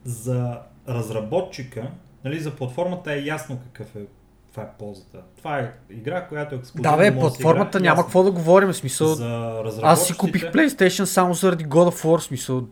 [0.05, 1.91] за разработчика,
[2.25, 4.07] нали, за платформата е ясно какъв е,
[4.47, 5.23] каква е ползата.
[5.37, 6.97] Това е игра, която е ексклюзивна.
[6.97, 8.05] Да, бе, платформата играе, няма ясно.
[8.05, 9.15] какво да говорим, в смисъл.
[9.15, 12.67] За Аз си купих PlayStation само заради God of War, смисъл.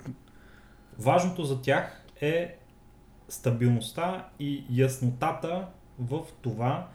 [0.99, 2.57] Важното за тях е
[3.29, 5.67] стабилността и яснотата
[5.99, 6.87] в това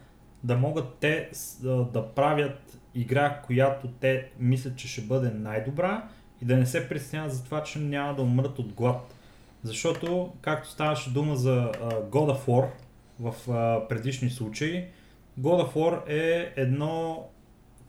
[0.43, 1.29] да могат те
[1.63, 6.03] да правят игра, която те мислят, че ще бъде най-добра
[6.41, 9.15] и да не се притесняват за това, че няма да умрат от глад.
[9.63, 12.67] Защото, както ставаше дума за а, God of War
[13.19, 14.85] в а, предишни случаи,
[15.39, 17.25] God of War е едно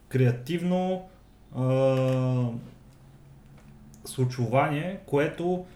[0.09, 1.09] креативно
[1.57, 2.47] а,
[4.05, 5.67] случвание, което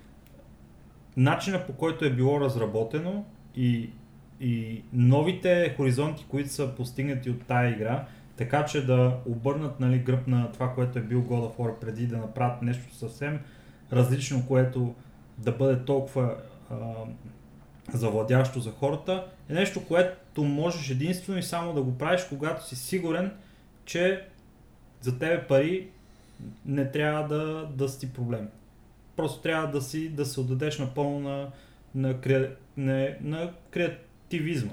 [1.16, 3.24] начина по който е било разработено
[3.57, 3.90] и,
[4.40, 10.26] и новите хоризонти, които са постигнати от тая игра, така че да обърнат нали, гръб
[10.26, 13.40] на това, което е бил God of War преди да направят нещо съвсем
[13.92, 14.94] различно, което
[15.38, 16.36] да бъде толкова
[16.70, 16.76] а,
[17.92, 22.76] завладящо за хората, е нещо, което можеш единствено и само да го правиш, когато си
[22.76, 23.32] сигурен,
[23.84, 24.26] че
[25.00, 25.88] за тебе пари
[26.66, 28.48] не трябва да, да си проблем.
[29.16, 31.48] Просто трябва да си да се отдадеш напълно на,
[31.94, 34.72] на, кре, на, на креативизма.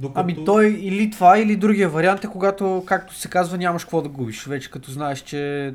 [0.00, 0.20] Докато...
[0.20, 4.08] Ами той или това, или другия вариант е когато, както се казва, нямаш какво да
[4.08, 4.46] губиш.
[4.46, 5.74] Вече като знаеш, че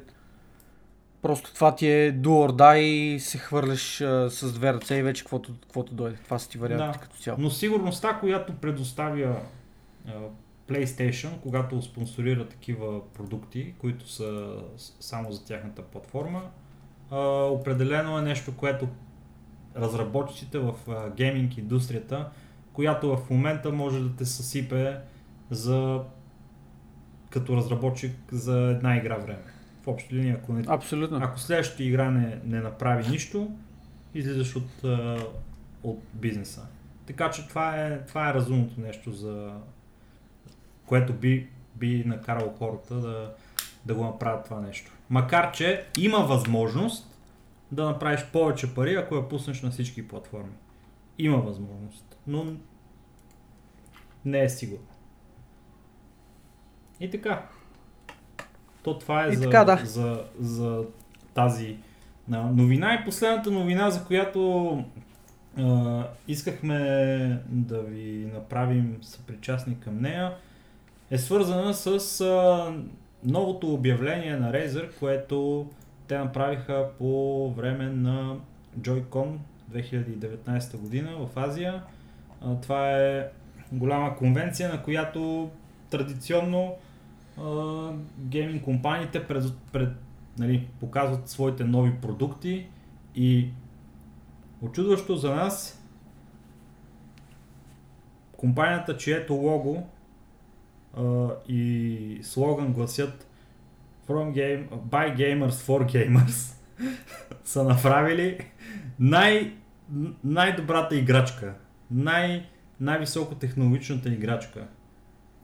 [1.22, 5.04] просто това ти е do or die и се хвърляш а, с две ръце и
[5.04, 6.18] вече каквото, каквото дойде.
[6.24, 7.04] Това са ти варианти Да.
[7.04, 7.38] като цяло.
[7.42, 9.36] Но сигурността, която предоставя
[10.08, 10.12] а,
[10.70, 14.56] PlayStation, когато спонсорира такива продукти, които са
[15.00, 16.42] само за тяхната платформа,
[17.12, 18.88] а, определено е нещо, което
[19.78, 22.30] разработчиците в а, гейминг индустрията,
[22.74, 24.98] която в момента може да те съсипе
[25.50, 26.02] за
[27.30, 29.44] като разработчик за една игра време.
[29.84, 31.20] В общи линии, ако не Абсолютно.
[31.22, 33.52] ако следващата игра не, не направи нищо,
[34.14, 34.84] излизаш от,
[35.84, 36.68] от бизнеса.
[37.06, 39.54] Така че това е, това е разумното нещо, за
[40.86, 43.34] което би, би накарало хората да,
[43.86, 44.92] да го направят това нещо.
[45.10, 47.20] Макар, че има възможност
[47.72, 50.54] да направиш повече пари, ако я пуснеш на всички платформи.
[51.18, 52.46] Има възможност, но
[54.26, 54.86] не е сигурно.
[57.00, 57.46] И така.
[58.84, 59.86] То това е И за, така, да.
[59.86, 60.84] за, за
[61.34, 61.78] тази
[62.28, 62.94] новина.
[62.94, 64.84] И последната новина, за която
[65.58, 70.34] а, искахме да ви направим съпричастни към нея,
[71.12, 72.74] е свързана с а,
[73.24, 75.70] новото обявление на Razer, което
[76.08, 78.38] те направиха по време на
[78.80, 79.38] Joy-Con
[79.72, 81.84] 2019 година в Азия.
[82.62, 83.28] Това е
[83.72, 85.52] голяма конвенция, на която
[85.90, 86.76] традиционно
[88.18, 89.90] гейминг компаниите пред, пред,
[90.38, 92.68] нали, показват своите нови продукти
[93.16, 93.50] и
[94.62, 95.82] очудващо за нас
[98.38, 99.88] компанията, чието лого
[100.98, 103.28] а, и слоган гласят
[104.08, 106.56] From game, by gamers for gamers
[107.44, 108.40] са направили
[109.00, 109.54] най,
[110.24, 111.54] най-добрата играчка,
[111.92, 112.46] най,
[112.80, 114.68] най-високо технологичната играчка,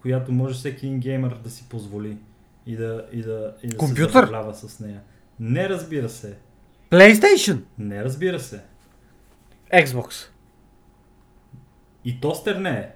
[0.01, 2.17] която може всеки един геймер да си позволи
[2.65, 4.05] и да, и да, и да Компютър?
[4.07, 5.01] се забавлява с нея.
[5.39, 6.37] Не разбира се.
[6.91, 7.59] PlayStation!
[7.77, 8.61] Не разбира се.
[9.73, 10.25] Xbox.
[12.05, 12.89] И тостер не е.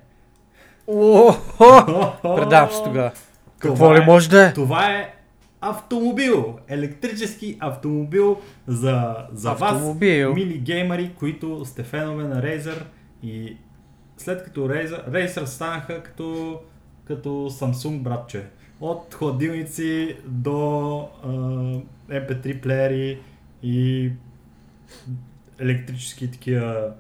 [2.36, 3.12] Предавам се тогава.
[3.60, 4.54] Какво ли е- може да е?
[4.54, 5.14] Това е
[5.62, 6.60] автомобил.
[6.68, 10.34] Електрически автомобил за, за вас, Автомобил.
[10.34, 12.84] мили геймери, които сте фенове на Razer
[13.24, 13.58] и
[14.18, 16.60] след като Razer, станаха като,
[17.06, 18.46] като Samsung братче.
[18.82, 21.28] От хладилници до а,
[22.10, 23.20] MP3 плеери
[23.64, 24.12] и
[25.60, 26.94] електрически такива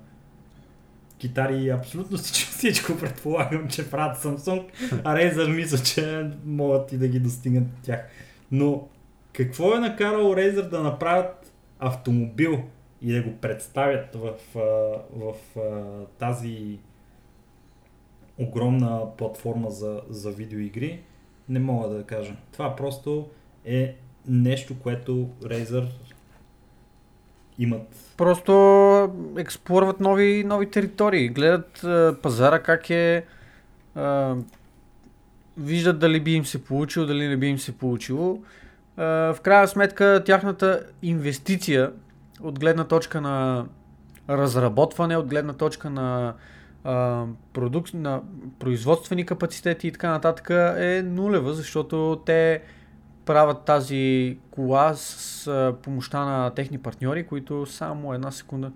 [1.18, 4.66] китари и абсолютно всичко, всичко предполагам, че правят Samsung,
[5.04, 8.00] а Razer мисля, че могат и да ги достигнат тях.
[8.52, 8.88] Но
[9.34, 12.64] какво е накарало Razer да направят автомобил
[13.02, 14.34] и да го представят в,
[15.16, 16.80] в а, тази
[18.38, 21.02] огромна платформа за, за видеоигри,
[21.50, 22.36] не мога да кажа.
[22.52, 23.30] Това просто
[23.66, 23.96] е
[24.28, 25.88] нещо, което Razer
[27.60, 28.14] имат.
[28.18, 28.54] Просто
[29.38, 31.30] експлорват нови, нови територии.
[31.30, 33.26] Гледат а, пазара как е.
[33.96, 34.36] А,
[35.58, 38.40] виждат дали би им се получило, дали не би им се получило.
[38.98, 39.04] А,
[39.34, 41.92] в крайна сметка тяхната инвестиция
[42.44, 43.66] от гледна точка на
[44.30, 46.34] разработване, от гледна точка на,
[46.84, 48.22] а, продукт, на
[48.60, 52.62] производствени капацитети и така нататък е нулева, защото те
[53.26, 58.72] правят тази кола с помощта на техни партньори, които само една секунда...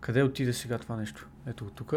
[0.00, 1.28] Къде отиде сега това нещо?
[1.46, 1.94] Ето го тук.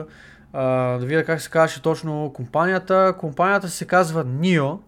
[0.53, 3.15] Да видя как се казваше точно компанията.
[3.19, 4.79] Компанията се казва NIO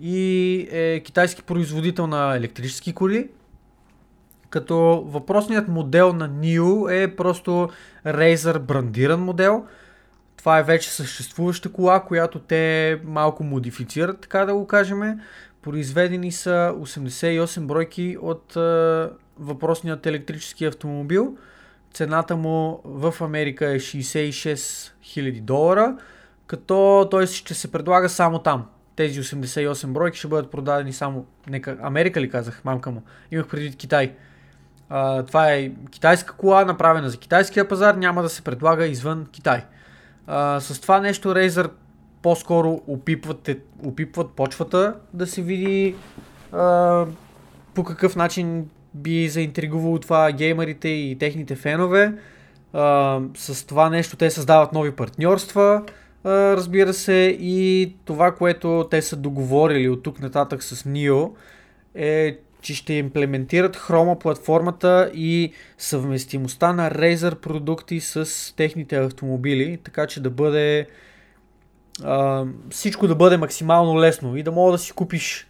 [0.00, 3.30] и е китайски производител на електрически коли.
[4.50, 7.68] Като въпросният модел на NIO е просто
[8.06, 9.66] Razer брандиран модел.
[10.36, 15.20] Това е вече съществуваща кола, която те малко модифицират, така да го кажем.
[15.62, 19.06] Произведени са 88 бройки от е,
[19.38, 21.36] въпросният електрически автомобил.
[21.94, 24.54] Цената му в Америка е 66
[25.02, 25.96] 000 долара,
[26.46, 28.66] като той ще се предлага само там.
[28.96, 31.26] Тези 88 бройки ще бъдат продадени само...
[31.48, 31.78] Нека...
[31.82, 33.02] Америка ли казах, мамка му?
[33.30, 34.14] Имах предвид Китай.
[35.26, 39.64] Това е китайска кола, направена за китайския пазар, няма да се предлага извън Китай.
[40.26, 41.70] А, с това нещо Razer
[42.22, 43.50] по-скоро опипват,
[43.84, 45.94] опипват почвата да се види
[46.52, 47.04] а,
[47.74, 52.14] по какъв начин би заинтригувало това геймерите и техните фенове.
[52.72, 55.82] А, с това нещо те създават нови партньорства,
[56.24, 61.30] а, разбира се, и това, което те са договорили от тук нататък с NIO
[61.94, 70.06] е, че ще имплементират Chroma платформата и съвместимостта на Razer продукти с техните автомобили, така
[70.06, 70.86] че да бъде
[72.04, 75.46] а, всичко да бъде максимално лесно и да мога да си купиш,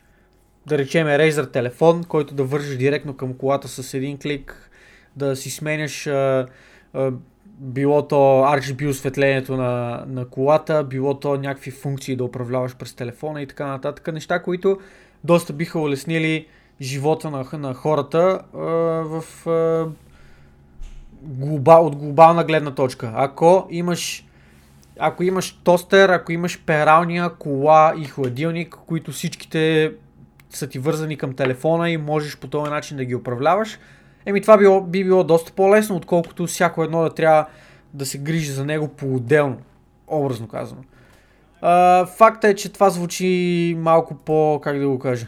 [0.66, 4.70] да речем, Razer телефон, който да вържиш директно към колата с един клик,
[5.16, 6.46] да си сменяш а,
[6.92, 7.12] а,
[7.60, 13.42] било то RGB осветлението на, на колата, било то някакви функции да управляваш през телефона
[13.42, 14.12] и така нататък.
[14.12, 14.78] Неща, които
[15.24, 16.46] доста биха улеснили
[16.80, 18.58] живота на, на хората а,
[19.04, 19.86] в а,
[21.22, 23.12] глобал, от глобална гледна точка.
[23.14, 24.24] Ако имаш
[24.98, 29.92] ако имаш тостер, ако имаш пералня, кола и хладилник, които всичките
[30.50, 33.78] са ти вързани към телефона и можеш по този начин да ги управляваш,
[34.26, 37.46] еми това би, би било доста по-лесно, отколкото всяко едно да трябва
[37.94, 39.56] да се грижи за него по-отделно,
[40.06, 40.80] образно казано.
[41.60, 45.26] А, факта е, че това звучи малко по, как да го кажа,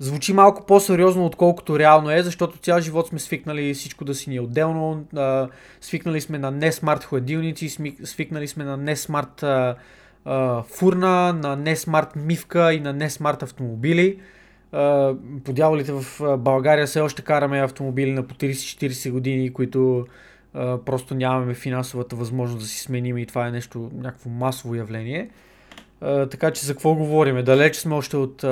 [0.00, 4.36] звучи малко по-сериозно, отколкото реално е, защото цял живот сме свикнали всичко да си ни
[4.36, 5.04] е отделно.
[5.16, 5.48] А,
[5.80, 7.68] свикнали сме на не смарт хладилници,
[8.04, 9.44] свикнали сме на не смарт
[10.68, 14.18] фурна, на не смарт мивка и на не смарт автомобили.
[14.72, 15.14] А,
[15.44, 20.06] по дяволите в България все още караме автомобили на по 30-40 години, които
[20.84, 25.30] просто нямаме финансовата възможност да си сменим и това е нещо, някакво масово явление.
[26.00, 27.44] Така че за какво говорим?
[27.44, 28.44] Далеч сме още от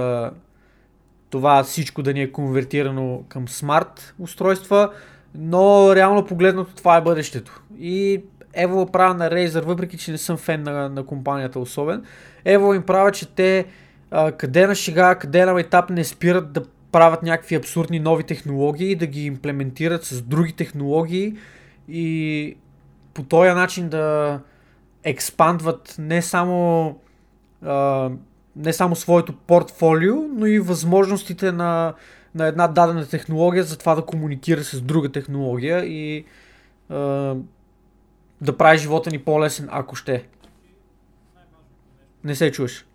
[1.31, 4.91] това всичко да ни е конвертирано към смарт устройства,
[5.35, 7.63] но реално погледнато това е бъдещето.
[7.79, 8.23] И
[8.57, 12.05] Evo правя на Razer, въпреки че не съм фен на, на компанията особен,
[12.47, 13.67] Evo им правя, че те
[14.11, 18.95] а, къде на шега, къде на етап не спират да правят някакви абсурдни нови технологии,
[18.95, 21.37] да ги имплементират с други технологии
[21.89, 22.57] и
[23.15, 24.41] по този начин да
[25.05, 26.97] експандват не само
[27.63, 28.11] а,
[28.59, 31.95] не само своето портфолио, но и възможностите на,
[32.35, 36.25] на една дадена технология за това да комуникира с друга технология и е,
[38.41, 40.29] да прави живота ни по-лесен, ако ще.
[42.25, 42.87] Не се чуеш.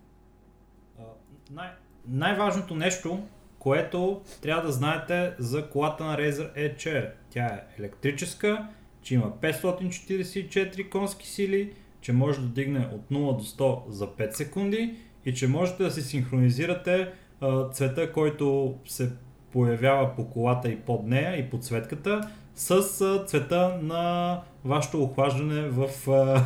[1.52, 1.72] Най-
[2.08, 3.24] най-важното нещо,
[3.60, 8.68] което трябва да знаете за колата на Razer е, че тя е електрическа,
[9.02, 14.32] че има 544 конски сили, че може да дигне от 0 до 100 за 5
[14.32, 17.10] секунди и че можете да си синхронизирате
[17.42, 19.10] а, цвета, който се
[19.52, 22.22] появява по колата и под нея и подсветката
[22.56, 22.72] с
[23.02, 26.44] а, цвета на вашето охлаждане в а,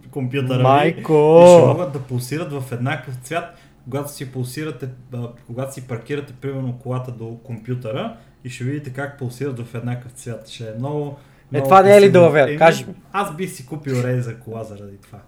[0.10, 1.42] компютъра Майко!
[1.44, 3.44] И ще могат да пулсират в еднакъв цвят,
[3.84, 9.18] когато си пулсирате, а, когато си паркирате примерно колата до компютъра и ще видите как
[9.18, 10.48] пулсират в еднакъв цвят.
[10.48, 11.18] Ще е много...
[11.52, 12.86] Е, това не е ли да Кажи.
[13.12, 15.18] Аз бих си купил рей за кола заради това.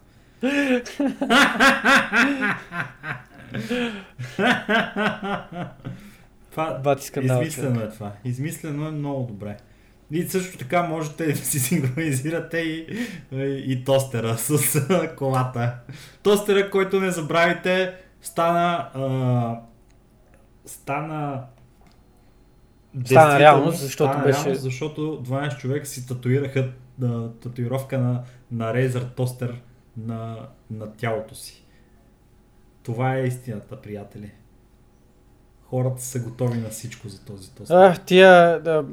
[6.51, 8.13] Това Бати скандал, измислено е това.
[8.25, 9.57] Измислено е много добре.
[10.11, 12.87] И също така можете да си синхронизирате и,
[13.33, 14.81] и, и тостера с
[15.17, 15.75] колата.
[16.23, 19.61] Тостера, който не забравите, стана а,
[20.67, 21.43] стана
[23.05, 24.39] Стана реалност, защото стана беше...
[24.39, 26.69] Реалност, защото 12 човека си татуираха
[27.03, 28.23] а, татуировка на,
[28.53, 29.61] на Razer тостер
[29.97, 31.65] на, на тялото си.
[32.83, 34.31] Това е истината, приятели.
[35.63, 37.75] Хората са готови на всичко за този тостер.
[37.75, 38.85] А, тия да,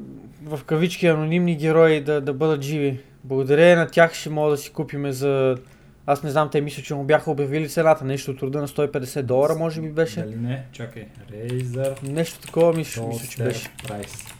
[0.44, 2.99] в кавички анонимни герои да, да бъдат живи.
[3.23, 5.57] Благодарение на тях ще мога да си купиме за...
[6.06, 8.06] Аз не знам, те мисля, че му бяха обявили цената.
[8.06, 10.22] Нещо от рода на 150 долара, може би беше.
[10.22, 10.65] Дали не?
[10.72, 11.07] Чакай.
[11.32, 12.03] Razer.
[12.03, 13.69] Нещо такова мисля, мисля че беше.
[13.84, 14.34] Price.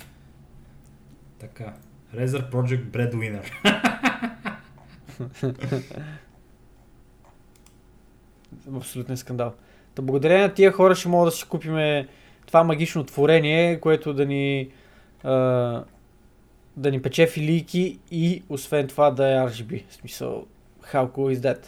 [1.40, 1.74] Така.
[2.16, 3.52] Razer Project Breadwinner.
[8.78, 9.54] абсолютен скандал.
[9.96, 12.08] Та благодарение на тия хора ще мога да си купиме
[12.46, 14.70] това магично творение, което да ни
[15.24, 15.84] а,
[16.78, 19.84] да ни пече филийки и освен това да е RGB.
[19.90, 20.46] В смисъл,
[20.94, 21.68] how cool is that?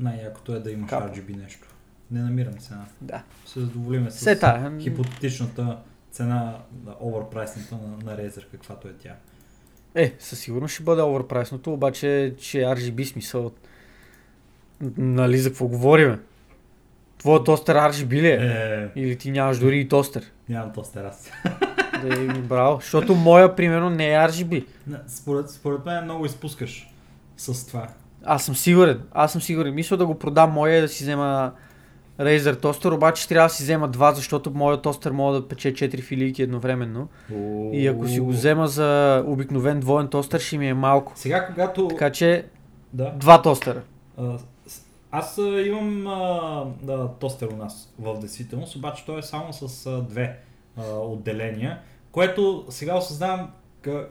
[0.00, 1.14] Най-якото е да имаш Капа.
[1.14, 1.68] RGB нещо.
[2.10, 2.84] Не намирам цена.
[3.00, 3.22] Да.
[3.46, 4.72] Се задоволиме с Сета.
[4.80, 5.78] хипотетичната
[6.10, 9.14] цена на оверпрайсната на, на Razer, каквато е тя.
[9.94, 13.52] Е, със сигурност ще бъде оверпрайсното, обаче, че RGB смисъл
[14.96, 16.18] Нали за какво говориме?
[17.18, 18.34] Твоя тостер RGB ли е?
[18.34, 19.00] е?
[19.00, 20.32] Или ти нямаш дори и тостер?
[20.48, 21.30] Нямам тостер аз.
[22.02, 24.64] Да е, браво, защото моя примерно не е RGB.
[25.06, 26.88] Според, според мен много изпускаш
[27.36, 27.88] с това.
[28.24, 29.74] Аз съм сигурен, аз съм сигурен.
[29.74, 31.52] Мисля да го продам моя и да си взема
[32.20, 36.02] Razer тостер, обаче трябва да си взема два, защото моят тостер мога да пече 4
[36.02, 37.08] филийки едновременно.
[37.32, 37.70] О-о-о.
[37.72, 41.12] И ако си го взема за обикновен двоен тостер, ще ми е малко.
[41.16, 41.88] Сега когато...
[41.88, 42.44] Така че,
[42.92, 43.12] да.
[43.16, 43.82] два тостера.
[45.10, 49.86] Аз а, имам а, да, тостер у нас в действителност, обаче той е само с
[49.86, 50.38] а, две
[50.76, 51.78] а, отделения,
[52.12, 53.50] което сега осъзнавам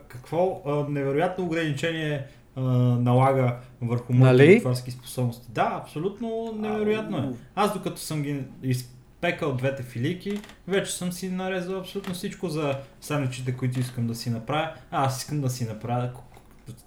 [0.08, 2.26] какво а, невероятно ограничение
[2.56, 2.60] а,
[3.00, 4.90] налага върху моите Нали?
[4.90, 5.46] способности.
[5.50, 7.28] Да, абсолютно невероятно е.
[7.54, 13.56] Аз докато съм ги изпекал двете филийки, вече съм си нарезал абсолютно всичко за сандвичите,
[13.56, 14.70] които искам да си направя.
[14.90, 16.10] А, аз искам да си направя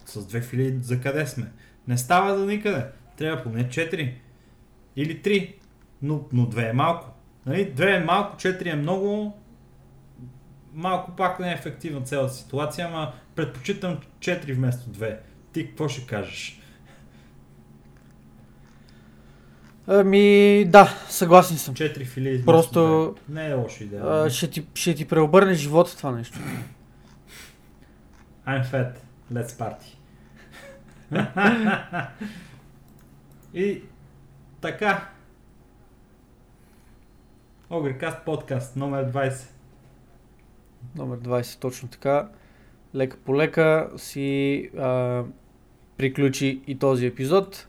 [0.05, 1.51] с две филии за къде сме.
[1.87, 2.85] Не става за никъде.
[3.21, 4.13] Трябва поне 4
[4.95, 5.53] или 3,
[6.01, 7.09] но, но две е малко.
[7.45, 7.71] Нали?
[7.71, 9.37] Две е малко, 4 е много.
[10.73, 15.17] Малко пак не е ефективна цялата ситуация, ама предпочитам 4 вместо 2.
[15.53, 16.61] Ти какво ще кажеш?
[19.87, 21.75] Ами, да, съгласен съм.
[21.75, 23.15] 4 филии вместо Просто.
[23.29, 24.03] Не е лоша идея.
[24.05, 26.39] А, ще, ти, ще ти преобърне живота това нещо.
[28.47, 28.95] I'm fat.
[29.33, 29.97] Let's party.
[33.53, 33.81] И
[34.61, 35.09] така.
[37.69, 39.49] Огрекаст подкаст номер 20.
[40.95, 42.27] Номер 20, точно така.
[42.95, 45.23] Лека по лека си а,
[45.97, 47.67] приключи и този епизод.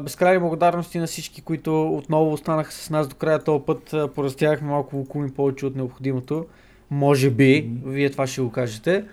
[0.00, 3.92] Безкрайни благодарности на всички, които отново останаха с нас до края този път.
[3.94, 6.46] а, Поразтягахме малко лукуми повече от необходимото.
[6.90, 7.90] Може би, Мгм.
[7.90, 9.04] вие това ще го кажете.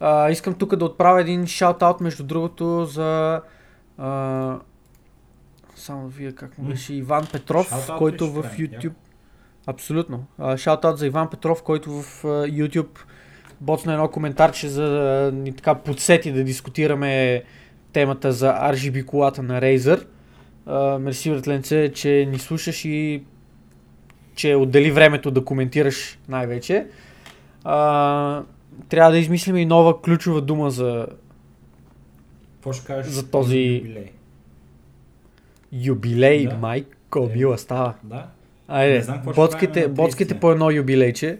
[0.00, 3.42] А, искам тук да отправя един шаут-аут, между другото, за...
[3.98, 4.58] А,
[5.76, 8.42] само вие как му беше Иван Петров, Shout-out който в?
[8.42, 8.84] YouTube...
[8.84, 8.96] Яко.
[9.66, 10.26] Абсолютно.
[10.56, 12.98] Шаутаут за Иван Петров, който в YouTube
[13.60, 17.42] боцна едно коментарче за да ни така подсети да дискутираме
[17.92, 20.06] темата за RGB колата на Razer.
[20.98, 23.24] Мерси, братленце, че ни слушаш и
[24.34, 26.86] че отдели времето да коментираш най-вече.
[27.64, 28.42] А,
[28.88, 31.06] трябва да измислим и нова ключова дума за?
[33.10, 34.12] За този- юбилей?
[35.74, 36.56] Юбилей, Да.
[36.56, 37.36] майко, Е.
[37.36, 37.94] мила става.
[38.02, 38.26] Да.
[38.68, 40.40] Айде, Не знам боцките, боцките 30.
[40.40, 41.38] по едно юбилейче.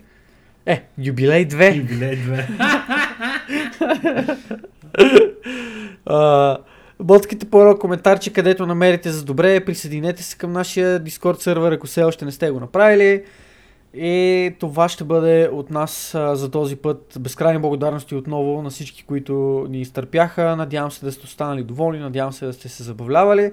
[0.66, 1.76] Е, юбилей 2.
[1.76, 2.48] Юбилей 2.
[6.06, 6.58] А,
[7.00, 11.86] Ботките по едно коментарче, където намерите за добре, присъединете се към нашия Discord сервер, ако
[11.86, 13.24] все още не сте го направили.
[13.94, 17.16] И това ще бъде от нас а, за този път.
[17.20, 20.56] Безкрайни благодарности отново на всички, които ни изтърпяха.
[20.56, 23.52] Надявам се да сте останали доволни, надявам се да сте се забавлявали.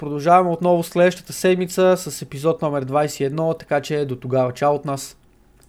[0.00, 5.16] Продължаваме отново следващата седмица с епизод номер 21, така че до тогава чао от нас.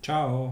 [0.01, 0.47] Чао.